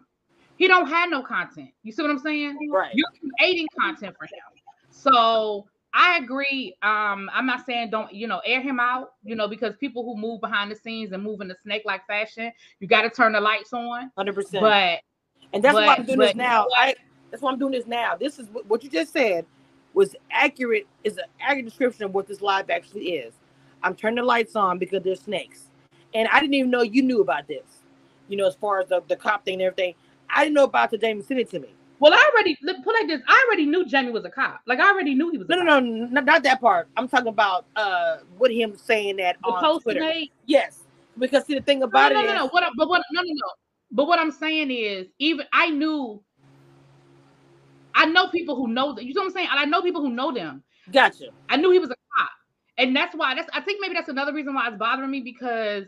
He 0.55 0.69
don't 0.69 0.87
have 0.87 1.09
no 1.09 1.21
content. 1.21 1.71
You 1.83 1.91
see 1.91 2.01
what 2.01 2.11
I'm 2.11 2.19
saying? 2.19 2.57
Right. 2.71 2.93
You're 2.95 3.09
creating 3.37 3.67
content 3.77 4.15
for 4.17 4.23
him. 4.23 4.39
So 4.89 5.67
I 5.93 6.19
agree. 6.19 6.77
Um, 6.81 7.29
I'm 7.33 7.45
not 7.45 7.65
saying 7.65 7.89
don't 7.89 8.13
you 8.13 8.27
know 8.27 8.39
air 8.45 8.61
him 8.61 8.79
out, 8.79 9.15
you 9.25 9.35
know, 9.35 9.49
because 9.49 9.75
people 9.81 10.05
who 10.05 10.15
move 10.15 10.39
behind 10.39 10.71
the 10.71 10.77
scenes 10.77 11.11
and 11.11 11.21
move 11.21 11.41
in 11.41 11.51
a 11.51 11.55
snake-like 11.61 12.07
fashion, 12.07 12.53
you 12.79 12.87
got 12.87 13.01
to 13.01 13.09
turn 13.09 13.33
the 13.33 13.41
lights 13.41 13.73
on. 13.73 14.13
Hundred 14.15 14.35
percent. 14.35 14.61
But 14.63 14.99
And 15.51 15.61
that's 15.61 15.75
why 15.75 15.95
I'm 15.95 16.05
doing 16.05 16.19
but 16.19 16.27
this 16.27 16.35
you 16.35 16.41
now. 16.41 16.63
know? 16.63 16.71
I 16.77 16.95
that's 17.31 17.43
why 17.43 17.51
I'm 17.51 17.59
doing 17.59 17.73
this 17.73 17.85
now. 17.85 18.15
This 18.15 18.39
is 18.39 18.47
what, 18.47 18.65
what 18.67 18.81
you 18.81 18.89
just 18.89 19.11
said 19.11 19.45
was 19.95 20.15
accurate. 20.29 20.85
Is 21.03 21.17
an 21.17 21.23
accurate 21.41 21.65
description 21.65 22.03
of 22.05 22.13
what 22.13 22.27
this 22.27 22.41
live 22.41 22.69
actually 22.69 23.13
is. 23.13 23.33
I'm 23.81 23.95
turning 23.95 24.17
the 24.17 24.23
lights 24.23 24.55
on 24.55 24.77
because 24.77 25.01
there's 25.03 25.21
snakes, 25.21 25.69
and 26.13 26.27
I 26.27 26.39
didn't 26.39 26.53
even 26.53 26.69
know 26.69 26.83
you 26.83 27.01
knew 27.01 27.21
about 27.21 27.47
this. 27.47 27.63
You 28.27 28.37
know, 28.37 28.47
as 28.47 28.55
far 28.55 28.81
as 28.81 28.89
the, 28.89 29.01
the 29.07 29.15
cop 29.15 29.45
thing 29.45 29.55
and 29.55 29.63
everything, 29.63 29.95
I 30.29 30.43
didn't 30.43 30.55
know 30.55 30.63
about 30.65 30.91
the 30.91 30.97
Jamie 30.97 31.21
sent 31.23 31.39
it 31.39 31.49
to 31.51 31.59
me. 31.59 31.69
well, 31.99 32.13
I 32.13 32.31
already 32.33 32.55
put 32.55 32.93
like 32.93 33.07
this. 33.07 33.21
I 33.27 33.45
already 33.47 33.65
knew 33.65 33.85
Jamie 33.85 34.11
was 34.11 34.25
a 34.25 34.29
cop. 34.29 34.61
Like 34.65 34.79
I 34.79 34.89
already 34.89 35.15
knew 35.15 35.29
he 35.31 35.37
was. 35.37 35.47
No, 35.47 35.59
a 35.59 35.63
no, 35.63 35.79
no, 35.79 36.21
not, 36.21 36.43
that 36.43 36.59
part. 36.59 36.87
I'm 36.97 37.07
talking 37.07 37.27
about 37.27 37.65
uh, 37.75 38.17
what 38.37 38.51
him 38.51 38.75
saying 38.75 39.17
that 39.17 39.37
The 39.43 39.49
on 39.49 39.63
post 39.63 39.83
Twitter. 39.83 39.99
Nate. 40.01 40.31
Yes, 40.45 40.79
because 41.17 41.45
see 41.45 41.53
the 41.55 41.61
thing 41.61 41.83
about 41.83 42.11
no, 42.11 42.19
it 42.19 42.25
no, 42.25 42.29
is, 42.29 42.35
no. 42.39 42.47
What? 42.47 42.63
I- 42.63 42.69
But 42.75 42.89
what? 42.89 43.01
No, 43.11 43.21
no, 43.21 43.27
no. 43.27 43.51
But 43.91 44.07
what 44.07 44.19
I'm 44.19 44.31
saying 44.31 44.71
is, 44.71 45.07
even 45.19 45.45
I 45.53 45.69
knew. 45.69 46.21
I 47.95 48.05
know 48.05 48.27
people 48.27 48.55
who 48.55 48.67
know 48.67 48.93
that. 48.93 49.05
You 49.05 49.13
know 49.13 49.21
what 49.21 49.27
I'm 49.27 49.33
saying? 49.33 49.47
And 49.49 49.59
I 49.59 49.65
know 49.65 49.81
people 49.81 50.01
who 50.01 50.11
know 50.11 50.33
them. 50.33 50.63
gotcha. 50.91 51.29
I 51.49 51.57
knew 51.57 51.71
he 51.71 51.79
was 51.79 51.89
a 51.89 51.95
cop, 52.17 52.29
and 52.77 52.95
that's 52.95 53.15
why. 53.15 53.33
That's 53.35 53.49
I 53.53 53.61
think 53.61 53.79
maybe 53.81 53.93
that's 53.93 54.09
another 54.09 54.33
reason 54.33 54.53
why 54.53 54.67
it's 54.67 54.77
bothering 54.77 55.09
me 55.09 55.21
because 55.21 55.85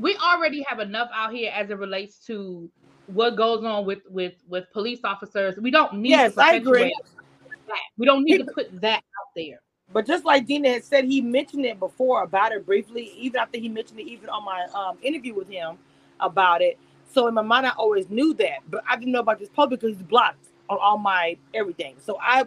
we 0.00 0.16
already 0.16 0.64
have 0.68 0.80
enough 0.80 1.10
out 1.12 1.32
here 1.32 1.52
as 1.54 1.70
it 1.70 1.78
relates 1.78 2.18
to 2.26 2.70
what 3.06 3.36
goes 3.36 3.64
on 3.64 3.84
with 3.84 4.00
with 4.08 4.34
with 4.48 4.64
police 4.72 5.00
officers. 5.04 5.56
We 5.58 5.70
don't 5.70 5.94
need 5.94 6.10
Yes, 6.10 6.32
to 6.34 6.40
I 6.42 6.54
agree. 6.54 6.84
that. 6.84 7.76
We 7.98 8.06
don't 8.06 8.24
need 8.24 8.38
to 8.38 8.44
put 8.46 8.80
that 8.80 8.98
out 8.98 9.28
there. 9.36 9.60
But 9.92 10.06
just 10.06 10.24
like 10.24 10.46
Dina 10.46 10.70
had 10.70 10.84
said, 10.84 11.04
he 11.04 11.20
mentioned 11.20 11.64
it 11.64 11.78
before 11.78 12.22
about 12.22 12.52
it 12.52 12.64
briefly. 12.66 13.12
Even 13.16 13.40
think 13.50 13.62
he 13.62 13.68
mentioned 13.68 13.98
it 14.00 14.06
even 14.06 14.28
on 14.28 14.44
my 14.44 14.66
um, 14.74 14.98
interview 15.02 15.34
with 15.34 15.48
him 15.48 15.78
about 16.20 16.60
it. 16.60 16.78
So 17.10 17.26
in 17.26 17.34
my 17.34 17.42
mind, 17.42 17.66
I 17.66 17.70
always 17.70 18.10
knew 18.10 18.34
that, 18.34 18.58
but 18.70 18.84
I 18.88 18.96
didn't 18.96 19.12
know 19.12 19.20
about 19.20 19.38
this 19.38 19.48
post 19.48 19.70
because 19.70 19.94
he's 19.94 20.02
blocked 20.02 20.48
on 20.68 20.78
all 20.80 20.98
my 20.98 21.36
everything. 21.54 21.96
So 21.98 22.18
I 22.20 22.44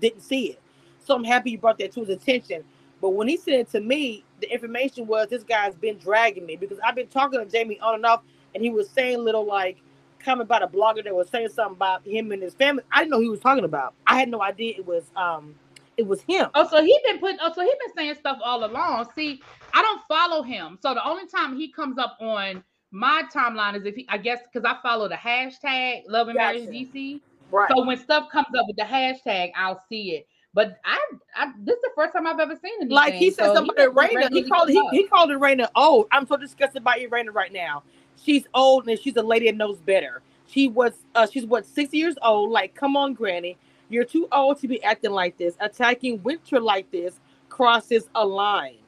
didn't 0.00 0.22
see 0.22 0.50
it. 0.50 0.60
So 1.04 1.14
I'm 1.14 1.24
happy 1.24 1.52
you 1.52 1.58
brought 1.58 1.78
that 1.78 1.92
to 1.92 2.00
his 2.00 2.08
attention. 2.08 2.64
But 3.00 3.10
when 3.10 3.28
he 3.28 3.36
sent 3.36 3.56
it 3.56 3.70
to 3.72 3.80
me, 3.80 4.24
the 4.40 4.50
information 4.50 5.06
was 5.06 5.28
this 5.28 5.42
guy's 5.42 5.74
been 5.74 5.98
dragging 5.98 6.46
me 6.46 6.56
because 6.56 6.78
I've 6.84 6.94
been 6.94 7.08
talking 7.08 7.38
to 7.38 7.46
Jamie 7.46 7.78
on 7.80 7.96
and 7.96 8.06
off, 8.06 8.22
and 8.54 8.62
he 8.62 8.70
was 8.70 8.88
saying 8.88 9.22
little 9.22 9.44
like 9.44 9.78
comment 10.24 10.48
about 10.48 10.62
a 10.62 10.66
blogger 10.66 11.04
that 11.04 11.14
was 11.14 11.28
saying 11.28 11.50
something 11.50 11.76
about 11.76 12.06
him 12.06 12.32
and 12.32 12.42
his 12.42 12.54
family. 12.54 12.82
I 12.90 13.00
didn't 13.00 13.10
know 13.10 13.18
who 13.18 13.24
he 13.24 13.28
was 13.28 13.40
talking 13.40 13.64
about. 13.64 13.94
I 14.06 14.18
had 14.18 14.30
no 14.30 14.42
idea 14.42 14.74
it 14.78 14.86
was 14.86 15.04
um 15.16 15.54
it 15.96 16.06
was 16.06 16.22
him. 16.22 16.48
Oh, 16.54 16.66
so 16.68 16.82
he 16.82 16.98
been 17.04 17.18
putting. 17.18 17.38
Oh, 17.40 17.52
so 17.54 17.60
he 17.60 17.68
been 17.68 17.94
saying 17.96 18.14
stuff 18.16 18.38
all 18.42 18.64
along. 18.64 19.08
See, 19.14 19.42
I 19.72 19.82
don't 19.82 20.00
follow 20.08 20.42
him, 20.42 20.78
so 20.82 20.94
the 20.94 21.06
only 21.06 21.26
time 21.26 21.56
he 21.56 21.68
comes 21.68 21.98
up 21.98 22.16
on 22.20 22.64
my 22.90 23.24
timeline 23.32 23.76
is 23.76 23.84
if 23.84 23.96
he, 23.96 24.06
I 24.08 24.18
guess, 24.18 24.40
because 24.50 24.64
I 24.64 24.80
follow 24.82 25.08
the 25.08 25.16
hashtag 25.16 26.04
Love 26.08 26.28
and 26.28 26.36
Marriage 26.36 26.68
DC. 26.68 27.20
Right. 27.54 27.70
So 27.72 27.84
when 27.84 27.96
stuff 27.96 28.30
comes 28.30 28.48
up 28.58 28.66
with 28.66 28.74
the 28.76 28.82
hashtag, 28.82 29.52
I'll 29.54 29.80
see 29.88 30.16
it. 30.16 30.26
But 30.54 30.80
I, 30.84 30.98
I 31.36 31.52
this 31.60 31.76
is 31.76 31.82
the 31.82 31.90
first 31.94 32.12
time 32.12 32.26
I've 32.26 32.40
ever 32.40 32.56
seen 32.56 32.72
anything. 32.80 32.90
like 32.90 33.14
he 33.14 33.30
said 33.30 33.46
so 33.46 33.54
something 33.54 33.76
about 33.78 33.94
Raina. 33.94 34.28
He 34.32 34.42
called 34.42 34.68
he, 34.68 34.82
he 34.90 35.06
called 35.06 35.30
it 35.30 35.38
Raina 35.38 35.68
old. 35.76 36.08
I'm 36.10 36.26
so 36.26 36.36
disgusted 36.36 36.82
by 36.82 36.98
Raina 37.08 37.32
right 37.32 37.52
now. 37.52 37.84
She's 38.20 38.44
old 38.54 38.88
and 38.88 38.98
she's 38.98 39.16
a 39.16 39.22
lady 39.22 39.46
that 39.46 39.56
knows 39.56 39.78
better. 39.78 40.20
She 40.48 40.66
was 40.66 40.94
uh 41.14 41.28
she's 41.32 41.46
what 41.46 41.64
six 41.64 41.94
years 41.94 42.16
old. 42.22 42.50
Like, 42.50 42.74
come 42.74 42.96
on, 42.96 43.14
Granny. 43.14 43.56
You're 43.88 44.04
too 44.04 44.26
old 44.32 44.60
to 44.60 44.66
be 44.66 44.82
acting 44.82 45.12
like 45.12 45.38
this. 45.38 45.54
Attacking 45.60 46.24
Winter 46.24 46.58
like 46.58 46.90
this 46.90 47.20
crosses 47.48 48.08
a 48.16 48.26
line. 48.26 48.78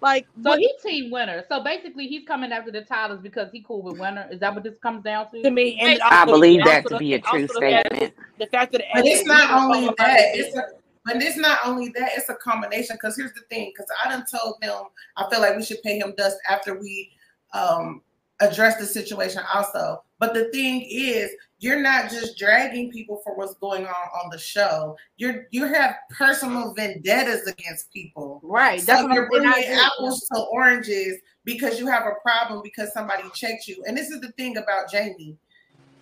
Like 0.00 0.26
So 0.42 0.50
what- 0.50 0.58
he 0.60 0.72
team 0.82 1.10
winner. 1.10 1.44
So 1.48 1.62
basically, 1.62 2.06
he's 2.06 2.26
coming 2.26 2.52
after 2.52 2.70
the 2.70 2.82
Tylers 2.82 3.20
because 3.20 3.50
he 3.52 3.62
cool 3.62 3.82
with 3.82 3.98
winner. 3.98 4.28
Is 4.30 4.38
that 4.40 4.54
what 4.54 4.62
this 4.62 4.78
comes 4.78 5.02
down 5.02 5.30
to? 5.32 5.42
to 5.42 5.50
me, 5.50 5.78
and 5.80 6.00
I 6.02 6.20
also- 6.20 6.32
believe 6.34 6.64
that 6.64 6.84
to 6.84 6.88
the- 6.90 6.98
be 6.98 7.12
a 7.12 7.16
and 7.16 7.24
also 7.26 7.36
true 7.38 7.46
the 7.48 7.60
fact- 7.60 7.86
statement. 7.88 8.14
The 8.38 8.46
fact 8.46 8.72
that 8.72 8.82
But 8.94 9.06
it's 9.06 9.26
not 9.26 9.50
only 9.50 9.88
Obama 9.88 9.96
that. 9.96 10.36
is- 10.36 10.46
It's 10.46 10.56
a, 10.56 10.62
but 11.04 11.16
it's 11.22 11.36
not 11.36 11.58
only 11.64 11.88
that. 11.96 12.10
It's 12.16 12.28
a 12.28 12.34
combination. 12.34 12.96
Because 12.96 13.16
here's 13.16 13.32
the 13.32 13.40
thing. 13.50 13.72
Because 13.74 13.86
I 14.04 14.08
done 14.10 14.24
told 14.30 14.56
them 14.60 14.84
I 15.16 15.28
feel 15.30 15.40
like 15.40 15.56
we 15.56 15.64
should 15.64 15.82
pay 15.82 15.98
him 15.98 16.14
dust 16.16 16.36
after 16.48 16.78
we 16.78 17.10
um 17.54 18.02
address 18.40 18.78
the 18.78 18.86
situation 18.86 19.42
also. 19.52 20.02
But 20.18 20.34
the 20.34 20.50
thing 20.50 20.86
is, 20.88 21.30
you're 21.60 21.80
not 21.80 22.10
just 22.10 22.38
dragging 22.38 22.90
people 22.90 23.20
for 23.24 23.36
what's 23.36 23.54
going 23.54 23.84
on 23.84 23.94
on 24.24 24.30
the 24.30 24.38
show. 24.38 24.96
You're 25.16 25.46
you 25.50 25.66
have 25.66 25.96
personal 26.16 26.74
vendettas 26.74 27.46
against 27.46 27.92
people. 27.92 28.40
Right. 28.42 28.80
So 28.80 28.86
That's 28.86 29.14
you're 29.14 29.26
I'm 29.26 29.32
saying. 29.32 29.46
I 29.46 29.52
bringing 29.52 29.80
apples 29.80 30.26
to 30.32 30.40
oranges 30.52 31.18
because 31.44 31.78
you 31.78 31.86
have 31.88 32.04
a 32.04 32.20
problem 32.22 32.60
because 32.62 32.92
somebody 32.92 33.24
checked 33.34 33.66
you. 33.66 33.82
And 33.86 33.96
this 33.96 34.10
is 34.10 34.20
the 34.20 34.32
thing 34.32 34.56
about 34.56 34.90
Jamie. 34.90 35.36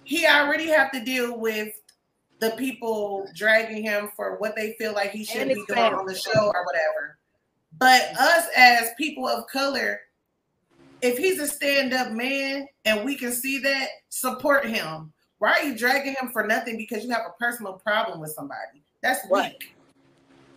He 0.04 0.26
already 0.26 0.66
have 0.68 0.92
to 0.92 1.04
deal 1.04 1.38
with 1.38 1.72
the 2.38 2.50
people 2.52 3.26
dragging 3.34 3.82
him 3.82 4.10
for 4.14 4.36
what 4.36 4.54
they 4.54 4.74
feel 4.78 4.92
like 4.92 5.10
he 5.10 5.24
should 5.24 5.48
be 5.48 5.54
doing 5.66 5.78
on 5.78 6.06
the 6.06 6.14
show 6.14 6.52
or 6.54 6.64
whatever. 6.64 7.18
But 7.78 8.02
us 8.18 8.46
as 8.56 8.90
people 8.98 9.26
of 9.26 9.46
color, 9.48 10.00
if 11.02 11.18
he's 11.18 11.40
a 11.40 11.46
stand-up 11.46 12.12
man 12.12 12.66
and 12.84 13.04
we 13.04 13.16
can 13.16 13.32
see 13.32 13.58
that, 13.58 13.88
support 14.08 14.66
him. 14.66 15.12
Why 15.38 15.52
are 15.52 15.62
you 15.62 15.76
dragging 15.76 16.14
him 16.20 16.28
for 16.32 16.46
nothing 16.46 16.76
because 16.78 17.04
you 17.04 17.10
have 17.10 17.26
a 17.26 17.38
personal 17.38 17.74
problem 17.74 18.20
with 18.20 18.30
somebody? 18.30 18.82
That's 19.02 19.20
Right. 19.30 19.62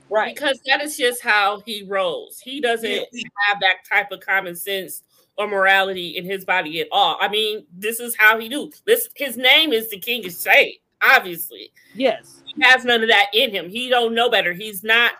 right. 0.10 0.34
because 0.34 0.60
that 0.66 0.82
is 0.82 0.98
just 0.98 1.22
how 1.22 1.60
he 1.66 1.84
rolls. 1.84 2.40
He 2.40 2.62
doesn't 2.62 2.90
Yeah. 3.12 3.24
have 3.48 3.60
that 3.60 3.78
type 3.88 4.12
of 4.12 4.22
common 4.22 4.56
sense 4.56 5.04
or 5.38 5.48
morality 5.48 6.18
in 6.18 6.26
his 6.26 6.46
body 6.46 6.80
at 6.82 6.88
all. 6.92 7.18
I 7.20 7.28
mean, 7.28 7.66
this 7.72 8.00
is 8.00 8.16
how 8.16 8.40
he 8.40 8.50
do. 8.50 8.72
This 8.86 9.10
his 9.16 9.38
name 9.38 9.74
is 9.74 9.90
the 9.90 10.00
King 10.00 10.26
of 10.26 10.34
Shade. 10.34 10.80
Obviously, 11.02 11.72
Yes. 11.94 12.42
he 12.46 12.62
has 12.62 12.84
none 12.84 13.02
of 13.04 13.10
that 13.10 13.28
in 13.34 13.52
him. 13.52 13.70
He 13.70 13.90
don't 13.90 14.14
know 14.14 14.30
better. 14.30 14.54
He's 14.54 14.84
not. 14.84 15.14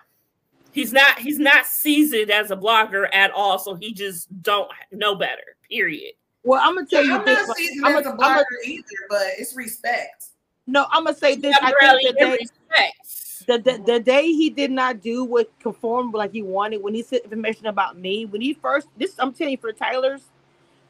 He's 0.72 0.92
not. 0.92 1.18
He's 1.18 1.38
not 1.38 1.66
seasoned 1.66 2.30
as 2.30 2.50
a 2.50 2.56
blogger 2.56 3.08
at 3.12 3.30
all. 3.32 3.58
So 3.58 3.74
he 3.74 3.92
just 3.92 4.28
don't 4.42 4.70
know 4.92 5.14
better. 5.14 5.56
Period. 5.68 6.12
Well, 6.44 6.60
I'm 6.62 6.74
gonna 6.74 6.86
tell 6.86 7.04
you 7.04 7.14
I'm 7.14 7.24
this. 7.24 7.46
not 7.46 7.56
seasoned 7.56 7.86
I'm 7.86 7.96
as 7.96 8.00
a 8.00 8.04
gonna, 8.10 8.22
I'm 8.22 8.38
blogger 8.38 8.44
gonna, 8.50 8.64
either, 8.64 8.84
but 9.08 9.22
it's 9.38 9.54
respect. 9.56 10.26
no, 10.66 10.86
I'm 10.90 11.04
gonna 11.04 11.16
say 11.16 11.36
this. 11.36 11.56
I 11.60 11.70
Temporarily 11.70 12.02
think 12.04 12.18
that 12.18 12.24
in 12.24 12.30
respect. 12.32 13.46
the, 13.46 13.58
the 13.58 13.92
the 13.92 14.00
day 14.00 14.26
he 14.26 14.48
did 14.50 14.70
not 14.70 15.00
do 15.00 15.24
what 15.24 15.50
conformed 15.60 16.14
like 16.14 16.32
he 16.32 16.42
wanted 16.42 16.82
when 16.82 16.94
he 16.94 17.02
said 17.02 17.20
information 17.24 17.66
about 17.66 17.98
me 17.98 18.24
when 18.26 18.40
he 18.40 18.54
first 18.54 18.88
this 18.96 19.14
I'm 19.18 19.32
telling 19.32 19.52
you 19.52 19.58
for 19.58 19.72
the 19.72 19.78
Tylers 19.78 20.22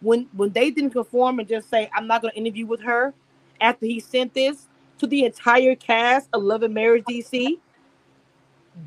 when 0.01 0.29
when 0.35 0.51
they 0.51 0.71
didn't 0.71 0.91
conform 0.91 1.39
and 1.41 1.49
just 1.49 1.69
say 1.71 1.91
I'm 1.95 2.07
not 2.07 2.23
going 2.23 2.33
to 2.33 2.39
interview 2.39 2.67
with 2.67 2.81
her 2.83 3.13
after 3.61 3.87
he 3.87 4.01
sent 4.01 4.35
this 4.35 4.69
to 4.99 5.07
the 5.07 5.25
entire 5.25 5.75
cast 5.75 6.29
of 6.33 6.43
Love 6.43 6.63
and 6.63 6.75
Marriage 6.75 7.05
DC 7.09 7.59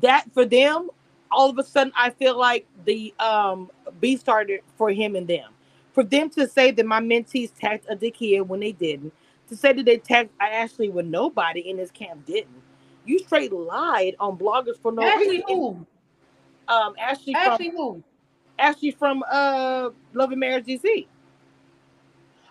that 0.00 0.24
for 0.32 0.44
them 0.44 0.88
all 1.30 1.50
of 1.50 1.58
a 1.58 1.64
sudden 1.64 1.92
I 1.96 2.10
feel 2.10 2.38
like 2.38 2.66
the 2.84 3.14
um 3.18 3.70
B 4.00 4.16
started 4.16 4.60
for 4.76 4.90
him 4.90 5.16
and 5.16 5.26
them 5.26 5.52
for 5.92 6.02
them 6.02 6.30
to 6.30 6.48
say 6.48 6.70
that 6.70 6.86
my 6.86 7.00
mentees 7.00 7.52
tagged 7.58 7.86
a 7.88 7.96
Takia 7.96 8.46
when 8.46 8.60
they 8.60 8.72
didn't 8.72 9.12
to 9.48 9.56
say 9.56 9.72
that 9.72 9.84
they 9.84 9.98
tagged 9.98 10.30
Ashley 10.40 10.88
when 10.88 11.10
nobody 11.10 11.68
in 11.68 11.78
his 11.78 11.90
camp 11.90 12.24
didn't 12.26 12.62
you 13.04 13.18
straight 13.18 13.52
lied 13.52 14.16
on 14.18 14.36
bloggers 14.38 14.78
for 14.80 14.92
no 14.92 15.02
Ashley 15.02 15.28
reason. 15.28 15.44
who? 15.48 15.86
Um, 16.68 16.94
Ashley, 16.98 17.34
Ashley 17.34 17.70
from 17.70 17.76
who? 17.76 18.02
Ashley 18.58 18.90
from 18.90 19.24
uh 19.30 19.90
Love 20.12 20.30
and 20.30 20.40
Marriage 20.40 20.64
DC. 20.64 21.06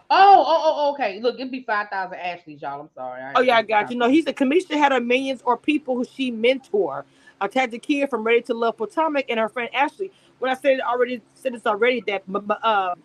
Oh, 0.10 0.44
oh, 0.46 0.62
oh, 0.64 0.94
okay. 0.94 1.20
Look, 1.22 1.36
it'd 1.36 1.52
be 1.52 1.64
five 1.64 1.90
thousand 1.90 2.20
Ashleys, 2.20 2.62
y'all. 2.62 2.82
I'm 2.82 2.90
sorry. 2.94 3.22
Oh 3.36 3.42
yeah, 3.42 3.58
I 3.58 3.62
got 3.64 3.90
you. 3.90 3.98
No, 3.98 4.10
he's 4.10 4.28
a 4.28 4.34
commissioner 4.34 4.78
had 4.78 4.92
her 4.92 5.02
minions 5.02 5.42
or 5.44 5.58
people 5.58 5.96
who 5.96 6.06
she 6.06 6.30
mentor. 6.30 7.06
Attacked 7.44 7.72
the 7.72 7.80
kid 7.80 8.10
from 8.10 8.24
Ready 8.24 8.42
to 8.44 8.54
Love 8.54 8.78
Potomac 8.78 9.26
and 9.30 9.38
her 9.38 9.50
friend 9.50 9.70
Ashley. 9.76 10.12
When 10.40 10.50
I 10.50 10.56
said 10.56 10.74
it 10.74 10.82
already, 10.82 11.22
said 11.34 11.54
this 11.54 11.66
already 11.66 12.02
that 12.08 12.24
uh, 12.64 12.96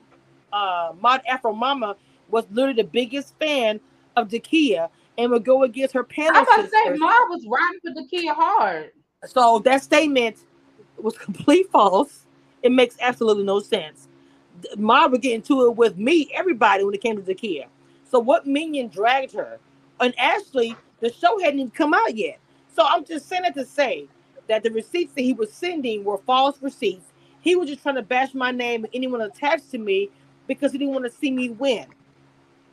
uh, 0.53 0.93
Mod 1.01 1.23
Afro 1.29 1.53
Mama 1.53 1.97
was 2.29 2.45
literally 2.53 2.81
the 2.81 2.89
biggest 2.89 3.37
fan 3.41 3.81
of 4.17 4.29
Takia 4.29 4.91
and 5.17 5.33
would 5.33 5.45
go 5.45 5.65
against 5.65 5.93
her 5.95 6.05
panel 6.05 6.37
I'm 6.37 6.43
about 6.45 6.63
to 6.63 6.69
say. 6.69 6.97
Ma 6.97 7.09
was 7.29 7.45
riding 7.49 7.81
for 7.83 8.01
Takia 8.01 8.33
hard. 8.33 8.93
So 9.27 9.59
that 9.61 9.83
statement 9.83 10.37
was 10.97 11.19
complete 11.19 11.69
false. 11.73 12.27
It 12.63 12.71
makes 12.71 12.97
absolutely 13.01 13.45
no 13.45 13.59
sense. 13.59 14.07
Ma 14.77 15.09
would 15.09 15.21
get 15.21 15.35
into 15.35 15.67
it 15.67 15.77
with 15.77 15.99
me, 15.99 16.31
everybody, 16.33 16.85
when 16.85 16.95
it 16.95 17.01
came 17.01 17.21
to 17.21 17.35
Takia. 17.35 17.67
So 18.09 18.21
what 18.21 18.47
minion 18.47 18.89
dragged 18.89 19.33
her? 19.33 19.59
And 20.01 20.17
Ashley, 20.17 20.77
the 21.01 21.13
show 21.13 21.41
hadn't 21.41 21.59
even 21.59 21.71
come 21.73 21.93
out 21.93 22.17
yet. 22.17 22.39
So 22.75 22.85
I'm 22.87 23.05
just 23.05 23.29
saying 23.29 23.45
it 23.45 23.55
to 23.55 23.65
say 23.65 24.07
that 24.49 24.63
the 24.63 24.71
receipts 24.71 25.15
that 25.15 25.23
he 25.23 25.33
was 25.33 25.53
sending 25.53 26.05
were 26.05 26.19
false 26.19 26.61
receipts. 26.61 27.07
He 27.41 27.57
was 27.57 27.69
just 27.69 27.83
trying 27.83 27.95
to 27.95 28.03
bash 28.03 28.35
my 28.35 28.51
name 28.51 28.85
and 28.85 28.95
anyone 28.95 29.21
attached 29.21 29.71
to 29.71 29.79
me 29.79 30.11
because 30.47 30.73
he 30.73 30.79
didn't 30.79 30.95
want 30.95 31.05
to 31.05 31.11
see 31.11 31.31
me 31.31 31.51
win. 31.51 31.87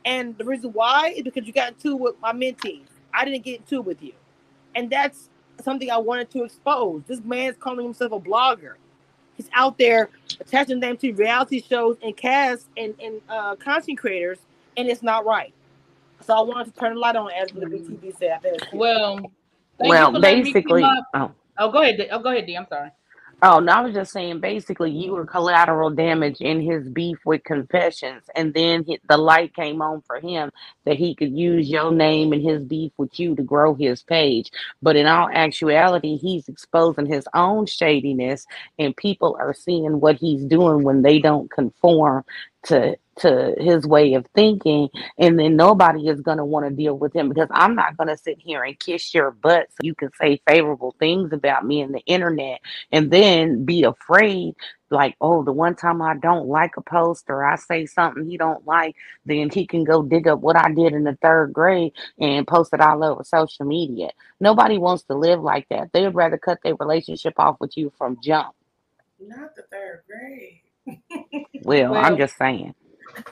And 0.04 0.36
the 0.38 0.44
reason 0.44 0.72
why 0.72 1.14
is 1.16 1.22
because 1.22 1.46
you 1.46 1.52
got 1.52 1.72
into 1.72 1.92
it 1.92 2.00
with 2.00 2.14
my 2.20 2.32
mentees. 2.32 2.86
I 3.12 3.24
didn't 3.24 3.44
get 3.44 3.60
into 3.60 3.76
it 3.76 3.84
with 3.84 4.02
you. 4.02 4.12
And 4.74 4.90
that's 4.90 5.30
something 5.62 5.90
I 5.90 5.98
wanted 5.98 6.30
to 6.30 6.44
expose. 6.44 7.02
This 7.06 7.20
man's 7.24 7.56
calling 7.58 7.84
himself 7.84 8.12
a 8.12 8.20
blogger. 8.20 8.74
He's 9.36 9.50
out 9.52 9.78
there 9.78 10.08
attaching 10.40 10.80
them 10.80 10.96
to 10.98 11.12
reality 11.12 11.62
shows 11.62 11.96
and 12.02 12.16
casts 12.16 12.66
and, 12.76 12.94
and 13.00 13.20
uh, 13.28 13.56
content 13.56 13.98
creators, 13.98 14.38
and 14.76 14.88
it's 14.88 15.02
not 15.02 15.26
right. 15.26 15.52
So 16.22 16.34
I 16.34 16.40
wanted 16.40 16.72
to 16.72 16.80
turn 16.80 16.94
the 16.94 17.00
light 17.00 17.16
on, 17.16 17.30
as 17.32 17.50
the 17.50 17.66
BTV 17.66 18.18
said. 18.18 18.32
I 18.32 18.38
think 18.38 18.62
Well, 18.72 19.20
you 19.20 19.90
well, 19.90 20.12
for 20.12 20.18
letting 20.18 20.44
me 20.44 20.52
basically, 20.52 20.84
oh, 21.14 21.32
Oh, 21.58 21.70
go 21.70 21.82
ahead. 21.82 22.08
Oh, 22.10 22.18
go 22.20 22.30
ahead, 22.32 22.46
D. 22.46 22.56
I'm 22.56 22.66
sorry. 22.68 22.90
oh, 23.42 23.60
no, 23.60 23.72
I 23.72 23.80
was 23.82 23.94
just 23.94 24.12
saying, 24.12 24.40
basically, 24.40 24.90
you 24.90 25.12
were 25.12 25.26
collateral 25.26 25.90
damage 25.90 26.40
in 26.40 26.60
his 26.60 26.88
beef 26.88 27.18
with 27.24 27.44
Confessions, 27.44 28.24
and 28.36 28.54
then 28.54 28.84
he, 28.84 29.00
the 29.08 29.16
light 29.18 29.54
came 29.54 29.82
on 29.82 30.02
for 30.06 30.20
him 30.20 30.50
that 30.84 30.96
he 30.96 31.14
could 31.14 31.32
use 31.32 31.68
your 31.68 31.92
name 31.92 32.32
and 32.32 32.42
his 32.42 32.64
beef 32.64 32.92
with 32.98 33.18
you 33.20 33.36
to 33.36 33.42
grow 33.42 33.74
his 33.74 34.02
page. 34.02 34.50
But 34.82 34.96
in 34.96 35.06
all 35.06 35.28
actuality, 35.32 36.16
he's 36.16 36.48
exposing 36.48 37.06
his 37.06 37.28
own 37.34 37.66
shadiness, 37.66 38.46
and 38.78 38.96
people 38.96 39.36
are 39.40 39.54
seeing 39.54 40.00
what 40.00 40.16
he's 40.16 40.44
doing 40.44 40.84
when 40.84 41.02
they 41.02 41.20
don't 41.20 41.50
conform 41.50 42.24
to 42.64 42.98
to 43.18 43.54
his 43.58 43.86
way 43.86 44.14
of 44.14 44.26
thinking 44.34 44.88
and 45.18 45.38
then 45.38 45.56
nobody 45.56 46.08
is 46.08 46.20
going 46.20 46.38
to 46.38 46.44
want 46.44 46.66
to 46.66 46.74
deal 46.74 46.96
with 46.98 47.14
him 47.14 47.28
because 47.28 47.48
I'm 47.50 47.74
not 47.74 47.96
going 47.96 48.08
to 48.08 48.16
sit 48.16 48.38
here 48.38 48.62
and 48.62 48.78
kiss 48.78 49.14
your 49.14 49.30
butt 49.30 49.68
so 49.70 49.76
you 49.82 49.94
can 49.94 50.10
say 50.20 50.40
favorable 50.46 50.94
things 50.98 51.32
about 51.32 51.64
me 51.64 51.80
in 51.80 51.92
the 51.92 52.00
internet 52.00 52.60
and 52.92 53.10
then 53.10 53.64
be 53.64 53.84
afraid 53.84 54.54
like 54.90 55.16
oh 55.20 55.42
the 55.42 55.52
one 55.52 55.74
time 55.74 56.00
I 56.02 56.16
don't 56.16 56.46
like 56.46 56.76
a 56.76 56.82
post 56.82 57.24
or 57.28 57.44
I 57.44 57.56
say 57.56 57.86
something 57.86 58.28
he 58.28 58.36
don't 58.36 58.66
like 58.66 58.94
then 59.24 59.50
he 59.50 59.66
can 59.66 59.84
go 59.84 60.02
dig 60.02 60.28
up 60.28 60.40
what 60.40 60.56
I 60.56 60.72
did 60.72 60.92
in 60.92 61.04
the 61.04 61.18
third 61.22 61.52
grade 61.52 61.92
and 62.18 62.46
post 62.46 62.72
it 62.72 62.80
all 62.80 63.02
over 63.02 63.24
social 63.24 63.66
media. 63.66 64.10
Nobody 64.40 64.78
wants 64.78 65.04
to 65.04 65.14
live 65.14 65.40
like 65.42 65.68
that. 65.70 65.92
They 65.92 66.02
would 66.02 66.14
rather 66.14 66.38
cut 66.38 66.58
their 66.62 66.76
relationship 66.76 67.34
off 67.38 67.56
with 67.60 67.76
you 67.76 67.92
from 67.98 68.18
jump. 68.22 68.54
Not 69.20 69.56
the 69.56 69.62
third 69.62 70.02
grade. 70.06 70.60
well 71.64 71.96
I'm 71.96 72.16
just 72.16 72.36
saying 72.36 72.74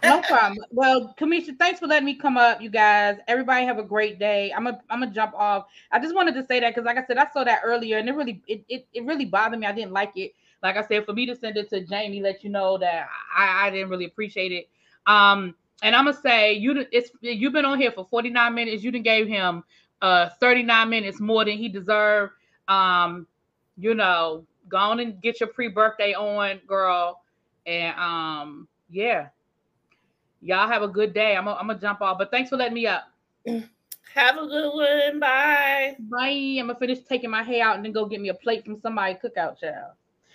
No 0.03 0.23
problem. 0.23 0.65
Well, 0.71 1.15
Cameshia, 1.19 1.59
thanks 1.59 1.81
for 1.81 1.87
letting 1.87 2.07
me 2.07 2.15
come 2.15 2.37
up, 2.37 2.61
you 2.61 2.71
guys. 2.71 3.19
Everybody 3.27 3.65
have 3.67 3.79
a 3.79 3.83
great 3.83 4.19
day. 4.19 4.53
I'm 4.55 4.67
a 4.67 4.81
I'm 4.91 5.01
gonna 5.01 5.13
jump 5.13 5.35
off. 5.35 5.67
I 5.91 5.99
just 5.99 6.15
wanted 6.15 6.35
to 6.35 6.45
say 6.45 6.61
that 6.61 6.71
because, 6.75 6.85
like 6.85 6.97
I 6.97 7.05
said, 7.07 7.19
I 7.19 7.27
saw 7.33 7.45
that 7.45 7.61
earlier, 7.65 7.99
and 7.99 8.09
it 8.09 8.13
really 8.15 8.43
it, 8.47 8.65
it 8.69 8.87
it 8.93 9.05
really 9.05 9.25
bothered 9.25 9.59
me. 9.59 9.67
I 9.67 9.73
didn't 9.73 9.93
like 9.93 10.13
it. 10.17 10.35
Like 10.63 10.77
I 10.77 10.87
said, 10.87 11.05
for 11.05 11.13
me 11.13 11.27
to 11.27 11.37
send 11.37 11.57
it 11.57 11.69
to 11.71 11.81
Jamie, 11.85 12.21
let 12.23 12.43
you 12.45 12.51
know 12.51 12.79
that 12.79 13.09
I, 13.37 13.67
I 13.67 13.71
didn't 13.71 13.91
really 13.91 14.07
appreciate 14.07 14.53
it. 14.53 14.69
Um, 15.07 15.55
and 15.83 15.95
I'm 15.95 16.05
gonna 16.07 16.17
say 16.17 16.55
you 16.55 16.87
it's 16.93 17.11
you've 17.21 17.53
been 17.53 17.65
on 17.67 17.79
here 17.79 17.93
for 17.93 18.05
49 18.07 18.55
minutes. 18.55 18.83
You 18.83 18.91
didn't 18.91 19.05
gave 19.05 19.27
him 19.29 19.65
uh 20.03 20.31
39 20.41 20.89
minutes 20.89 21.21
more 21.21 21.45
than 21.45 21.59
he 21.59 21.69
deserved. 21.69 22.33
Um, 22.69 23.27
you 23.77 23.95
know, 23.95 24.47
go 24.69 24.79
on 24.79 25.01
and 25.01 25.21
get 25.21 25.41
your 25.41 25.49
pre-birthday 25.49 26.15
on, 26.15 26.61
girl. 26.67 27.21
And 27.67 27.99
um, 27.99 28.69
yeah. 28.91 29.29
Y'all 30.45 30.69
have 30.69 30.83
a 30.83 30.89
good 30.89 31.15
day. 31.15 31.37
I'm 31.37 31.47
gonna 31.47 31.79
jump 31.79 32.03
off, 32.03 32.19
but 32.19 32.31
thanks 32.31 32.51
for 32.51 32.57
letting 32.57 32.75
me 32.75 32.87
up. 32.87 33.05
Have 33.47 34.37
a 34.37 34.47
good 34.47 34.75
one. 34.75 35.19
Bye. 35.19 35.97
Bye. 35.99 36.59
I'm 36.61 36.67
gonna 36.67 36.79
finish 36.79 36.99
taking 37.09 37.31
my 37.31 37.43
hair 37.43 37.65
out 37.65 37.77
and 37.77 37.85
then 37.85 37.93
go 37.93 38.05
get 38.05 38.21
me 38.21 38.29
a 38.29 38.35
plate 38.35 38.63
from 38.63 38.79
somebody 38.81 39.15
cookout 39.15 39.59
child. 39.59 39.93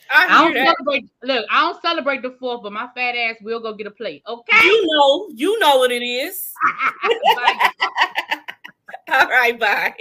I, 0.10 0.26
I 0.28 0.43
don't 0.43 0.55
celebrate. 0.55 1.05
Look, 1.22 1.45
I 1.51 1.62
don't 1.62 1.80
celebrate 1.84 2.24
the 2.24 2.36
fourth, 2.39 2.64
but 2.64 2.74
my 2.74 2.89
fat 2.95 3.16
ass 3.16 3.36
will 3.43 3.60
go 3.60 3.76
get 3.76 3.86
a 3.86 3.91
plate. 3.91 4.24
Okay. 4.28 4.57
You 4.64 4.88
know, 4.88 5.30
you 5.36 5.60
know 5.60 5.78
what 5.78 5.91
it 5.91 6.03
is. 6.03 6.53
All 9.12 9.28
right, 9.28 9.60
bye. 9.60 9.93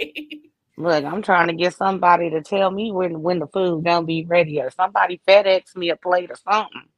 Look, 0.75 1.05
I'm 1.05 1.21
trying 1.21 1.49
to 1.49 1.53
get 1.53 1.75
somebody 1.75 2.31
to 2.31 2.41
tell 2.41 2.71
me 2.71 2.91
when 2.91 3.21
when 3.21 3.37
the 3.37 3.47
food 3.47 3.83
gonna 3.83 4.07
be 4.07 4.25
ready, 4.25 4.59
or 4.59 4.71
somebody 4.71 5.21
FedEx 5.27 5.75
me 5.75 5.91
a 5.91 5.95
plate 5.95 6.31
or 6.31 6.35
something. 6.35 6.89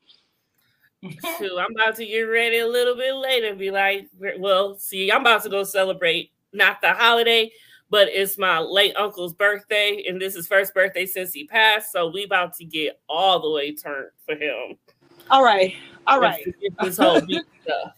Shoot, 1.04 1.58
I'm 1.58 1.76
about 1.76 1.96
to 1.96 2.06
get 2.06 2.22
ready 2.22 2.60
a 2.60 2.68
little 2.68 2.96
bit 2.96 3.16
later. 3.16 3.56
Be 3.56 3.72
like, 3.72 4.08
well, 4.38 4.78
see, 4.78 5.12
I'm 5.12 5.22
about 5.22 5.44
to 5.44 5.50
go 5.50 5.64
celebrate 5.64 6.32
not 6.54 6.82
the 6.82 6.94
holiday, 6.94 7.52
but 7.90 8.08
it's 8.08 8.38
my 8.38 8.60
late 8.60 8.96
uncle's 8.96 9.34
birthday, 9.34 10.04
and 10.08 10.22
this 10.22 10.36
is 10.36 10.48
first 10.48 10.74
birthday 10.74 11.06
since 11.06 11.34
he 11.34 11.46
passed. 11.46 11.92
So 11.92 12.10
we 12.10 12.24
about 12.24 12.56
to 12.58 12.66
get 12.66 13.00
all 13.10 13.40
the 13.42 13.50
way 13.50 13.74
turned 13.74 14.12
for 14.26 14.36
him. 14.36 14.78
All 15.30 15.44
right, 15.44 15.74
all 16.08 16.20
right. 16.20 16.46
This 16.82 16.98
whole 16.98 17.22
beef 17.22 17.42
stuff. 17.64 17.94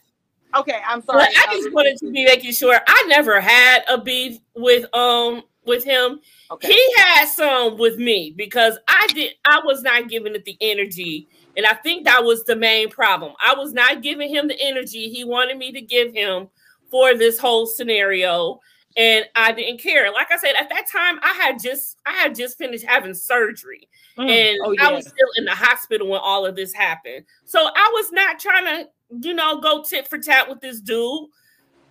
Okay, 0.55 0.81
I'm 0.87 1.01
sorry. 1.01 1.19
But 1.19 1.49
I 1.49 1.55
just 1.55 1.73
wanted 1.73 1.97
to 1.97 2.11
be 2.11 2.25
making 2.25 2.53
sure 2.53 2.79
I 2.87 3.05
never 3.07 3.41
had 3.41 3.83
a 3.89 3.99
beef 3.99 4.39
with 4.55 4.85
um 4.95 5.43
with 5.65 5.83
him. 5.83 6.19
Okay. 6.51 6.67
He 6.67 6.93
had 6.97 7.25
some 7.25 7.77
with 7.77 7.97
me 7.97 8.33
because 8.35 8.77
I 8.87 9.07
did 9.13 9.33
I 9.45 9.61
was 9.63 9.81
not 9.81 10.09
giving 10.09 10.35
it 10.35 10.45
the 10.45 10.57
energy. 10.61 11.27
And 11.55 11.65
I 11.65 11.73
think 11.73 12.05
that 12.05 12.23
was 12.23 12.43
the 12.43 12.55
main 12.55 12.89
problem. 12.89 13.33
I 13.45 13.55
was 13.55 13.73
not 13.73 14.01
giving 14.01 14.29
him 14.29 14.47
the 14.47 14.59
energy 14.59 15.09
he 15.09 15.23
wanted 15.23 15.57
me 15.57 15.71
to 15.71 15.81
give 15.81 16.13
him 16.13 16.47
for 16.89 17.15
this 17.15 17.37
whole 17.37 17.65
scenario. 17.65 18.59
And 18.95 19.25
I 19.35 19.51
didn't 19.51 19.81
care. 19.81 20.11
Like 20.11 20.31
I 20.31 20.37
said, 20.37 20.53
at 20.59 20.69
that 20.69 20.87
time, 20.91 21.19
I 21.23 21.33
had 21.33 21.59
just 21.61 21.97
I 22.05 22.11
had 22.13 22.35
just 22.35 22.57
finished 22.57 22.85
having 22.85 23.13
surgery. 23.13 23.87
Mm. 24.17 24.29
And 24.29 24.59
oh, 24.63 24.71
yeah. 24.71 24.87
I 24.87 24.91
was 24.91 25.05
still 25.05 25.29
in 25.37 25.45
the 25.45 25.55
hospital 25.55 26.07
when 26.07 26.19
all 26.23 26.45
of 26.45 26.55
this 26.55 26.73
happened. 26.73 27.25
So 27.45 27.59
I 27.59 27.91
was 27.93 28.11
not 28.11 28.39
trying 28.39 28.65
to 28.65 28.89
you 29.21 29.33
know, 29.33 29.59
go 29.59 29.83
tit 29.83 30.07
for 30.07 30.17
tat 30.17 30.49
with 30.49 30.61
this 30.61 30.81
dude. 30.81 31.27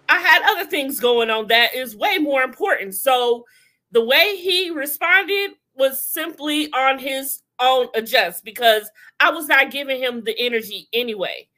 I 0.09 0.19
had 0.19 0.43
other 0.45 0.69
things 0.69 1.01
going 1.01 1.31
on 1.31 1.47
that 1.49 1.75
is 1.75 1.97
way 1.97 2.19
more 2.19 2.43
important. 2.43 2.95
So 2.95 3.45
the 3.93 4.05
way 4.05 4.37
he 4.37 4.71
responded 4.71 5.53
was 5.75 6.05
simply 6.05 6.71
on 6.73 6.99
his 6.99 7.41
own 7.63 7.87
uh, 7.87 7.91
adjust 7.95 8.45
because 8.45 8.91
I 9.21 9.31
was 9.31 9.49
not 9.49 9.71
giving 9.71 10.01
him 10.01 10.25
the 10.25 10.39
energy 10.39 10.89
anyway. 10.93 11.49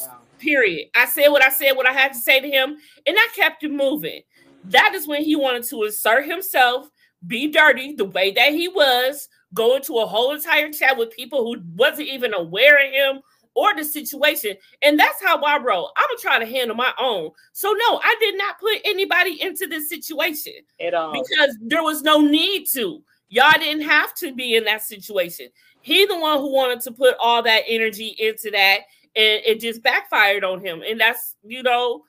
Wow. 0.00 0.18
Period. 0.38 0.88
I 0.94 1.06
said 1.06 1.28
what 1.28 1.44
I 1.44 1.50
said, 1.50 1.72
what 1.72 1.88
I 1.88 1.92
had 1.92 2.12
to 2.12 2.18
say 2.18 2.40
to 2.40 2.48
him, 2.48 2.76
and 3.06 3.16
I 3.18 3.28
kept 3.34 3.62
it 3.64 3.72
moving. 3.72 4.22
That 4.64 4.94
is 4.94 5.06
when 5.06 5.22
he 5.22 5.36
wanted 5.36 5.64
to 5.64 5.84
assert 5.84 6.26
himself, 6.26 6.88
be 7.26 7.48
dirty 7.48 7.94
the 7.94 8.04
way 8.04 8.32
that 8.32 8.52
he 8.52 8.68
was, 8.68 9.28
go 9.52 9.76
into 9.76 9.98
a 9.98 10.06
whole 10.06 10.32
entire 10.32 10.72
chat 10.72 10.96
with 10.96 11.14
people 11.14 11.44
who 11.44 11.62
wasn't 11.76 12.08
even 12.08 12.34
aware 12.34 12.84
of 12.84 12.92
him 12.92 13.22
or 13.54 13.74
the 13.74 13.84
situation. 13.84 14.56
And 14.82 14.98
that's 14.98 15.22
how 15.22 15.40
I 15.40 15.58
roll. 15.58 15.92
I'm 15.96 16.06
gonna 16.08 16.18
try 16.20 16.38
to 16.38 16.46
handle 16.46 16.76
my 16.76 16.92
own. 16.98 17.30
So 17.52 17.72
no, 17.72 18.00
I 18.02 18.16
did 18.20 18.36
not 18.36 18.58
put 18.58 18.80
anybody 18.84 19.40
into 19.40 19.66
this 19.66 19.88
situation 19.88 20.54
at 20.80 20.94
all 20.94 21.12
because 21.12 21.56
there 21.60 21.82
was 21.82 22.02
no 22.02 22.20
need 22.20 22.66
to. 22.72 23.02
Y'all 23.34 23.58
didn't 23.58 23.82
have 23.82 24.14
to 24.14 24.32
be 24.32 24.54
in 24.54 24.62
that 24.62 24.80
situation. 24.80 25.48
He 25.80 26.06
the 26.06 26.16
one 26.16 26.38
who 26.38 26.52
wanted 26.52 26.80
to 26.82 26.92
put 26.92 27.16
all 27.18 27.42
that 27.42 27.64
energy 27.66 28.14
into 28.20 28.48
that, 28.52 28.82
and 29.16 29.42
it 29.44 29.58
just 29.58 29.82
backfired 29.82 30.44
on 30.44 30.64
him. 30.64 30.84
And 30.88 31.00
that's 31.00 31.34
you 31.42 31.64
know, 31.64 32.04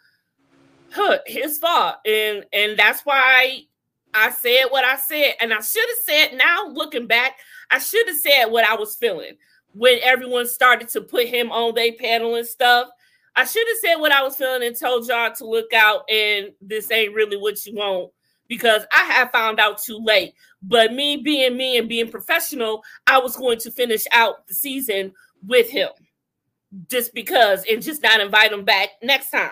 huh, 0.92 1.18
his 1.26 1.58
fault. 1.58 1.96
And 2.06 2.46
and 2.54 2.78
that's 2.78 3.02
why 3.08 3.64
I 4.14 4.30
said 4.30 4.66
what 4.70 4.86
I 4.86 4.98
said. 4.98 5.34
And 5.42 5.52
I 5.52 5.62
should 5.62 5.90
have 5.90 6.30
said 6.30 6.38
now, 6.38 6.68
looking 6.68 7.08
back, 7.08 7.40
I 7.72 7.80
should 7.80 8.08
have 8.08 8.18
said 8.18 8.46
what 8.46 8.70
I 8.70 8.76
was 8.76 8.96
feeling 8.96 9.36
when 9.74 9.98
everyone 10.04 10.46
started 10.46 10.90
to 10.90 11.02
put 11.02 11.26
him 11.26 11.52
on 11.52 11.74
their 11.74 11.94
panel 11.94 12.36
and 12.36 12.46
stuff. 12.46 12.90
I 13.36 13.46
should 13.46 13.68
have 13.68 13.78
said 13.82 13.96
what 13.96 14.12
I 14.12 14.22
was 14.22 14.36
feeling 14.36 14.62
and 14.62 14.78
told 14.78 15.08
y'all 15.08 15.34
to 15.34 15.50
look 15.50 15.74
out 15.74 16.08
and 16.08 16.52
this 16.62 16.92
ain't 16.92 17.16
really 17.16 17.36
what 17.36 17.66
you 17.66 17.74
want 17.74 18.12
because 18.48 18.86
I 18.96 19.04
have 19.06 19.32
found 19.32 19.60
out 19.60 19.82
too 19.82 20.00
late. 20.04 20.34
But 20.62 20.94
me 20.94 21.18
being 21.18 21.58
me 21.58 21.78
and 21.78 21.88
being 21.88 22.10
professional, 22.10 22.84
I 23.08 23.20
was 23.20 23.36
going 23.36 23.60
to 23.60 23.72
finish 23.72 24.04
out 24.12 24.48
the 24.48 24.54
season 24.54 25.14
with 25.46 25.70
him 25.70 25.90
just 26.90 27.14
because 27.14 27.64
and 27.70 27.82
just 27.82 28.04
not 28.04 28.20
invite 28.20 28.52
him 28.52 28.66
back 28.66 28.90
next 29.02 29.30
time. 29.30 29.52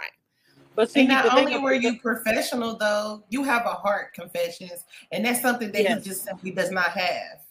But 0.75 0.89
see, 0.89 1.01
and 1.01 1.09
not 1.09 1.37
only 1.37 1.57
were 1.59 1.73
you 1.73 1.99
professional 1.99 2.75
though, 2.75 3.23
you 3.29 3.43
have 3.43 3.65
a 3.65 3.73
heart 3.73 4.13
confessions, 4.13 4.85
and 5.11 5.23
that's 5.23 5.41
something 5.41 5.71
that 5.71 5.83
yes. 5.83 6.03
he 6.03 6.09
just 6.09 6.23
simply 6.23 6.51
does 6.51 6.71
not 6.71 6.89
have. 6.89 7.45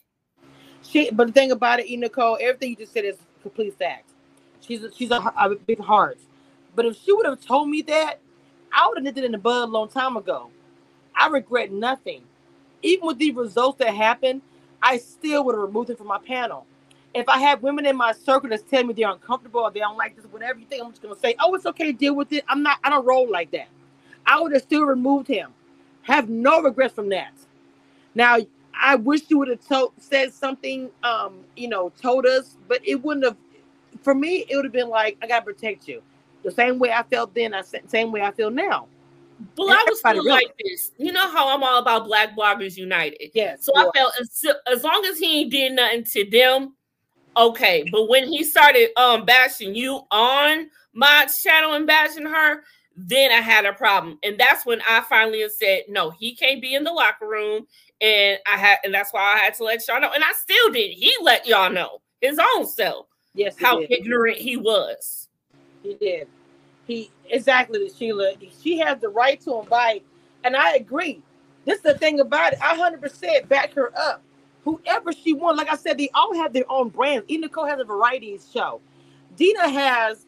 She, 0.82 1.10
but 1.10 1.28
the 1.28 1.32
thing 1.32 1.52
about 1.52 1.78
it, 1.78 1.88
E. 1.88 1.96
Nicole, 1.96 2.36
everything 2.40 2.70
you 2.70 2.76
just 2.76 2.92
said 2.92 3.04
is 3.04 3.16
complete 3.40 3.78
fact. 3.78 4.10
She's 4.60 4.82
a, 4.82 4.92
she's 4.92 5.10
a, 5.12 5.16
a 5.16 5.54
big 5.54 5.78
heart. 5.78 6.18
But 6.74 6.86
if 6.86 6.96
she 6.96 7.12
would 7.12 7.26
have 7.26 7.40
told 7.40 7.68
me 7.68 7.82
that, 7.82 8.18
I 8.72 8.88
would 8.88 8.98
have 8.98 9.04
nipped 9.04 9.18
it 9.18 9.24
in 9.24 9.32
the 9.32 9.38
bud 9.38 9.68
a 9.68 9.70
long 9.70 9.88
time 9.88 10.16
ago. 10.16 10.50
I 11.16 11.28
regret 11.28 11.72
nothing. 11.72 12.22
Even 12.82 13.06
with 13.08 13.18
the 13.18 13.32
results 13.32 13.78
that 13.78 13.94
happened, 13.94 14.42
I 14.82 14.98
still 14.98 15.44
would 15.44 15.54
have 15.54 15.62
removed 15.62 15.90
it 15.90 15.98
from 15.98 16.08
my 16.08 16.18
panel. 16.18 16.66
If 17.14 17.28
I 17.28 17.38
had 17.38 17.62
women 17.62 17.86
in 17.86 17.96
my 17.96 18.12
circle 18.12 18.50
that's 18.50 18.62
telling 18.64 18.88
me 18.88 18.94
they're 18.94 19.10
uncomfortable 19.10 19.60
or 19.62 19.70
they 19.72 19.80
don't 19.80 19.96
like 19.98 20.16
this, 20.16 20.26
whatever 20.26 20.58
you 20.60 20.66
think, 20.66 20.84
I'm 20.84 20.90
just 20.90 21.02
gonna 21.02 21.16
say, 21.16 21.34
"Oh, 21.40 21.54
it's 21.54 21.66
okay, 21.66 21.92
deal 21.92 22.14
with 22.14 22.32
it." 22.32 22.44
I'm 22.48 22.62
not. 22.62 22.78
I 22.84 22.90
don't 22.90 23.06
roll 23.06 23.30
like 23.30 23.50
that. 23.52 23.68
I 24.26 24.40
would 24.40 24.52
have 24.52 24.62
still 24.62 24.84
removed 24.84 25.28
him. 25.28 25.54
Have 26.02 26.28
no 26.30 26.62
regrets 26.62 26.94
from 26.94 27.10
that. 27.10 27.32
Now 28.14 28.38
I 28.80 28.96
wish 28.96 29.22
you 29.28 29.38
would 29.38 29.48
have 29.48 29.60
said 29.98 30.34
something, 30.34 30.90
um, 31.04 31.44
you 31.56 31.68
know, 31.68 31.90
told 32.02 32.26
us, 32.26 32.56
but 32.68 32.80
it 32.86 32.96
wouldn't 33.02 33.26
have. 33.26 33.36
For 34.02 34.14
me, 34.14 34.46
it 34.48 34.56
would 34.56 34.64
have 34.66 34.72
been 34.74 34.88
like, 34.90 35.18
I 35.22 35.28
gotta 35.28 35.44
protect 35.44 35.88
you, 35.88 36.02
the 36.44 36.50
same 36.52 36.78
way 36.80 36.92
I 36.92 37.02
felt 37.04 37.34
then, 37.34 37.54
I 37.54 37.62
same 37.88 38.12
way 38.12 38.22
I 38.22 38.32
feel 38.32 38.50
now. 38.50 38.88
Well, 39.56 39.68
and 39.68 39.78
I 39.78 39.84
was 39.88 40.00
feeling 40.00 40.28
like 40.28 40.54
this. 40.64 40.92
You 40.98 41.12
know 41.12 41.28
how 41.30 41.54
I'm 41.54 41.62
all 41.62 41.78
about 41.78 42.06
Black 42.06 42.36
Bloggers 42.36 42.76
United. 42.76 43.30
Yeah. 43.34 43.56
So 43.58 43.72
I 43.76 43.90
felt 43.94 44.12
as, 44.20 44.44
as 44.66 44.84
long 44.84 45.04
as 45.06 45.18
he 45.18 45.42
ain't 45.42 45.50
did 45.50 45.72
nothing 45.72 46.04
to 46.04 46.30
them, 46.30 46.74
okay. 47.36 47.84
But 47.90 48.08
when 48.08 48.28
he 48.28 48.44
started 48.44 48.90
um 48.98 49.24
bashing 49.24 49.74
you 49.74 50.00
on 50.10 50.70
my 50.92 51.26
channel 51.42 51.74
and 51.74 51.86
bashing 51.86 52.26
her, 52.26 52.62
then 52.96 53.32
I 53.32 53.40
had 53.40 53.64
a 53.64 53.72
problem. 53.72 54.18
And 54.22 54.38
that's 54.38 54.66
when 54.66 54.80
I 54.88 55.00
finally 55.02 55.44
said, 55.48 55.84
no, 55.88 56.10
he 56.10 56.34
can't 56.34 56.60
be 56.60 56.74
in 56.74 56.84
the 56.84 56.92
locker 56.92 57.26
room 57.26 57.66
and 58.02 58.38
I 58.46 58.58
had, 58.58 58.78
and 58.84 58.92
that's 58.92 59.12
why 59.12 59.34
I 59.34 59.38
had 59.38 59.54
to 59.54 59.64
let 59.64 59.86
y'all 59.86 60.00
know. 60.00 60.10
And 60.12 60.24
I 60.24 60.32
still 60.32 60.70
did. 60.72 60.90
He 60.90 61.14
let 61.22 61.46
y'all 61.46 61.70
know 61.70 62.02
his 62.20 62.38
own 62.54 62.66
self. 62.66 63.06
Yes, 63.34 63.54
how 63.58 63.80
did. 63.80 63.90
ignorant 63.90 64.36
he 64.36 64.56
was. 64.56 65.28
He 65.82 65.94
did. 65.94 66.28
He 66.86 67.10
exactly, 67.30 67.90
Sheila. 67.96 68.34
She 68.62 68.78
has 68.80 69.00
the 69.00 69.08
right 69.10 69.40
to 69.42 69.60
invite, 69.60 70.04
and 70.44 70.56
I 70.56 70.74
agree. 70.74 71.22
This 71.66 71.78
is 71.78 71.82
the 71.84 71.98
thing 71.98 72.20
about 72.20 72.54
it. 72.54 72.60
I 72.62 72.76
hundred 72.76 73.02
percent 73.02 73.48
back 73.48 73.74
her 73.74 73.92
up. 73.98 74.22
Whoever 74.64 75.12
she 75.12 75.34
wants, 75.34 75.58
like 75.58 75.70
I 75.72 75.76
said, 75.76 75.98
they 75.98 76.10
all 76.14 76.34
have 76.36 76.52
their 76.52 76.70
own 76.70 76.90
brands. 76.90 77.26
E. 77.30 77.38
Nicole 77.38 77.66
has 77.66 77.80
a 77.80 77.84
variety 77.84 78.38
show. 78.52 78.80
Dina 79.36 79.68
has 79.70 80.26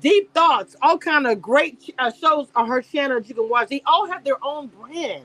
deep 0.00 0.32
thoughts, 0.34 0.76
all 0.82 0.98
kind 0.98 1.26
of 1.26 1.42
great 1.42 1.94
uh, 1.98 2.12
shows 2.12 2.48
on 2.56 2.68
her 2.68 2.82
channel 2.82 3.20
that 3.20 3.28
you 3.28 3.34
can 3.34 3.48
watch. 3.48 3.68
They 3.68 3.82
all 3.86 4.06
have 4.08 4.24
their 4.24 4.38
own 4.44 4.68
brand. 4.68 5.24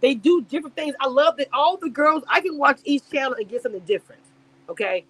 They 0.00 0.14
do 0.14 0.42
different 0.42 0.76
things. 0.76 0.94
I 1.00 1.08
love 1.08 1.36
that 1.38 1.48
all 1.52 1.76
the 1.78 1.90
girls, 1.90 2.24
I 2.28 2.40
can 2.40 2.58
watch 2.58 2.80
each 2.84 3.10
channel 3.10 3.34
and 3.34 3.48
get 3.48 3.62
something 3.62 3.82
different. 3.82 4.22
Okay. 4.68 5.04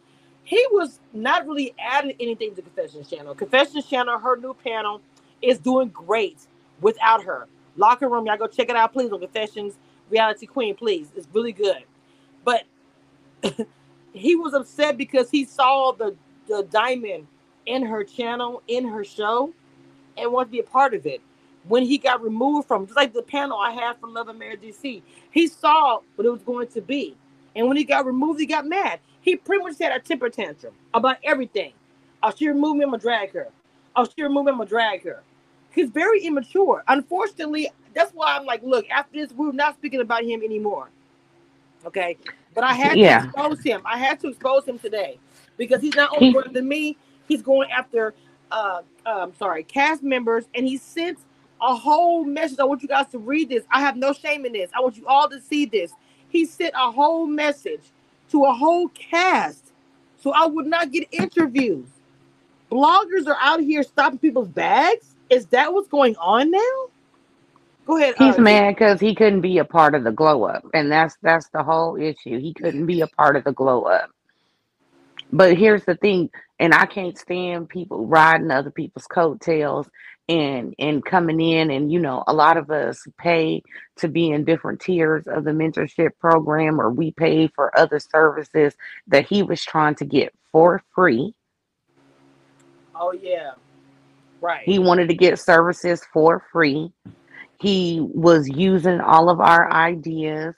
He 0.45 0.65
was 0.73 1.01
not 1.13 1.47
really 1.47 1.75
adding 1.79 2.15
anything 2.21 2.55
to 2.57 2.63
Confessions 2.63 3.11
channel. 3.11 3.35
Confessions 3.35 3.87
channel, 3.87 4.19
her 4.19 4.37
new 4.37 4.55
panel, 4.55 5.03
is 5.43 5.59
doing 5.59 5.89
great 5.91 6.39
without 6.81 7.25
her. 7.25 7.49
Locker 7.77 8.09
room, 8.09 8.27
y'all 8.27 8.37
go 8.39 8.47
check 8.47 8.71
it 8.71 8.77
out, 8.77 8.93
please, 8.93 9.13
on 9.13 9.21
Confessions 9.21 9.75
Reality 10.11 10.47
Queen, 10.47 10.75
please. 10.77 11.11
It's 11.17 11.29
really 11.33 11.53
good. 11.53 11.85
But 12.45 12.65
he 14.15 14.37
was 14.37 14.55
upset 14.55 14.99
because 14.99 15.31
he 15.31 15.45
saw 15.45 15.93
the, 15.93 16.17
the 16.49 16.65
diamond 16.71 17.27
in 17.67 17.85
her 17.87 18.05
channel, 18.05 18.63
in 18.69 18.87
her 18.89 19.05
show, 19.05 19.53
and 20.19 20.33
wanted 20.33 20.47
to 20.47 20.53
be 20.53 20.61
a 20.61 20.65
part 20.65 20.95
of 20.95 21.07
it. 21.07 21.23
When 21.69 21.85
he 21.85 21.99
got 21.99 22.23
removed 22.23 22.69
from, 22.69 22.87
just 22.87 22.97
like 22.97 23.15
the 23.15 23.23
panel 23.23 23.59
I 23.59 23.73
had 23.73 23.99
for 24.01 24.09
Love 24.09 24.29
and 24.29 24.39
Marriage 24.39 24.61
DC, 24.63 25.03
he 25.31 25.49
saw 25.49 26.01
what 26.17 26.27
it 26.27 26.31
was 26.31 26.43
going 26.43 26.69
to 26.69 26.83
be. 26.83 27.17
And 27.57 27.69
when 27.69 27.77
he 27.77 27.85
got 27.85 28.07
removed, 28.07 28.41
he 28.41 28.47
got 28.47 28.67
mad. 28.67 29.01
He 29.23 29.37
pretty 29.37 29.65
much 29.65 29.79
had 29.79 29.93
a 29.93 30.01
temper 30.01 30.31
tantrum 30.31 30.75
about 30.95 31.19
everything. 31.25 31.73
Oh, 32.23 32.33
she 32.37 32.49
removed 32.49 32.79
me, 32.79 32.85
I'm 32.85 32.91
gonna 32.91 33.03
drag 33.03 33.33
her. 33.35 33.49
Oh, 33.97 34.07
she 34.07 34.23
removed 34.23 34.47
me, 34.47 34.53
I'm 34.53 34.59
gonna 34.59 34.69
drag 34.71 35.05
her. 35.05 35.23
He's 35.75 35.91
very 35.91 36.23
immature. 36.25 36.85
Unfortunately, 36.89 37.71
that's 37.95 38.13
why 38.13 38.37
I'm 38.37 38.47
like, 38.47 38.63
look, 38.63 38.89
after 38.91 39.15
this, 39.21 39.33
we're 39.33 39.53
not 39.53 39.75
speaking 39.77 40.01
about 40.01 40.25
him 40.25 40.43
anymore. 40.43 40.91
Okay. 41.87 42.19
But 42.55 42.65
I 42.65 42.75
had 42.75 43.03
Yeah. 43.03 43.05
to 43.05 43.15
expose 43.15 43.63
him. 43.63 43.83
I 43.87 43.99
had 43.99 44.21
to 44.21 44.29
expose 44.29 44.67
him 44.67 44.79
today 44.79 45.21
because 45.59 45.83
he's 45.83 45.95
not 45.95 46.11
only 46.15 46.31
going 46.31 46.53
than 46.53 46.69
me, 46.69 46.99
he's 47.29 47.43
going 47.43 47.71
after 47.73 48.15
uh 48.53 48.83
um 49.07 49.35
sorry, 49.39 49.65
cast 49.65 50.03
members, 50.05 50.47
and 50.55 50.67
he 50.67 50.77
sent 50.79 51.19
a 51.63 51.75
whole 51.77 52.25
message. 52.25 52.61
I 52.61 52.65
want 52.65 52.83
you 52.83 52.89
guys 52.89 53.09
to 53.09 53.19
read 53.21 53.51
this. 53.51 53.65
I 53.71 53.81
have 53.81 53.97
no 53.97 54.13
shame 54.13 54.47
in 54.47 54.53
this. 54.55 54.71
I 54.77 54.81
want 54.83 54.97
you 54.99 55.07
all 55.07 55.29
to 55.31 55.41
see 55.41 55.67
this. 55.67 55.93
He 56.29 56.47
sent 56.47 56.75
a 56.77 56.93
whole 56.93 57.27
message 57.27 57.83
to 58.31 58.45
a 58.45 58.53
whole 58.55 58.89
cast 58.91 59.73
so 60.19 60.33
I 60.33 60.47
would 60.47 60.67
not 60.67 60.93
get 60.93 61.09
interviews. 61.13 61.89
Bloggers 62.71 63.27
are 63.27 63.39
out 63.41 63.61
here 63.61 63.83
stopping 63.83 64.19
people's 64.19 64.49
bags. 64.49 65.15
Is 65.31 65.47
that 65.47 65.73
what's 65.73 65.89
going 65.89 66.17
on 66.17 66.51
now? 66.51 66.89
Go 67.87 67.97
ahead. 67.97 68.17
He's 68.19 68.39
uh, 68.39 68.43
mad 68.43 68.75
because 68.75 69.01
he 69.01 69.15
couldn't 69.15 69.41
be 69.41 69.59
a 69.59 69.65
part 69.65 69.95
of 69.95 70.05
the 70.05 70.13
glow 70.13 70.45
up, 70.45 70.65
and 70.75 70.93
that's 70.93 71.17
that's 71.23 71.49
the 71.49 71.63
whole 71.63 71.97
issue. 71.97 72.39
He 72.39 72.53
couldn't 72.53 72.87
be 72.87 73.01
a 73.01 73.07
part 73.07 73.37
of 73.37 73.45
the 73.45 73.53
glow 73.53 73.85
up. 73.85 74.11
But 75.33 75.57
here's 75.57 75.85
the 75.85 75.95
thing, 75.97 76.31
and 76.59 76.75
I 76.75 76.87
can't 76.87 77.19
stand 77.19 77.69
people 77.69 78.07
riding 78.07 78.51
other 78.51 78.71
people's 78.71 79.07
coattails 79.07 79.89
and 80.29 80.75
and 80.79 81.05
coming 81.05 81.41
in, 81.41 81.71
and 81.71 81.91
you 81.91 81.99
know, 81.99 82.25
a 82.27 82.35
lot 82.35 82.59
of 82.59 82.71
us 82.71 83.07
pay 83.19 83.63
to 83.97 84.09
be 84.09 84.31
in 84.31 84.45
different 84.45 84.81
tiers 84.81 85.27
of 85.27 85.45
the 85.45 85.53
mentorship 85.53 86.11
program, 86.21 86.81
or 86.81 86.91
we 86.91 87.13
pay 87.13 87.49
for 87.49 87.77
other 87.79 87.99
services 87.99 88.75
that 89.07 89.27
he 89.27 89.43
was 89.43 89.63
trying 89.65 89.95
to 89.97 90.05
get 90.05 90.35
for 90.53 90.83
free. 90.95 91.35
Oh 92.99 93.13
yeah, 93.13 93.53
right. 94.41 94.65
He 94.65 94.79
wanted 94.79 95.09
to 95.09 95.15
get 95.15 95.39
services 95.39 96.03
for 96.13 96.45
free. 96.53 96.93
He 97.61 98.01
was 98.03 98.49
using 98.49 99.01
all 99.01 99.31
of 99.31 99.41
our 99.41 99.73
ideas 99.73 100.55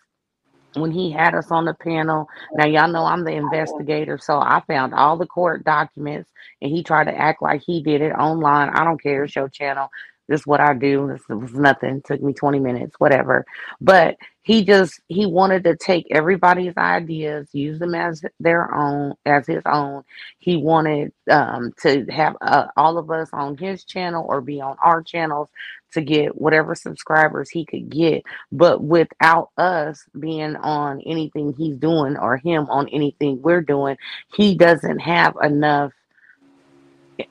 when 0.75 0.91
he 0.93 1.11
had 1.13 1.35
us 1.35 1.51
on 1.51 1.65
the 1.67 1.75
panel. 1.75 2.29
Now, 2.57 2.67
y'all 2.67 2.89
know 2.89 3.05
I'm 3.05 3.25
the 3.25 3.33
investigator, 3.33 4.19
so 4.19 4.39
I 4.39 4.63
found 4.69 4.95
all 4.95 5.17
the 5.19 5.27
court 5.27 5.65
documents 5.65 6.31
and 6.63 6.71
he 6.71 6.83
tried 6.85 7.05
to 7.05 7.17
act 7.19 7.43
like 7.43 7.63
he 7.67 7.83
did 7.83 8.03
it 8.03 8.13
online. 8.13 8.71
I 8.71 8.85
don't 8.85 9.03
care. 9.03 9.27
Your 9.27 9.49
channel. 9.49 9.89
This 10.31 10.43
is 10.43 10.49
what 10.49 10.61
I 10.61 10.75
do. 10.75 11.09
This 11.09 11.23
was 11.31 11.55
nothing. 11.55 12.03
took 12.07 12.23
me 12.23 12.35
20 12.35 12.61
minutes, 12.61 12.97
whatever. 13.01 13.47
But 13.83 14.19
he 14.43 14.65
just 14.65 15.01
he 15.09 15.27
wanted 15.27 15.65
to 15.65 15.77
take 15.77 16.07
everybody's 16.13 16.77
ideas, 16.79 17.49
use 17.53 17.81
them 17.81 17.95
as 17.97 18.23
their 18.41 18.75
own, 18.75 19.15
as 19.27 19.47
his 19.47 19.63
own. 19.67 20.05
He 20.41 20.57
wanted 20.59 21.13
um, 21.31 21.75
to 21.83 22.07
have 22.07 22.37
uh, 22.43 22.69
all 22.79 22.99
of 22.99 23.11
us 23.13 23.31
on 23.35 23.59
his 23.59 23.85
channel 23.85 24.27
or 24.29 24.43
be 24.43 24.63
on 24.63 24.77
our 24.85 25.03
channels 25.03 25.51
to 25.95 26.03
get 26.03 26.41
whatever 26.41 26.75
subscribers 26.77 27.51
he 27.51 27.67
could 27.67 27.91
get, 27.91 28.25
but 28.53 28.83
without 28.83 29.51
us 29.59 30.05
being 30.21 30.57
on 30.57 31.01
anything 31.03 31.55
he's 31.59 31.77
doing 31.79 32.19
or 32.19 32.39
him 32.39 32.67
on 32.71 32.89
anything 32.91 33.43
we're 33.43 33.63
doing, 33.63 33.97
he 34.37 34.57
doesn't 34.57 35.01
have 35.01 35.37
enough 35.43 35.93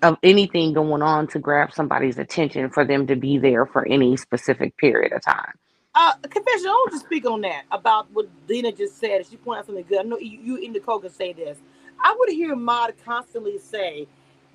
of 0.04 0.18
anything 0.24 0.74
going 0.74 1.02
on 1.02 1.28
to 1.28 1.40
grab 1.40 1.74
somebody's 1.74 2.18
attention 2.20 2.70
for 2.70 2.86
them 2.86 3.08
to 3.08 3.16
be 3.16 3.38
there 3.38 3.66
for 3.66 3.88
any 3.88 4.18
specific 4.18 4.78
period 4.78 5.14
of 5.14 5.24
time. 5.24 5.54
Uh, 5.96 6.14
confession. 6.30 6.68
I 6.68 6.72
want 6.72 6.94
to 6.94 7.00
speak 7.00 7.26
on 7.26 7.42
that 7.42 7.64
about 7.72 8.12
what 8.14 8.28
Dina 8.48 8.72
just 8.72 9.00
said. 9.00 9.26
She 9.30 9.38
pointed 9.38 9.60
out 9.60 9.66
something 9.68 9.86
good. 9.90 10.00
I 10.00 10.04
know 10.04 10.20
you, 10.20 10.40
you 10.42 10.64
and 10.64 10.74
Nicole 10.74 11.00
can 11.00 11.12
say 11.12 11.34
this. 11.34 11.58
I 12.04 12.16
would 12.18 12.30
hear 12.30 12.56
Mod 12.56 12.94
constantly 13.06 13.58
say, 13.60 14.08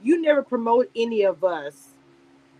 "You 0.02 0.20
never 0.22 0.42
promote 0.42 0.90
any 0.96 1.22
of 1.24 1.44
us. 1.44 1.88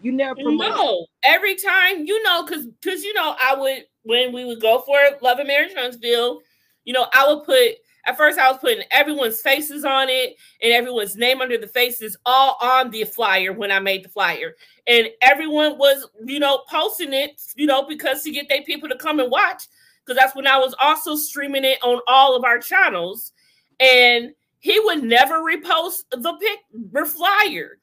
You 0.02 0.12
never 0.12 0.34
promote." 0.34 0.68
No, 0.68 1.06
every 1.24 1.54
time 1.56 2.06
you 2.06 2.22
know, 2.24 2.44
because 2.44 2.66
because 2.66 3.04
you 3.04 3.14
know, 3.14 3.36
I 3.40 3.56
would 3.56 3.86
when 4.02 4.32
we 4.32 4.44
would 4.44 4.60
go 4.60 4.80
for 4.80 4.98
Love 5.22 5.38
and 5.38 5.48
Marriage 5.48 5.72
Huntsville, 5.74 6.42
you 6.84 6.92
know, 6.92 7.06
I 7.14 7.32
would 7.32 7.44
put 7.44 7.76
at 8.06 8.16
first 8.16 8.38
I 8.38 8.50
was 8.50 8.58
putting 8.58 8.84
everyone's 8.90 9.40
faces 9.40 9.84
on 9.84 10.08
it 10.08 10.36
and 10.62 10.72
everyone's 10.72 11.16
name 11.16 11.40
under 11.40 11.58
the 11.58 11.66
faces 11.66 12.16
all 12.26 12.56
on 12.60 12.90
the 12.90 13.04
flyer 13.04 13.52
when 13.52 13.70
I 13.70 13.78
made 13.78 14.04
the 14.04 14.08
flyer, 14.08 14.54
and 14.86 15.08
everyone 15.22 15.78
was 15.78 16.06
you 16.24 16.38
know 16.38 16.62
posting 16.70 17.12
it, 17.12 17.40
you 17.56 17.66
know, 17.66 17.86
because 17.86 18.22
to 18.22 18.30
get 18.30 18.48
their 18.48 18.62
people 18.62 18.88
to 18.88 18.96
come 18.96 19.20
and 19.20 19.30
watch, 19.30 19.64
because 20.04 20.18
that's 20.18 20.36
when 20.36 20.46
I 20.46 20.58
was 20.58 20.74
also 20.80 21.16
streaming 21.16 21.64
it 21.64 21.78
on 21.82 22.00
all 22.06 22.36
of 22.36 22.44
our 22.44 22.58
channels, 22.58 23.32
and 23.80 24.32
he 24.60 24.80
would 24.80 25.02
never 25.02 25.40
repost 25.40 26.04
the 26.10 26.36
pic 26.40 26.58
the 26.92 27.04
flyer. 27.04 27.78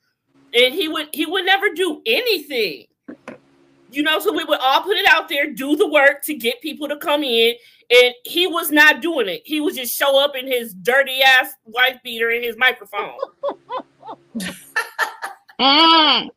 And 0.54 0.74
he 0.74 0.90
would 0.90 1.08
he 1.14 1.26
would 1.26 1.46
never 1.46 1.70
do 1.74 2.02
anything 2.06 2.88
you 3.92 4.04
know 4.04 4.20
so 4.20 4.32
we 4.32 4.44
would 4.44 4.60
all 4.60 4.82
put 4.82 4.98
it 4.98 5.08
out 5.08 5.30
there 5.30 5.52
do 5.52 5.76
the 5.76 5.88
work 5.88 6.24
to 6.24 6.34
get 6.34 6.62
people 6.62 6.88
to 6.88 6.98
come 6.98 7.24
in 7.24 7.54
and 7.90 8.14
he 8.24 8.48
was 8.48 8.72
not 8.72 9.02
doing 9.02 9.28
it 9.28 9.42
he 9.46 9.60
would 9.60 9.76
just 9.76 9.96
show 9.96 10.24
up 10.24 10.36
in 10.36 10.48
his 10.48 10.74
dirty 10.74 11.22
ass 11.22 11.54
wife 11.66 11.98
beater 12.04 12.30
and 12.30 12.44
his 12.44 12.58
microphone 12.58 13.18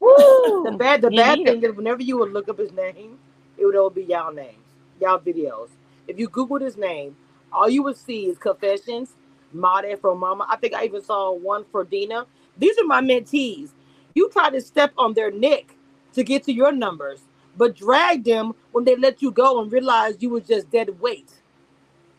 Mm. 0.00 0.64
The 0.64 0.76
bad, 0.78 1.02
the 1.02 1.10
bad 1.10 1.38
need 1.38 1.46
thing 1.46 1.62
is 1.62 1.72
whenever 1.72 2.02
you 2.02 2.18
would 2.18 2.32
look 2.32 2.48
up 2.48 2.58
his 2.58 2.72
name, 2.72 3.18
it 3.58 3.64
would 3.64 3.76
all 3.76 3.90
be 3.90 4.04
y'all 4.04 4.32
names, 4.32 4.54
y'all 5.00 5.18
videos. 5.18 5.68
If 6.06 6.18
you 6.18 6.28
Googled 6.28 6.60
his 6.60 6.76
name, 6.76 7.16
all 7.52 7.68
you 7.68 7.82
would 7.82 7.96
see 7.96 8.26
is 8.26 8.38
confessions, 8.38 9.14
Made 9.52 9.98
from 10.00 10.18
Mama. 10.18 10.46
I 10.48 10.56
think 10.56 10.74
I 10.74 10.84
even 10.84 11.02
saw 11.02 11.32
one 11.32 11.64
for 11.72 11.84
Dina. 11.84 12.26
These 12.56 12.78
are 12.78 12.84
my 12.84 13.00
mentees. 13.00 13.70
You 14.14 14.30
try 14.30 14.50
to 14.50 14.60
step 14.60 14.92
on 14.96 15.12
their 15.14 15.30
neck 15.30 15.74
to 16.14 16.24
get 16.24 16.44
to 16.44 16.52
your 16.52 16.72
numbers, 16.72 17.20
but 17.56 17.76
drag 17.76 18.24
them 18.24 18.54
when 18.72 18.84
they 18.84 18.96
let 18.96 19.22
you 19.22 19.30
go 19.30 19.60
and 19.62 19.72
realize 19.72 20.16
you 20.20 20.30
were 20.30 20.40
just 20.40 20.70
dead 20.70 21.00
weight. 21.00 21.30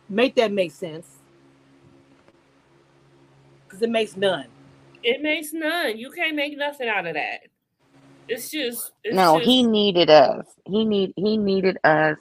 Make 0.09 0.35
that 0.35 0.51
make 0.51 0.71
sense? 0.71 1.07
Because 3.65 3.81
it 3.81 3.89
makes 3.89 4.17
none. 4.17 4.47
it 5.03 5.21
makes 5.21 5.53
none 5.53 5.97
you 5.97 6.11
can't 6.11 6.35
make 6.35 6.57
nothing 6.57 6.87
out 6.87 7.05
of 7.07 7.15
that 7.15 7.41
it's 8.27 8.49
just 8.49 8.91
it's 9.03 9.15
no, 9.15 9.33
just, 9.33 9.45
he 9.45 9.63
needed 9.63 10.09
us. 10.09 10.45
He 10.65 10.85
need 10.85 11.13
he 11.17 11.37
needed 11.37 11.77
us, 11.83 12.17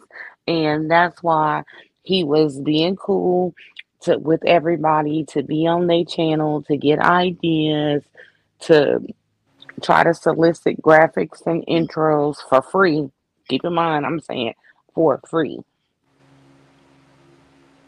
and 0.48 0.90
that's 0.90 1.22
why 1.22 1.62
he 2.02 2.24
was 2.24 2.58
being 2.60 2.96
cool 2.96 3.54
to 4.02 4.18
with 4.18 4.44
everybody 4.44 5.24
to 5.26 5.42
be 5.42 5.66
on 5.66 5.86
their 5.86 6.04
channel 6.04 6.62
to 6.62 6.76
get 6.76 6.98
ideas 6.98 8.02
to 8.60 9.00
try 9.80 10.04
to 10.04 10.14
solicit 10.14 10.82
graphics 10.82 11.46
and 11.46 11.64
intros 11.66 12.36
for 12.48 12.62
free. 12.62 13.10
Keep 13.48 13.64
in 13.66 13.74
mind, 13.74 14.06
I'm 14.06 14.20
saying 14.20 14.54
for 14.94 15.20
free. 15.28 15.60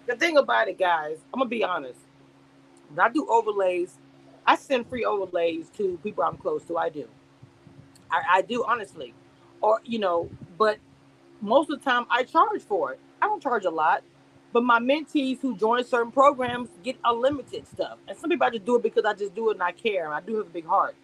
the 0.07 0.17
thing 0.17 0.37
about 0.39 0.69
it, 0.69 0.79
guys, 0.79 1.19
I'm 1.33 1.41
gonna 1.41 1.51
be 1.51 1.65
honest. 1.65 2.01
When 2.91 3.01
I 3.01 3.11
do 3.11 3.27
overlays, 3.31 3.99
I 4.47 4.57
send 4.57 4.89
free 4.89 5.05
overlays 5.05 5.71
to 5.79 5.99
people 6.03 6.25
I'm 6.25 6.39
close 6.39 6.65
to. 6.65 6.79
I 6.79 6.91
do. 6.91 7.09
I, 8.11 8.23
I 8.39 8.43
do 8.43 8.65
honestly. 8.67 9.15
Or, 9.63 9.81
you 9.85 9.99
know, 9.99 10.31
but 10.59 10.79
most 11.41 11.71
of 11.71 11.81
the 11.81 11.85
time 11.91 12.07
I 12.11 12.25
charge 12.25 12.63
for 12.63 12.93
it. 12.93 13.01
I 13.23 13.27
don't 13.27 13.43
charge 13.43 13.65
a 13.65 13.71
lot. 13.71 14.03
But 14.53 14.65
my 14.65 14.81
mentees 14.81 15.41
who 15.41 15.57
join 15.57 15.85
certain 15.85 16.13
programs 16.13 16.71
get 16.83 16.97
unlimited 17.05 17.67
stuff. 17.69 17.99
And 18.09 18.19
some 18.19 18.31
people 18.31 18.47
I 18.47 18.51
just 18.51 18.67
do 18.67 18.77
it 18.77 18.83
because 18.83 19.05
I 19.05 19.15
just 19.15 19.35
do 19.35 19.51
it 19.51 19.55
and 19.55 19.63
I 19.63 19.73
care. 19.73 20.13
I 20.13 20.21
do 20.21 20.37
have 20.37 20.47
a 20.47 20.51
big 20.51 20.67
heart. 20.67 20.97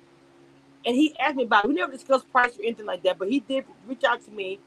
And 0.87 0.97
he 0.97 1.17
asked 1.19 1.37
me 1.37 1.45
about 1.45 1.65
it. 1.65 1.69
We 1.69 1.75
never 1.75 1.93
discussed 1.93 2.31
price 2.31 2.57
or 2.59 2.63
anything 2.63 2.87
like 2.87 3.03
that, 3.03 3.19
but 3.19 3.29
he 3.29 3.41
did 3.41 3.65
reach 3.87 4.05
out 4.05 4.25
to 4.25 4.31
me 4.31 4.59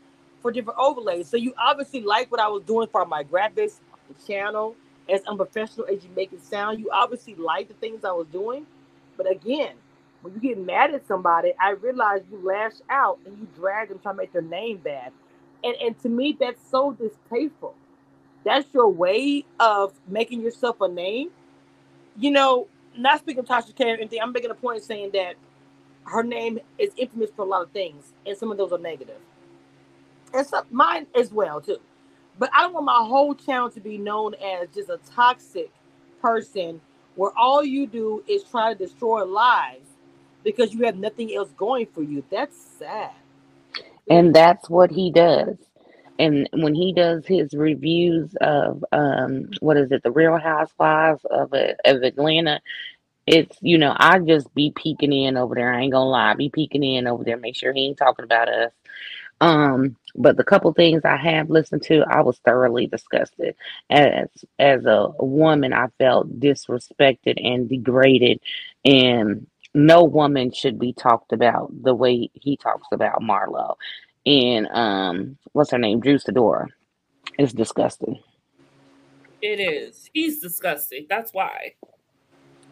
for 0.41 0.51
different 0.51 0.79
overlays. 0.79 1.27
So 1.27 1.37
you 1.37 1.53
obviously 1.57 2.01
like 2.01 2.31
what 2.31 2.39
I 2.39 2.47
was 2.47 2.63
doing 2.63 2.87
for 2.87 3.05
my 3.05 3.23
graphics, 3.23 3.79
the 4.07 4.27
channel, 4.27 4.75
as 5.09 5.21
unprofessional 5.27 5.87
as 5.87 6.03
you 6.03 6.09
make 6.15 6.33
it 6.33 6.43
sound. 6.43 6.79
You 6.79 6.89
obviously 6.91 7.35
like 7.35 7.67
the 7.67 7.73
things 7.75 8.03
I 8.05 8.11
was 8.11 8.27
doing. 8.31 8.65
But 9.17 9.29
again, 9.29 9.73
when 10.21 10.33
you 10.33 10.39
get 10.39 10.57
mad 10.59 10.93
at 10.93 11.07
somebody, 11.07 11.53
I 11.59 11.71
realize 11.71 12.21
you 12.31 12.39
lash 12.43 12.73
out 12.89 13.19
and 13.25 13.37
you 13.37 13.47
drag 13.55 13.89
them 13.89 13.99
trying 13.99 14.15
to 14.15 14.17
make 14.17 14.33
their 14.33 14.41
name 14.41 14.77
bad. 14.77 15.11
And 15.63 15.75
and 15.81 15.99
to 16.01 16.09
me, 16.09 16.37
that's 16.39 16.61
so 16.69 16.91
distasteful. 16.91 17.75
That's 18.43 18.67
your 18.73 18.89
way 18.89 19.45
of 19.59 19.93
making 20.07 20.41
yourself 20.41 20.81
a 20.81 20.87
name. 20.87 21.29
You 22.17 22.31
know, 22.31 22.67
not 22.97 23.19
speaking 23.19 23.39
of 23.39 23.45
Tasha 23.47 23.75
K 23.75 23.91
or 23.91 23.95
anything, 23.95 24.19
I'm 24.21 24.31
making 24.31 24.51
a 24.51 24.55
point 24.55 24.83
saying 24.83 25.11
that 25.13 25.35
her 26.11 26.23
name 26.23 26.59
is 26.79 26.91
infamous 26.97 27.31
for 27.35 27.43
a 27.43 27.49
lot 27.49 27.63
of 27.63 27.71
things, 27.71 28.13
and 28.27 28.37
some 28.37 28.51
of 28.51 28.57
those 28.59 28.73
are 28.73 28.79
negative. 28.79 29.21
And 30.33 30.47
some 30.47 30.65
mine 30.71 31.07
as 31.15 31.31
well 31.33 31.61
too. 31.61 31.79
But 32.39 32.51
I 32.55 32.61
don't 32.63 32.73
want 32.73 32.85
my 32.87 33.03
whole 33.07 33.35
channel 33.35 33.71
to 33.71 33.81
be 33.81 33.97
known 33.99 34.35
as 34.35 34.69
just 34.75 34.89
a 34.89 34.99
toxic 35.15 35.71
person 36.21 36.81
where 37.15 37.31
all 37.37 37.63
you 37.63 37.87
do 37.87 38.23
is 38.29 38.43
try 38.45 38.73
to 38.73 38.79
destroy 38.79 39.25
lives 39.25 39.89
because 40.43 40.73
you 40.73 40.85
have 40.85 40.97
nothing 40.97 41.35
else 41.35 41.51
going 41.57 41.87
for 41.87 42.03
you. 42.03 42.23
That's 42.31 42.57
sad. 42.79 43.11
and 44.09 44.35
that's 44.35 44.69
what 44.69 44.91
he 44.91 45.11
does. 45.11 45.57
And 46.19 46.49
when 46.53 46.75
he 46.75 46.93
does 46.93 47.25
his 47.27 47.53
reviews 47.55 48.35
of 48.41 48.85
um, 48.93 49.49
what 49.61 49.77
is 49.77 49.91
it, 49.91 50.03
the 50.03 50.11
Real 50.11 50.37
Housewives 50.37 51.25
of 51.29 51.53
uh, 51.53 51.73
of 51.85 52.03
Atlanta, 52.03 52.61
it's 53.31 53.57
you 53.61 53.77
know 53.77 53.95
I 53.97 54.19
just 54.19 54.53
be 54.53 54.73
peeking 54.75 55.13
in 55.13 55.37
over 55.37 55.55
there. 55.55 55.73
I 55.73 55.81
ain't 55.81 55.93
gonna 55.93 56.09
lie, 56.09 56.31
I 56.31 56.33
be 56.35 56.49
peeking 56.49 56.83
in 56.83 57.07
over 57.07 57.23
there, 57.23 57.37
make 57.37 57.55
sure 57.55 57.73
he 57.73 57.87
ain't 57.87 57.97
talking 57.97 58.25
about 58.25 58.49
us. 58.49 58.73
Um, 59.39 59.95
but 60.13 60.35
the 60.35 60.43
couple 60.43 60.71
things 60.73 61.03
I 61.05 61.15
have 61.15 61.49
listened 61.49 61.81
to, 61.83 62.03
I 62.07 62.21
was 62.21 62.39
thoroughly 62.39 62.87
disgusted. 62.87 63.55
As 63.89 64.27
as 64.59 64.85
a, 64.85 65.07
woman, 65.19 65.73
I 65.73 65.87
felt 65.97 66.39
disrespected 66.39 67.43
and 67.43 67.69
degraded, 67.69 68.41
and 68.83 69.47
no 69.73 70.03
woman 70.03 70.51
should 70.51 70.77
be 70.77 70.91
talked 70.91 71.31
about 71.31 71.71
the 71.81 71.95
way 71.95 72.29
he 72.33 72.57
talks 72.57 72.87
about 72.91 73.21
Marlo. 73.21 73.75
And 74.25 74.67
um, 74.67 75.37
what's 75.53 75.71
her 75.71 75.79
name, 75.79 76.01
Drew 76.01 76.17
Sidora. 76.17 76.67
It's 77.39 77.53
disgusting. 77.53 78.19
It 79.41 79.59
is. 79.61 80.09
He's 80.13 80.41
disgusting. 80.41 81.07
That's 81.09 81.31
why. 81.33 81.75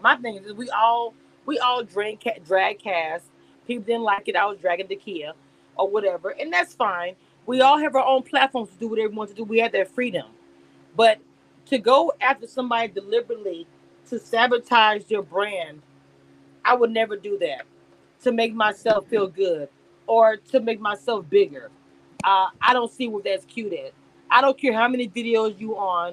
My 0.01 0.15
thing 0.17 0.35
is, 0.35 0.53
we 0.53 0.69
all 0.69 1.13
we 1.45 1.59
all 1.59 1.83
drag 1.83 2.19
drag 2.45 2.79
cast. 2.79 3.25
People 3.67 3.83
didn't 3.85 4.03
like 4.03 4.27
it. 4.27 4.35
I 4.35 4.45
was 4.45 4.57
dragging 4.59 4.87
Takia 4.87 5.33
or 5.77 5.89
whatever, 5.89 6.29
and 6.31 6.51
that's 6.51 6.73
fine. 6.73 7.15
We 7.45 7.61
all 7.61 7.77
have 7.79 7.95
our 7.95 8.05
own 8.05 8.23
platforms 8.23 8.69
to 8.71 8.75
do 8.77 8.87
whatever 8.87 9.09
we 9.09 9.15
want 9.15 9.29
to 9.31 9.35
do. 9.35 9.43
We 9.43 9.59
have 9.59 9.71
that 9.73 9.89
freedom, 9.91 10.27
but 10.95 11.19
to 11.67 11.77
go 11.77 12.13
after 12.21 12.47
somebody 12.47 12.89
deliberately 12.89 13.67
to 14.09 14.19
sabotage 14.19 15.03
your 15.09 15.23
brand, 15.23 15.81
I 16.65 16.75
would 16.75 16.91
never 16.91 17.15
do 17.15 17.37
that. 17.39 17.63
To 18.23 18.31
make 18.31 18.53
myself 18.53 19.07
feel 19.07 19.27
good 19.27 19.69
or 20.05 20.37
to 20.37 20.59
make 20.59 20.79
myself 20.81 21.29
bigger. 21.29 21.71
Uh, 22.23 22.47
I 22.61 22.73
don't 22.73 22.91
see 22.91 23.07
what 23.07 23.23
that's 23.23 23.45
cute 23.45 23.71
at. 23.71 23.93
I 24.29 24.41
don't 24.41 24.57
care 24.57 24.73
how 24.73 24.87
many 24.89 25.07
videos 25.07 25.57
you 25.59 25.77
on. 25.77 26.09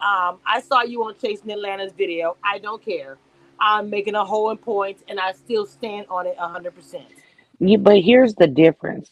Um, 0.00 0.38
I 0.46 0.60
saw 0.64 0.82
you 0.82 1.02
on 1.04 1.14
Chasing 1.20 1.50
Atlanta's 1.50 1.92
video. 1.92 2.36
I 2.44 2.58
don't 2.58 2.82
care. 2.84 3.18
I'm 3.60 3.90
making 3.90 4.14
a 4.14 4.24
hole 4.24 4.50
in 4.50 4.58
points, 4.58 5.02
and 5.08 5.18
I 5.18 5.32
still 5.32 5.66
stand 5.66 6.06
on 6.10 6.26
it 6.26 6.36
hundred 6.38 6.74
percent. 6.74 7.06
Yeah, 7.58 7.78
but 7.78 8.00
here's 8.00 8.34
the 8.34 8.46
difference. 8.46 9.10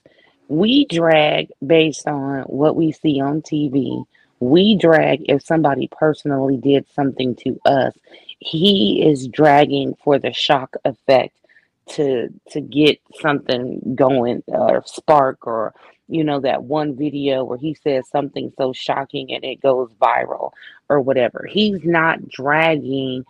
We 0.49 0.86
drag 0.86 1.49
based 1.66 2.07
on 2.07 2.42
what 2.42 2.76
we 2.76 2.92
see 2.92 3.20
on 3.20 3.42
TV. 3.42 4.05
We 4.38 4.76
drag 4.76 5.22
if 5.28 5.42
somebody 5.44 5.88
personally 5.90 6.57
did 6.57 6.86
something 6.94 7.34
to 7.36 7.61
us. 7.64 7.94
He 8.38 9.03
is 9.05 9.26
dragging 9.28 9.97
for 10.05 10.18
the 10.18 10.32
shock 10.32 10.76
effect 10.84 11.36
to 11.90 12.28
to 12.51 12.61
get 12.61 13.01
something 13.20 13.94
going 13.94 14.42
or 14.49 14.82
spark 14.86 15.47
or 15.47 15.72
you 16.09 16.24
know 16.24 16.40
that 16.40 16.62
one 16.62 16.97
video 16.97 17.44
where 17.44 17.59
he 17.59 17.74
says 17.74 18.09
something 18.09 18.53
so 18.59 18.72
shocking 18.72 19.32
and 19.32 19.44
it 19.44 19.61
goes 19.62 19.90
viral 20.01 20.53
or 20.88 21.01
whatever. 21.01 21.47
He's 21.49 21.84
not 21.84 22.28
dragging 22.28 23.24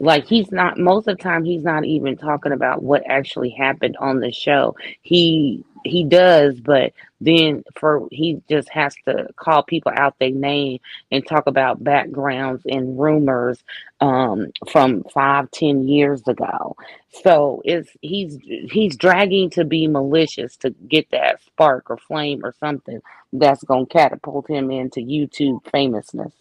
like 0.00 0.26
he's 0.26 0.50
not 0.52 0.78
most 0.78 1.08
of 1.08 1.16
the 1.16 1.22
time 1.22 1.44
he's 1.44 1.62
not 1.62 1.84
even 1.84 2.16
talking 2.16 2.52
about 2.52 2.82
what 2.82 3.02
actually 3.08 3.50
happened 3.50 3.96
on 3.98 4.20
the 4.20 4.32
show. 4.32 4.76
He 5.02 5.64
he 5.84 6.04
does 6.04 6.60
but 6.60 6.92
then 7.20 7.62
for 7.78 8.08
he 8.10 8.42
just 8.48 8.68
has 8.70 8.94
to 9.06 9.28
call 9.36 9.62
people 9.62 9.92
out 9.96 10.18
their 10.18 10.30
name 10.30 10.80
and 11.12 11.26
talk 11.26 11.46
about 11.46 11.84
backgrounds 11.84 12.62
and 12.66 12.98
rumors 12.98 13.62
um 14.00 14.48
from 14.70 15.04
five 15.14 15.50
ten 15.52 15.86
years 15.86 16.26
ago. 16.26 16.76
So 17.22 17.62
it's 17.64 17.90
he's 18.02 18.38
he's 18.42 18.96
dragging 18.96 19.50
to 19.50 19.64
be 19.64 19.86
malicious 19.86 20.56
to 20.58 20.70
get 20.88 21.10
that 21.12 21.42
spark 21.42 21.90
or 21.90 21.98
flame 21.98 22.40
or 22.44 22.54
something 22.58 23.00
that's 23.32 23.62
gonna 23.64 23.86
catapult 23.86 24.48
him 24.50 24.70
into 24.70 25.00
youtube 25.00 25.60
famousness. 25.70 26.32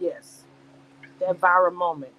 Yes, 0.00 0.42
that 1.20 1.40
viral 1.40 1.74
moment. 1.74 2.12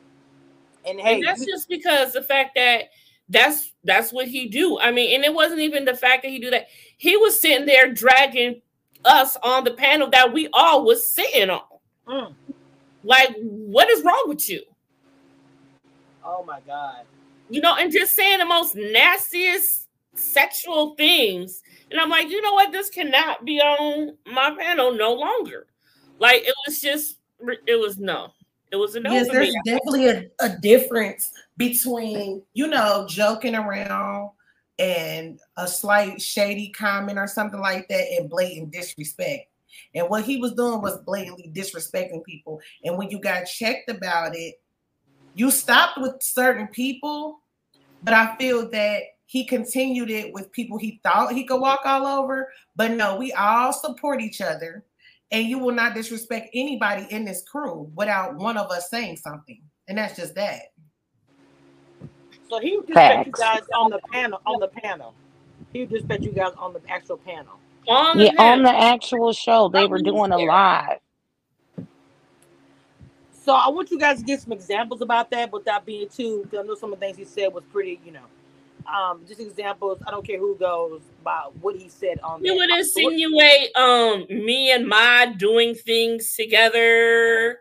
And 0.88 1.00
hey, 1.00 1.16
and 1.16 1.24
that's 1.26 1.46
just 1.46 1.68
because 1.70 2.14
the 2.14 2.22
fact 2.22 2.56
that 2.56 2.90
that's 3.30 3.74
that's 3.84 4.14
what 4.14 4.28
he 4.28 4.48
do. 4.48 4.80
I 4.80 4.92
mean, 4.92 5.16
and 5.16 5.24
it 5.24 5.34
wasn't 5.34 5.62
even 5.62 5.86
the 5.86 5.96
fact 5.96 6.24
that 6.24 6.30
he 6.30 6.40
do 6.40 6.52
that. 6.52 6.68
He 6.98 7.18
was 7.18 7.40
sitting 7.40 7.66
there 7.66 7.92
dragging 7.92 8.62
us 9.04 9.38
on 9.44 9.64
the 9.64 9.72
panel 9.72 10.10
that 10.12 10.34
we 10.34 10.48
all 10.54 10.86
was 10.86 11.08
sitting 11.08 11.50
on. 11.50 11.62
Mm. 12.08 12.34
Like, 13.04 13.36
what 13.40 13.90
is 13.90 14.04
wrong 14.04 14.24
with 14.28 14.50
you? 14.50 14.64
oh 16.26 16.44
my 16.44 16.60
god. 16.66 17.06
You 17.50 17.62
know, 17.62 17.76
and 17.76 17.92
just 17.92 18.16
saying 18.16 18.40
the 18.40 18.46
most 18.46 18.76
nastiest 18.76 19.88
sexual 20.16 20.96
things. 20.96 21.62
And 21.92 22.00
I'm 22.00 22.10
like, 22.10 22.30
you 22.30 22.42
know 22.42 22.54
what? 22.54 22.72
This 22.72 22.90
cannot 22.90 23.46
be 23.46 23.60
on 23.60 24.18
my 24.26 24.56
panel 24.58 24.94
no 24.94 25.14
longer. 25.14 25.68
Like, 26.18 26.42
it 26.44 26.56
was 26.66 26.80
just, 26.80 27.20
it 27.68 27.80
was 27.80 28.00
no. 28.00 28.32
It 28.72 28.78
was 28.78 28.96
a 28.96 29.00
no 29.00 29.12
yes, 29.12 29.30
there's 29.30 29.54
me. 29.54 29.62
definitely 29.66 30.08
a, 30.08 30.26
a 30.40 30.58
difference 30.58 31.32
between, 31.58 32.42
you 32.54 32.68
know, 32.68 33.06
joking 33.08 33.56
around 33.56 34.32
and 34.80 35.40
a 35.58 35.68
slight 35.68 36.22
shady 36.22 36.70
comment 36.70 37.18
or 37.18 37.28
something 37.28 37.60
like 37.60 37.88
that 37.88 38.06
and 38.18 38.30
blatant 38.30 38.72
disrespect. 38.72 39.50
And 39.94 40.10
what 40.10 40.24
he 40.24 40.38
was 40.38 40.54
doing 40.54 40.82
was 40.82 40.98
blatantly 41.06 41.52
disrespecting 41.54 42.24
people. 42.24 42.60
And 42.84 42.98
when 42.98 43.10
you 43.10 43.20
got 43.20 43.46
checked 43.46 43.90
about 43.90 44.36
it, 44.36 44.56
you 45.34 45.52
stopped 45.52 46.00
with 46.00 46.22
certain 46.22 46.68
people, 46.68 47.40
but 48.04 48.14
I 48.14 48.36
feel 48.38 48.70
that 48.72 49.04
he 49.26 49.46
continued 49.46 50.10
it 50.10 50.34
with 50.34 50.52
people 50.52 50.78
he 50.78 51.00
thought 51.04 51.34
he 51.34 51.46
could 51.46 51.60
walk 51.60 51.82
all 51.86 52.06
over. 52.06 52.52
But 52.76 52.92
no, 52.92 53.18
we 53.18 53.34
all 53.34 53.74
support 53.74 54.22
each 54.22 54.42
other 54.42 54.84
and 55.32 55.48
you 55.48 55.60
will 55.60 55.74
not 55.74 55.96
disrespect 55.96 56.50
anybody 56.54 57.08
in 57.10 57.26
this 57.26 57.44
crew 57.44 57.92
without 57.96 58.36
one 58.36 58.58
of 58.58 58.72
us 58.72 58.90
saying 58.90 59.18
something. 59.18 59.62
And 59.88 59.98
that's 59.98 60.16
just 60.16 60.36
that. 60.36 60.62
So 62.50 62.60
he 62.60 62.78
would 62.78 62.88
disrespect 62.88 63.26
you 63.26 63.34
guys 63.34 63.64
on 63.74 63.92
the 63.92 64.00
panel. 64.12 64.42
On 64.46 64.60
the 64.60 64.68
panel, 64.68 65.14
he 65.74 65.82
would 65.82 65.90
disrespect 65.90 66.24
you 66.24 66.32
guys 66.32 66.54
on 66.58 66.74
the 66.74 66.82
actual 66.90 67.18
panel. 67.18 67.54
On 67.88 68.18
the 68.18 68.26
yeah 68.26 68.32
on 68.38 68.64
the 68.64 68.70
actual 68.76 69.34
show 69.34 69.70
they 69.70 69.88
were 69.88 70.00
doing 70.00 70.32
a 70.32 70.38
live 70.40 71.00
So 73.32 73.54
I 73.54 73.70
want 73.70 73.92
you 73.92 74.00
guys 74.00 74.20
to 74.20 74.24
give 74.26 74.42
some 74.42 74.54
examples 74.54 75.02
about 75.02 75.32
that 75.32 75.52
without 75.52 75.86
being 75.86 76.10
too. 76.10 76.48
I 76.58 76.64
know 76.64 76.76
some 76.76 76.94
of 76.94 77.00
the 77.00 77.06
things 77.06 77.18
he 77.18 77.26
said 77.26 77.54
was 77.54 77.64
pretty, 77.72 78.00
you 78.06 78.12
know, 78.12 78.26
um, 78.88 79.22
just 79.28 79.40
examples. 79.40 80.00
I 80.06 80.12
don't 80.12 80.26
care 80.26 80.40
who 80.40 80.56
goes 80.56 81.02
about 81.22 81.56
what 81.58 81.76
he 81.76 81.90
said 81.90 82.20
on. 82.24 82.42
He 82.42 82.48
there. 82.48 82.56
would 82.56 82.70
insinuate 82.70 83.76
um 83.76 84.26
me 84.30 84.72
and 84.72 84.88
Ma 84.88 85.26
doing 85.26 85.76
things 85.76 86.36
together. 86.36 87.60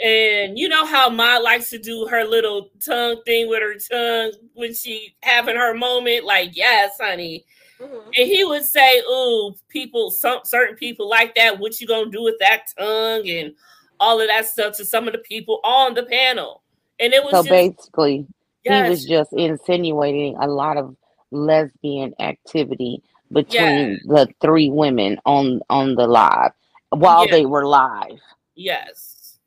And 0.00 0.56
you 0.56 0.68
know 0.68 0.86
how 0.86 1.10
Ma 1.10 1.38
likes 1.38 1.70
to 1.70 1.78
do 1.78 2.06
her 2.06 2.24
little 2.24 2.70
tongue 2.84 3.20
thing 3.24 3.48
with 3.48 3.60
her 3.60 3.74
tongue 3.74 4.32
when 4.54 4.72
she 4.72 5.14
having 5.22 5.56
her 5.56 5.74
moment, 5.74 6.24
like, 6.24 6.56
yes, 6.56 6.92
honey. 7.00 7.44
Mhm. 7.80 8.04
And 8.06 8.28
he 8.28 8.44
would 8.44 8.64
say, 8.64 9.00
Ooh, 9.00 9.54
people, 9.68 10.10
some 10.10 10.40
certain 10.44 10.76
people 10.76 11.08
like 11.08 11.34
that, 11.34 11.58
what 11.58 11.80
you 11.80 11.86
gonna 11.86 12.10
do 12.10 12.22
with 12.22 12.38
that 12.38 12.66
tongue 12.78 13.28
and 13.28 13.54
all 14.00 14.20
of 14.20 14.28
that 14.28 14.46
stuff 14.46 14.76
to 14.76 14.84
some 14.84 15.08
of 15.08 15.12
the 15.12 15.18
people 15.18 15.60
on 15.64 15.94
the 15.94 16.04
panel. 16.04 16.62
And 17.00 17.12
it 17.12 17.22
was 17.22 17.32
so 17.32 17.42
just 17.42 17.50
basically 17.50 18.26
yes, 18.64 18.84
he 18.84 18.90
was 18.90 19.04
just 19.04 19.32
insinuating 19.32 20.36
a 20.36 20.46
lot 20.46 20.76
of 20.76 20.96
lesbian 21.30 22.14
activity 22.20 23.02
between 23.32 24.00
the 24.06 24.28
three 24.40 24.70
women 24.70 25.18
on 25.26 25.60
on 25.68 25.94
the 25.94 26.06
live 26.06 26.52
while 26.90 27.26
Yeah. 27.26 27.32
they 27.32 27.46
were 27.46 27.66
live 27.66 28.18
yes. 28.58 29.38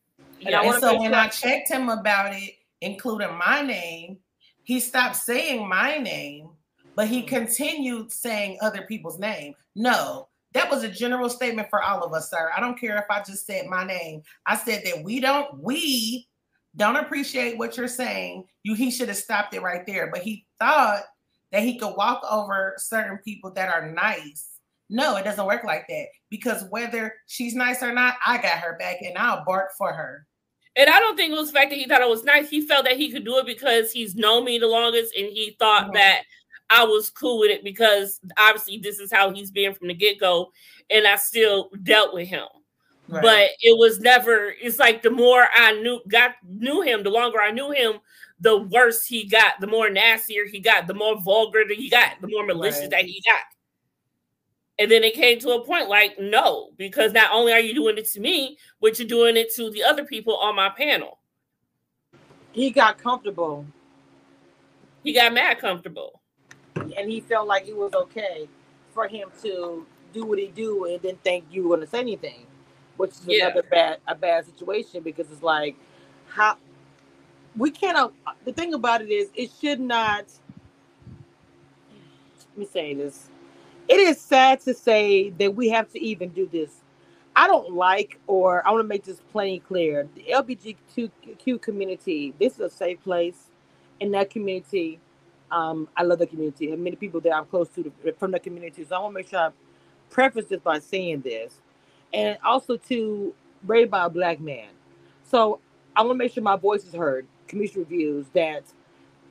And 0.45 0.55
And 0.55 0.81
so 0.81 0.97
when 0.99 1.11
sure- 1.11 1.19
I 1.19 1.27
checked 1.27 1.69
him 1.69 1.89
about 1.89 2.33
it, 2.33 2.55
including 2.81 3.37
my 3.37 3.61
name, 3.61 4.17
he 4.63 4.79
stopped 4.79 5.15
saying 5.15 5.67
my 5.67 5.97
name, 5.97 6.49
but 6.95 7.07
he 7.07 7.19
mm-hmm. 7.19 7.35
continued 7.35 8.11
saying 8.11 8.57
other 8.61 8.83
people's 8.83 9.19
name. 9.19 9.53
No, 9.75 10.29
that 10.53 10.69
was 10.69 10.83
a 10.83 10.89
general 10.89 11.29
statement 11.29 11.69
for 11.69 11.83
all 11.83 12.03
of 12.03 12.13
us, 12.13 12.29
sir. 12.29 12.51
I 12.55 12.59
don't 12.59 12.79
care 12.79 12.97
if 12.97 13.05
I 13.09 13.21
just 13.23 13.45
said 13.45 13.67
my 13.67 13.83
name. 13.83 14.23
I 14.45 14.57
said 14.57 14.83
that 14.85 15.03
we 15.03 15.19
don't, 15.19 15.59
we 15.59 16.27
don't 16.75 16.95
appreciate 16.95 17.57
what 17.57 17.77
you're 17.77 17.87
saying. 17.87 18.45
You 18.63 18.75
he 18.75 18.91
should 18.91 19.09
have 19.09 19.17
stopped 19.17 19.53
it 19.53 19.61
right 19.61 19.85
there. 19.85 20.09
But 20.11 20.21
he 20.21 20.45
thought 20.59 21.03
that 21.51 21.63
he 21.63 21.77
could 21.77 21.95
walk 21.95 22.21
over 22.29 22.75
certain 22.77 23.17
people 23.17 23.51
that 23.53 23.69
are 23.69 23.91
nice. 23.91 24.47
No, 24.89 25.15
it 25.17 25.23
doesn't 25.23 25.45
work 25.45 25.63
like 25.63 25.85
that. 25.87 26.07
Because 26.29 26.65
whether 26.69 27.13
she's 27.27 27.55
nice 27.55 27.81
or 27.81 27.93
not, 27.93 28.15
I 28.25 28.37
got 28.37 28.59
her 28.59 28.77
back 28.77 28.97
and 29.01 29.17
I'll 29.17 29.43
bark 29.45 29.71
for 29.77 29.93
her. 29.93 30.25
And 30.75 30.89
I 30.89 30.99
don't 30.99 31.17
think 31.17 31.33
it 31.33 31.37
was 31.37 31.51
the 31.51 31.57
fact 31.59 31.69
that 31.71 31.79
he 31.79 31.85
thought 31.85 32.01
it 32.01 32.07
was 32.09 32.23
nice. 32.23 32.49
He 32.49 32.61
felt 32.61 32.85
that 32.85 32.97
he 32.97 33.11
could 33.11 33.25
do 33.25 33.37
it 33.37 33.45
because 33.45 33.91
he's 33.91 34.15
known 34.15 34.45
me 34.45 34.57
the 34.57 34.67
longest, 34.67 35.13
and 35.17 35.27
he 35.27 35.55
thought 35.59 35.89
Mhm. 35.89 35.93
that 35.95 36.23
I 36.69 36.85
was 36.85 37.09
cool 37.09 37.39
with 37.39 37.51
it 37.51 37.65
because 37.65 38.21
obviously 38.37 38.77
this 38.77 38.99
is 38.99 39.11
how 39.11 39.31
he's 39.31 39.51
been 39.51 39.73
from 39.73 39.89
the 39.89 39.93
get 39.93 40.17
go, 40.17 40.53
and 40.89 41.05
I 41.05 41.17
still 41.17 41.69
dealt 41.83 42.13
with 42.13 42.29
him. 42.29 42.47
Right. 43.11 43.21
but 43.21 43.49
it 43.61 43.77
was 43.77 43.99
never 43.99 44.53
it's 44.61 44.79
like 44.79 45.01
the 45.01 45.09
more 45.09 45.47
i 45.53 45.73
knew 45.81 45.99
got 46.07 46.35
knew 46.47 46.81
him 46.81 47.03
the 47.03 47.09
longer 47.09 47.41
i 47.41 47.51
knew 47.51 47.69
him 47.71 47.95
the 48.39 48.57
worse 48.57 49.05
he 49.05 49.25
got 49.27 49.59
the 49.59 49.67
more 49.67 49.89
nastier 49.89 50.47
he 50.47 50.61
got 50.61 50.87
the 50.87 50.93
more 50.93 51.19
vulgar 51.19 51.65
that 51.67 51.75
he 51.77 51.89
got 51.89 52.13
the 52.21 52.29
more 52.29 52.45
malicious 52.45 52.81
Right. 52.83 52.89
that 52.91 53.03
he 53.05 53.21
got. 53.25 53.41
And 54.79 54.89
then 54.89 55.03
it 55.03 55.13
came 55.13 55.39
to 55.39 55.49
a 55.51 55.65
point 55.65 55.89
like 55.89 56.17
no 56.19 56.69
because 56.77 57.11
not 57.11 57.31
only 57.33 57.51
are 57.51 57.59
you 57.59 57.73
doing 57.73 57.97
it 57.97 58.07
to 58.11 58.21
me 58.21 58.57
but 58.79 58.97
you're 58.97 59.07
doing 59.07 59.35
it 59.35 59.53
to 59.55 59.69
the 59.71 59.83
other 59.83 60.05
people 60.05 60.37
on 60.37 60.55
my 60.55 60.69
panel. 60.69 61.19
He 62.53 62.69
got 62.71 62.97
comfortable. 62.97 63.65
He 65.03 65.11
got 65.13 65.33
mad 65.33 65.59
comfortable. 65.59 66.21
And 66.75 67.11
he 67.11 67.19
felt 67.19 67.47
like 67.47 67.67
it 67.67 67.75
was 67.75 67.93
okay 67.93 68.47
for 68.93 69.07
him 69.07 69.29
to 69.43 69.85
do 70.13 70.25
what 70.25 70.39
he 70.39 70.47
do 70.47 70.85
and 70.85 71.01
didn't 71.01 71.23
think 71.23 71.45
you 71.51 71.67
were 71.67 71.75
gonna 71.75 71.87
say 71.87 71.99
anything, 71.99 72.45
which 72.97 73.11
is 73.11 73.27
Yeah. 73.27 73.47
another 73.49 73.63
bad 73.63 73.99
a 74.07 74.15
bad 74.15 74.45
situation 74.45 75.03
because 75.03 75.31
it's 75.31 75.43
like 75.43 75.75
how 76.27 76.57
we 77.57 77.71
cannot. 77.71 78.13
The 78.45 78.53
thing 78.53 78.73
about 78.73 79.01
it 79.01 79.09
is, 79.11 79.29
it 79.35 79.51
should 79.61 79.79
not. 79.81 80.25
Let 82.41 82.57
me 82.57 82.65
say 82.65 82.93
this. 82.95 83.29
It 83.89 83.99
is 83.99 84.19
sad 84.19 84.61
to 84.61 84.73
say 84.73 85.31
that 85.31 85.55
we 85.55 85.69
have 85.69 85.91
to 85.93 86.01
even 86.03 86.31
do 86.31 86.47
this. 86.51 86.71
I 87.37 87.47
don't 87.47 87.73
like, 87.73 88.19
or 88.27 88.67
I 88.67 88.71
want 88.71 88.83
to 88.83 88.87
make 88.89 89.05
this 89.05 89.21
plain 89.31 89.61
clear. 89.61 90.09
The 90.15 90.25
LGBTQ 90.33 91.61
community. 91.61 92.33
This 92.39 92.55
is 92.55 92.61
a 92.61 92.71
safe 92.71 93.03
place. 93.03 93.49
In 94.01 94.11
that 94.13 94.31
community, 94.31 94.99
um, 95.51 95.89
I 95.97 96.03
love 96.03 96.19
the 96.19 96.27
community 96.27 96.71
and 96.73 96.83
many 96.83 96.97
people 96.97 97.21
that 97.21 97.33
I'm 97.33 97.45
close 97.45 97.69
to 97.71 97.93
the, 98.03 98.13
from 98.13 98.31
the 98.31 98.41
community. 98.41 98.85
So 98.85 98.97
I 98.97 98.99
want 98.99 99.13
to 99.13 99.19
make 99.19 99.29
sure 99.29 99.39
I 99.39 99.51
preface 100.11 100.47
this 100.47 100.61
by 100.61 100.79
saying 100.79 101.21
this, 101.21 101.60
and 102.13 102.37
also 102.43 102.77
to 102.77 103.33
raised 103.65 103.91
by 103.91 104.05
a 104.05 104.09
black 104.09 104.39
man. 104.39 104.67
So 105.23 105.59
I 105.95 106.01
want 106.01 106.13
to 106.13 106.17
make 106.17 106.33
sure 106.33 106.43
my 106.43 106.55
voice 106.55 106.85
is 106.85 106.93
heard. 106.93 107.27
Cameshia 107.47 107.77
reviews 107.77 108.25
that 108.33 108.63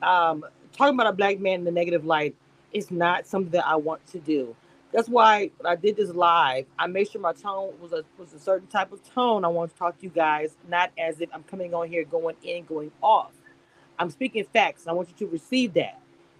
um, 0.01 0.45
talking 0.71 0.95
about 0.95 1.07
a 1.07 1.13
black 1.13 1.39
man 1.39 1.59
in 1.59 1.63
the 1.65 1.71
negative 1.71 2.05
light 2.05 2.35
is 2.71 2.91
not 2.91 3.27
something 3.27 3.51
that 3.51 3.65
I 3.67 3.75
want 3.75 4.05
to 4.07 4.19
do. 4.19 4.55
That's 4.91 5.07
why 5.07 5.51
I 5.65 5.75
did 5.75 5.95
this 5.95 6.09
live, 6.09 6.65
I 6.77 6.87
made 6.87 7.09
sure 7.09 7.21
my 7.21 7.31
tone 7.31 7.73
was 7.79 7.93
a 7.93 8.03
was 8.17 8.33
a 8.33 8.39
certain 8.39 8.67
type 8.67 8.91
of 8.91 9.01
tone. 9.13 9.45
I 9.45 9.47
want 9.47 9.71
to 9.71 9.77
talk 9.77 9.97
to 9.99 10.03
you 10.03 10.09
guys, 10.09 10.57
not 10.67 10.91
as 10.97 11.21
if 11.21 11.29
I'm 11.33 11.43
coming 11.43 11.73
on 11.73 11.87
here 11.87 12.03
going 12.03 12.35
in, 12.43 12.65
going 12.65 12.91
off. 13.01 13.31
I'm 13.97 14.09
speaking 14.09 14.43
facts. 14.51 14.87
I 14.87 14.91
want 14.91 15.09
you 15.09 15.25
to 15.25 15.31
receive 15.31 15.73
that. 15.75 15.99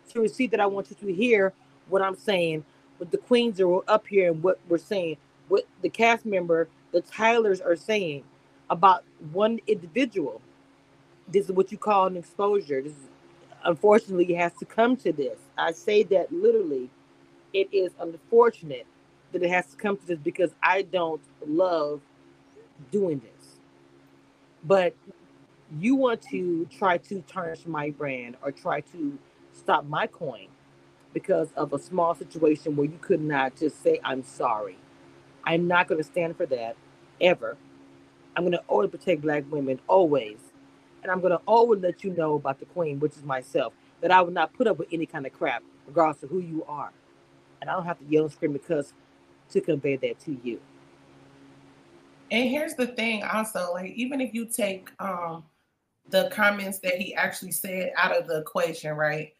To 0.09 0.19
receive 0.19 0.51
that, 0.51 0.59
I 0.59 0.65
want 0.65 0.89
you 0.89 0.97
to 0.97 1.13
hear 1.13 1.53
what 1.87 2.01
I'm 2.01 2.15
saying, 2.17 2.65
what 2.97 3.11
the 3.11 3.17
queens 3.17 3.61
are 3.61 3.79
up 3.87 4.07
here 4.07 4.31
and 4.31 4.43
what 4.43 4.59
we're 4.67 4.77
saying, 4.77 5.17
what 5.51 5.65
the 5.83 5.89
cast 5.89 6.25
member, 6.25 6.69
the 6.93 7.01
Tylers 7.01 7.61
are 7.61 7.77
saying 7.77 8.25
about 8.71 9.05
one 9.33 9.59
individual. 9.67 10.41
This 11.27 11.45
is 11.47 11.53
what 11.53 11.71
you 11.71 11.79
call 11.79 12.07
an 12.07 12.17
exposure. 12.17 12.81
This 12.81 12.93
is, 12.93 13.09
unfortunately, 13.65 14.33
has 14.35 14.53
to 14.59 14.65
come 14.65 14.97
to 14.97 15.13
this. 15.13 15.39
I 15.57 15.73
say 15.73 16.03
that 16.03 16.31
literally. 16.33 16.89
It 17.53 17.69
is 17.73 17.91
unfortunate 17.99 18.85
that 19.31 19.41
it 19.43 19.49
has 19.49 19.67
to 19.67 19.77
come 19.77 19.97
to 19.97 20.05
this 20.05 20.19
because 20.19 20.51
I 20.61 20.83
don't 20.83 21.21
love 21.47 22.01
doing 22.91 23.19
this. 23.21 23.55
But 24.63 24.95
you 25.79 25.95
want 25.95 26.21
to 26.31 26.67
try 26.67 26.97
to 26.99 27.21
tarnish 27.27 27.65
my 27.67 27.91
brand 27.91 28.37
or 28.43 28.51
try 28.51 28.81
to 28.81 29.19
stop 29.53 29.85
my 29.85 30.07
coin 30.07 30.47
because 31.13 31.49
of 31.57 31.73
a 31.73 31.79
small 31.79 32.15
situation 32.15 32.75
where 32.75 32.87
you 32.87 32.99
could 33.01 33.21
not 33.21 33.57
just 33.57 33.83
say, 33.83 33.99
I'm 34.03 34.23
sorry. 34.23 34.77
I'm 35.45 35.67
not 35.67 35.87
going 35.87 35.99
to 35.99 36.03
stand 36.03 36.37
for 36.37 36.45
that 36.47 36.75
ever. 37.19 37.57
I'm 38.35 38.43
going 38.43 38.53
to 38.53 38.63
always 38.67 38.89
protect 38.89 39.21
Black 39.21 39.43
women, 39.51 39.79
always. 39.87 40.37
And 41.03 41.11
I'm 41.11 41.19
going 41.19 41.31
to 41.31 41.41
always 41.47 41.81
let 41.81 42.03
you 42.03 42.11
know 42.11 42.35
about 42.35 42.59
the 42.59 42.65
queen, 42.65 42.99
which 42.99 43.13
is 43.17 43.23
myself, 43.23 43.73
that 44.01 44.11
I 44.11 44.21
will 44.21 44.31
not 44.31 44.53
put 44.53 44.67
up 44.67 44.77
with 44.77 44.87
any 44.91 45.05
kind 45.05 45.25
of 45.25 45.33
crap, 45.33 45.63
regardless 45.87 46.23
of 46.23 46.29
who 46.29 46.39
you 46.39 46.63
are. 46.67 46.91
And 47.59 47.69
I 47.69 47.73
don't 47.73 47.85
have 47.85 47.99
to 47.99 48.05
yell 48.05 48.23
and 48.23 48.31
scream 48.31 48.53
because 48.53 48.93
to 49.49 49.61
convey 49.61 49.97
that 49.97 50.19
to 50.21 50.37
you. 50.43 50.59
And 52.31 52.49
here's 52.49 52.75
the 52.75 52.87
thing 52.87 53.23
also, 53.23 53.73
like 53.73 53.91
even 53.91 54.21
if 54.21 54.33
you 54.33 54.45
take 54.45 54.89
um 54.99 55.43
the 56.09 56.29
comments 56.31 56.79
that 56.79 56.95
he 56.95 57.13
actually 57.15 57.51
said 57.51 57.91
out 57.97 58.15
of 58.15 58.27
the 58.27 58.39
equation, 58.39 58.95
right? 58.95 59.33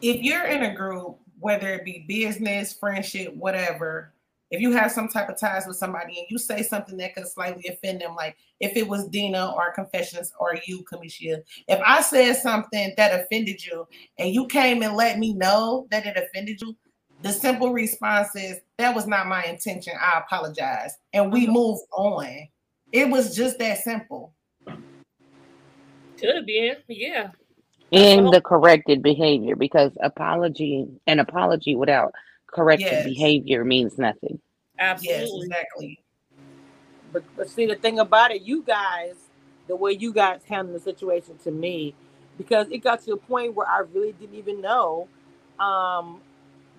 If 0.00 0.22
you're 0.22 0.44
in 0.44 0.64
a 0.64 0.74
group, 0.74 1.18
whether 1.38 1.68
it 1.74 1.84
be 1.84 2.04
business, 2.08 2.72
friendship, 2.72 3.34
whatever, 3.34 4.12
if 4.52 4.60
you 4.60 4.70
have 4.72 4.92
some 4.92 5.08
type 5.08 5.30
of 5.30 5.40
ties 5.40 5.66
with 5.66 5.78
somebody 5.78 6.18
and 6.18 6.26
you 6.28 6.36
say 6.36 6.62
something 6.62 6.98
that 6.98 7.14
could 7.14 7.26
slightly 7.26 7.64
offend 7.68 8.02
them, 8.02 8.14
like 8.14 8.36
if 8.60 8.76
it 8.76 8.86
was 8.86 9.08
Dina 9.08 9.50
or 9.56 9.72
Confessions 9.72 10.30
or 10.38 10.58
you, 10.66 10.84
Cameshia, 10.84 11.38
if 11.68 11.80
I 11.84 12.02
said 12.02 12.36
something 12.36 12.92
that 12.98 13.18
offended 13.18 13.64
you 13.64 13.88
and 14.18 14.32
you 14.32 14.46
came 14.46 14.82
and 14.82 14.94
let 14.94 15.18
me 15.18 15.32
know 15.32 15.88
that 15.90 16.04
it 16.04 16.18
offended 16.18 16.60
you, 16.60 16.76
the 17.22 17.32
simple 17.32 17.72
response 17.72 18.36
is 18.36 18.60
that 18.76 18.94
was 18.94 19.06
not 19.06 19.26
my 19.26 19.42
intention. 19.44 19.94
I 19.98 20.18
apologize. 20.18 20.98
And 21.14 21.32
we 21.32 21.44
mm-hmm. 21.44 21.54
move 21.54 21.78
on. 21.96 22.28
It 22.92 23.08
was 23.08 23.34
just 23.34 23.58
that 23.58 23.78
simple. 23.78 24.34
could 24.66 26.34
have 26.34 26.46
been 26.46 26.76
yeah 26.88 27.30
in 27.90 28.26
the 28.30 28.40
corrected 28.40 29.02
behavior 29.02 29.56
because 29.56 29.92
apology 30.02 30.86
an 31.06 31.20
apology 31.20 31.74
without 31.74 32.12
corrected 32.52 32.90
Yes. 32.92 33.04
behavior 33.04 33.64
means 33.64 33.98
nothing. 33.98 34.40
Yes, 34.78 34.92
absolutely 35.04 35.46
exactly. 35.46 35.98
But, 37.12 37.24
but 37.36 37.48
see, 37.50 37.66
the 37.66 37.74
thing 37.76 37.98
about 37.98 38.30
it, 38.30 38.42
you 38.42 38.62
guys, 38.62 39.14
the 39.68 39.76
way 39.76 39.92
you 39.92 40.12
guys 40.12 40.42
handled 40.44 40.76
the 40.76 40.80
situation 40.80 41.36
to 41.44 41.50
me, 41.50 41.94
because 42.38 42.68
it 42.70 42.78
got 42.78 43.02
to 43.04 43.12
a 43.12 43.16
point 43.16 43.54
where 43.54 43.68
I 43.68 43.80
really 43.80 44.12
didn't 44.12 44.34
even 44.36 44.60
know 44.60 45.08
um, 45.60 46.20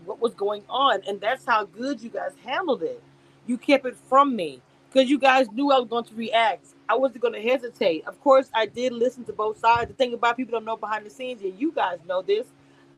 what 0.05 0.19
was 0.19 0.33
going 0.33 0.63
on. 0.69 1.01
And 1.07 1.21
that's 1.21 1.45
how 1.45 1.65
good 1.65 2.01
you 2.01 2.09
guys 2.09 2.31
handled 2.43 2.83
it. 2.83 3.01
You 3.45 3.57
kept 3.57 3.85
it 3.85 3.95
from 3.95 4.35
me 4.35 4.61
because 4.91 5.09
you 5.09 5.19
guys 5.19 5.47
knew 5.51 5.71
I 5.71 5.79
was 5.79 5.87
going 5.89 6.05
to 6.05 6.15
react. 6.15 6.67
I 6.89 6.95
wasn't 6.95 7.21
going 7.21 7.33
to 7.33 7.41
hesitate. 7.41 8.05
Of 8.07 8.19
course, 8.21 8.49
I 8.53 8.65
did 8.65 8.93
listen 8.93 9.23
to 9.25 9.33
both 9.33 9.59
sides. 9.59 9.89
The 9.89 9.95
thing 9.95 10.13
about 10.13 10.37
people 10.37 10.51
don't 10.53 10.65
know 10.65 10.77
behind 10.77 11.05
the 11.05 11.09
scenes, 11.09 11.41
and 11.41 11.59
you 11.59 11.71
guys 11.71 11.99
know 12.07 12.21
this, 12.21 12.47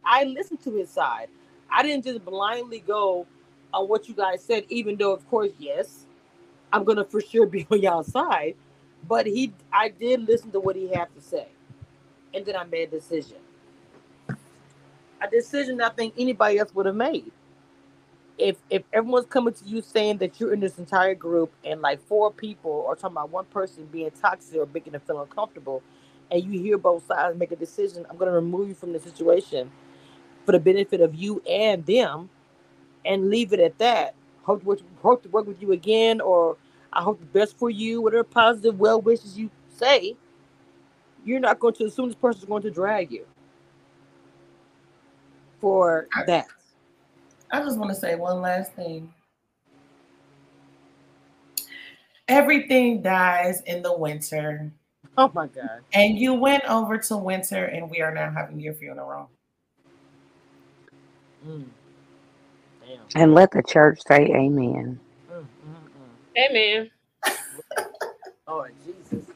I 0.04 0.24
listened 0.24 0.62
to 0.64 0.72
his 0.72 0.90
side. 0.90 1.28
I 1.72 1.84
didn't 1.84 2.06
just 2.06 2.24
blindly 2.24 2.80
go 2.80 3.28
on 3.74 3.88
what 3.88 4.08
you 4.08 4.16
guys 4.16 4.44
said, 4.44 4.66
even 4.70 4.96
though, 4.96 5.14
of 5.14 5.28
course, 5.30 5.52
yes, 5.60 6.06
I'm 6.72 6.84
gonna 6.84 7.06
for 7.06 7.22
sure 7.22 7.46
be 7.48 7.68
on 7.72 7.82
y'all 7.82 8.04
side. 8.04 8.56
But 9.08 9.28
he, 9.28 9.54
I 9.72 9.90
did 9.90 10.28
listen 10.28 10.52
to 10.52 10.60
what 10.60 10.76
he 10.76 10.88
had 10.88 11.14
to 11.16 11.22
say, 11.22 11.48
and 12.34 12.46
then 12.46 12.56
I 12.56 12.64
made 12.64 12.90
a 12.90 12.92
decision. 12.92 13.38
A 15.22 15.30
decision 15.30 15.82
I 15.82 15.90
think 15.90 16.16
anybody 16.18 16.60
else 16.60 16.74
would 16.74 16.86
have 16.88 16.96
made. 16.96 17.32
If 18.38 18.58
if 18.70 18.84
everyone's 18.92 19.28
coming 19.28 19.54
to 19.54 19.66
you 19.66 19.82
saying 19.82 20.18
that 20.18 20.40
you're 20.40 20.54
in 20.54 20.60
this 20.60 20.80
entire 20.80 21.16
group 21.16 21.52
and 21.64 21.82
like 21.82 22.06
four 22.08 22.32
people 22.32 22.86
are 22.88 22.96
talking 22.96 23.16
about 23.16 23.30
one 23.30 23.46
person 23.46 23.88
being 23.92 24.12
toxic 24.12 24.58
or 24.58 24.68
making 24.74 24.94
them 24.94 25.02
feel 25.06 25.22
uncomfortable, 25.22 25.84
and 26.32 26.44
you 26.44 26.60
hear 26.60 26.78
both 26.78 27.06
sides 27.06 27.38
make 27.38 27.52
a 27.52 27.56
decision, 27.56 28.06
I'm 28.10 28.18
gonna 28.18 28.32
remove 28.32 28.70
you 28.70 28.76
from 28.76 28.92
the 28.94 29.00
situation 29.00 29.72
for 30.46 30.52
the 30.52 30.60
benefit 30.60 31.02
of 31.02 31.16
you 31.16 31.42
and 31.50 31.86
them, 31.86 32.30
and 33.06 33.30
leave 33.30 33.54
it 33.54 33.60
at 33.60 33.78
that. 33.80 34.16
Hope 34.44 34.62
to 34.62 34.66
work, 34.66 34.80
hope 35.02 35.24
to 35.24 35.30
work 35.30 35.48
with 35.48 35.62
you 35.62 35.72
again, 35.72 36.22
or 36.22 36.58
I 36.94 37.02
hope 37.02 37.20
the 37.20 37.26
best 37.26 37.58
for 37.58 37.70
you. 37.70 38.02
Whatever 38.02 38.24
positive 38.24 38.80
well 38.80 39.02
wishes 39.02 39.38
you 39.38 39.50
say, 39.76 40.16
you're 41.24 41.40
not 41.40 41.60
going 41.60 41.74
to 41.76 41.86
assume 41.86 42.08
this 42.08 42.16
person's 42.16 42.46
going 42.46 42.64
to 42.64 42.72
drag 42.72 43.12
you 43.12 43.26
for 45.60 46.08
that. 46.28 46.46
I 47.52 47.62
just 47.62 47.78
want 47.80 47.90
to 47.90 47.96
say 47.96 48.16
one 48.16 48.42
last 48.42 48.74
thing. 48.74 49.12
Everything 52.28 53.02
dies 53.02 53.62
in 53.68 53.82
the 53.82 53.96
winter. 53.96 54.72
Oh 55.18 55.32
my 55.34 55.48
God. 55.48 55.82
And 55.94 56.18
you 56.18 56.34
went 56.34 56.64
over 56.66 56.98
to 56.98 57.18
winter, 57.18 57.66
and 57.66 57.90
we 57.90 58.02
are 58.02 58.14
now 58.14 58.32
having 58.32 58.60
your 58.60 58.74
funeral. 58.74 59.30
Mm. 61.46 61.66
Damn. 62.82 63.00
And 63.16 63.34
let 63.34 63.52
the 63.52 63.64
church 63.64 64.00
say 64.08 64.26
amen. 64.26 65.00
Mm, 65.32 65.40
mm, 65.40 65.44
mm. 65.44 66.10
hey 66.36 66.92
Oh 68.48 68.66
Jesus. 68.86 69.30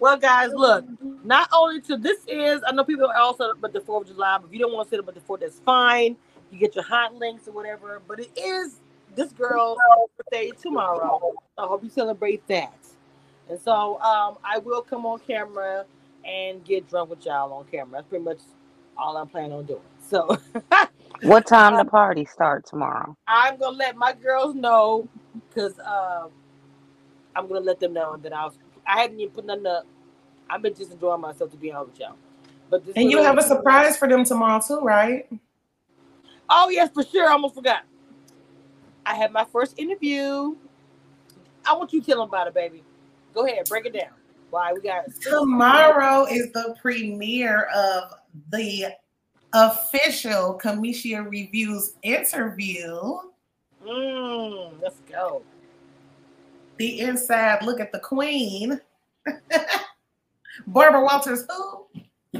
Well, 0.00 0.16
guys, 0.16 0.50
look. 0.52 0.84
Not 1.24 1.48
only 1.52 1.80
to 1.82 1.96
this 1.96 2.18
is 2.26 2.62
I 2.66 2.72
know 2.72 2.84
people 2.84 3.06
are 3.06 3.16
also 3.16 3.54
but 3.60 3.72
the 3.72 3.80
Fourth 3.80 4.08
of 4.08 4.14
July. 4.14 4.38
But 4.38 4.48
if 4.48 4.52
you 4.52 4.60
don't 4.60 4.72
want 4.72 4.88
to 4.88 4.90
set 4.90 5.00
up 5.00 5.08
at 5.08 5.14
the 5.14 5.20
Fourth, 5.20 5.40
that's 5.40 5.58
fine. 5.60 6.16
You 6.50 6.58
get 6.58 6.74
your 6.74 6.84
hot 6.84 7.14
links 7.14 7.48
or 7.48 7.52
whatever. 7.52 8.00
But 8.06 8.20
it 8.20 8.30
is 8.36 8.80
this 9.14 9.32
girl's 9.32 9.78
birthday 10.16 10.52
tomorrow. 10.62 11.34
I 11.58 11.66
hope 11.66 11.82
you 11.82 11.90
celebrate 11.90 12.46
that. 12.48 12.76
And 13.50 13.60
so 13.60 14.00
um, 14.00 14.38
I 14.44 14.58
will 14.58 14.82
come 14.82 15.06
on 15.06 15.18
camera 15.20 15.84
and 16.24 16.64
get 16.64 16.88
drunk 16.88 17.10
with 17.10 17.24
y'all 17.24 17.52
on 17.52 17.64
camera. 17.64 17.98
That's 17.98 18.06
pretty 18.06 18.24
much 18.24 18.38
all 18.96 19.16
I'm 19.16 19.28
planning 19.28 19.52
on 19.52 19.64
doing. 19.64 19.80
So 20.08 20.38
What 21.22 21.46
time 21.46 21.76
the 21.76 21.84
party 21.84 22.24
start 22.24 22.66
tomorrow? 22.66 23.16
I'm 23.26 23.58
gonna 23.58 23.76
let 23.76 23.96
my 23.96 24.12
girls 24.12 24.54
know 24.54 25.08
because 25.48 25.78
uh, 25.78 26.28
I'm 27.34 27.48
gonna 27.48 27.60
let 27.60 27.80
them 27.80 27.92
know, 27.92 28.16
that 28.16 28.32
I 28.32 28.44
was 28.44 28.58
I 28.86 29.00
hadn't 29.00 29.20
even 29.20 29.34
put 29.34 29.46
nothing 29.46 29.66
up. 29.66 29.86
I've 30.48 30.62
been 30.62 30.74
just 30.74 30.92
enjoying 30.92 31.20
myself 31.20 31.50
to 31.50 31.56
be 31.56 31.72
honest 31.72 31.92
with 31.92 32.00
y'all. 32.00 32.16
But 32.70 32.86
this 32.86 32.96
And 32.96 33.10
you 33.10 33.22
have 33.22 33.38
a 33.38 33.42
surprise 33.42 33.96
for 33.96 34.08
them 34.08 34.24
tomorrow 34.24 34.60
too, 34.66 34.80
right? 34.80 35.28
Oh 36.48 36.68
yes, 36.70 36.90
for 36.92 37.02
sure. 37.02 37.28
I 37.28 37.32
almost 37.32 37.54
forgot. 37.54 37.82
I 39.04 39.14
had 39.14 39.32
my 39.32 39.44
first 39.44 39.78
interview. 39.78 40.54
I 41.66 41.74
want 41.74 41.92
you 41.92 42.00
to 42.00 42.06
tell 42.06 42.18
them 42.18 42.28
about 42.28 42.46
it, 42.46 42.54
baby. 42.54 42.82
Go 43.34 43.46
ahead, 43.46 43.68
break 43.68 43.86
it 43.86 43.92
down. 43.92 44.12
Why 44.50 44.72
we 44.72 44.80
got 44.80 45.04
Tomorrow 45.20 46.26
is 46.26 46.50
the 46.52 46.74
premiere 46.80 47.64
of 47.74 48.14
the 48.50 48.92
official 49.52 50.58
Cameshia 50.62 51.28
Reviews 51.28 51.94
interview. 52.02 53.18
Mm, 53.86 54.80
let's 54.82 55.00
go. 55.10 55.42
The 56.76 57.00
inside 57.00 57.62
look 57.62 57.80
at 57.80 57.92
the 57.92 58.00
queen. 58.00 58.80
Barbara 60.66 61.02
Walters, 61.02 61.44
who? 61.48 61.86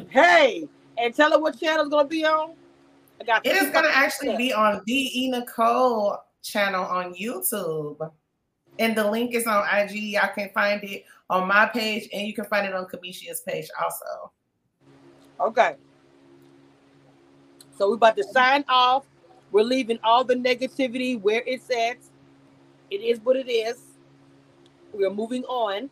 Hey, 0.08 0.68
and 0.96 1.14
tell 1.14 1.32
her 1.32 1.38
what 1.38 1.58
channel 1.58 1.82
it's 1.82 1.90
gonna 1.90 2.08
be 2.08 2.24
on. 2.24 2.54
I 3.20 3.24
got 3.24 3.46
It 3.46 3.56
is 3.56 3.70
going 3.70 3.84
to 3.84 3.96
actually 3.96 4.36
be 4.36 4.52
on 4.52 4.82
the 4.86 5.10
DE 5.10 5.30
Nicole 5.30 6.18
channel 6.42 6.84
on 6.84 7.14
YouTube. 7.14 8.10
And 8.78 8.96
the 8.96 9.10
link 9.10 9.34
is 9.34 9.46
on 9.46 9.64
IG. 9.64 10.16
I 10.16 10.28
can 10.34 10.50
find 10.50 10.82
it 10.84 11.04
on 11.28 11.48
my 11.48 11.66
page 11.66 12.08
and 12.12 12.26
you 12.26 12.34
can 12.34 12.44
find 12.44 12.66
it 12.66 12.74
on 12.74 12.86
Cameshia's 12.86 13.40
page 13.40 13.68
also. 13.82 14.32
Okay. 15.40 15.76
So 17.78 17.88
we're 17.88 17.94
about 17.94 18.16
to 18.16 18.24
sign 18.24 18.64
off. 18.68 19.06
We're 19.52 19.62
leaving 19.62 19.98
all 20.02 20.24
the 20.24 20.34
negativity 20.34 21.18
where 21.20 21.42
it's 21.46 21.70
at. 21.70 21.98
It 22.90 22.96
is 22.96 23.20
what 23.20 23.36
it 23.36 23.48
is. 23.48 23.78
We 24.92 25.04
are 25.04 25.10
moving 25.10 25.44
on. 25.44 25.88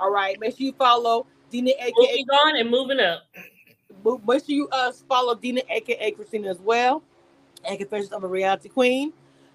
All 0.00 0.10
right. 0.10 0.40
Make 0.40 0.56
sure 0.56 0.66
you 0.66 0.72
follow 0.72 1.26
Dina, 1.50 1.72
aka 1.72 1.92
Moving 1.94 2.26
on 2.30 2.56
and 2.56 2.70
moving 2.70 3.00
up. 3.00 3.22
Make 4.26 4.46
sure 4.46 4.54
you 4.54 4.68
uh 4.72 4.92
follow 5.08 5.34
Dina, 5.34 5.60
aka 5.68 6.10
Christina, 6.12 6.48
as 6.48 6.58
well. 6.60 7.02
And 7.68 7.78
Confessions 7.78 8.12
of 8.12 8.24
a 8.24 8.26
Reality 8.26 8.70
Queen. 8.70 9.12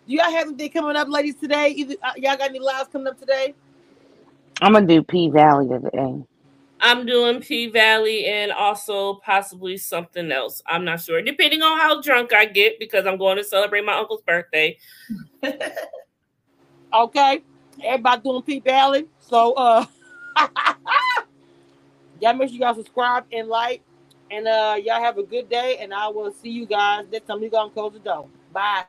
Do 0.07 0.13
y'all 0.13 0.29
have 0.29 0.47
anything 0.47 0.69
coming 0.69 0.95
up, 0.95 1.07
ladies, 1.09 1.35
today? 1.35 1.69
Either 1.69 1.95
uh, 2.03 2.11
y'all 2.17 2.37
got 2.37 2.49
any 2.49 2.59
lives 2.59 2.89
coming 2.91 3.07
up 3.07 3.19
today? 3.19 3.55
I'm 4.61 4.73
gonna 4.73 4.85
do 4.85 5.01
P 5.01 5.29
Valley 5.29 5.67
today. 5.67 6.23
I'm 6.85 7.05
doing 7.05 7.41
P 7.41 7.67
Valley 7.67 8.25
and 8.27 8.51
also 8.51 9.15
possibly 9.15 9.75
something 9.75 10.31
else. 10.31 10.61
I'm 10.67 10.85
not 10.85 11.01
sure, 11.01 11.21
depending 11.21 11.61
on 11.61 11.77
how 11.79 11.99
drunk 12.01 12.33
I 12.33 12.45
get, 12.45 12.79
because 12.79 13.05
I'm 13.05 13.17
going 13.17 13.37
to 13.37 13.43
celebrate 13.43 13.83
my 13.83 13.95
uncle's 13.95 14.21
birthday. 14.21 14.77
Okay. 16.95 17.41
Everybody 17.83 18.21
doing 18.21 18.41
P 18.41 18.59
Valley. 18.59 19.05
So 19.19 19.53
uh 19.53 19.85
y'all 22.21 22.33
make 22.33 22.49
sure 22.49 22.57
y'all 22.59 22.73
subscribe 22.73 23.25
and 23.31 23.49
like. 23.49 23.81
And 24.31 24.47
uh 24.47 24.77
y'all 24.81 25.01
have 25.01 25.17
a 25.17 25.23
good 25.23 25.49
day. 25.49 25.77
And 25.79 25.93
I 25.93 26.07
will 26.07 26.31
see 26.31 26.49
you 26.49 26.65
guys 26.65 27.05
next 27.11 27.27
time 27.27 27.41
we 27.41 27.49
gonna 27.49 27.69
close 27.69 27.93
the 27.93 27.99
door. 27.99 28.29
Bye. 28.53 28.85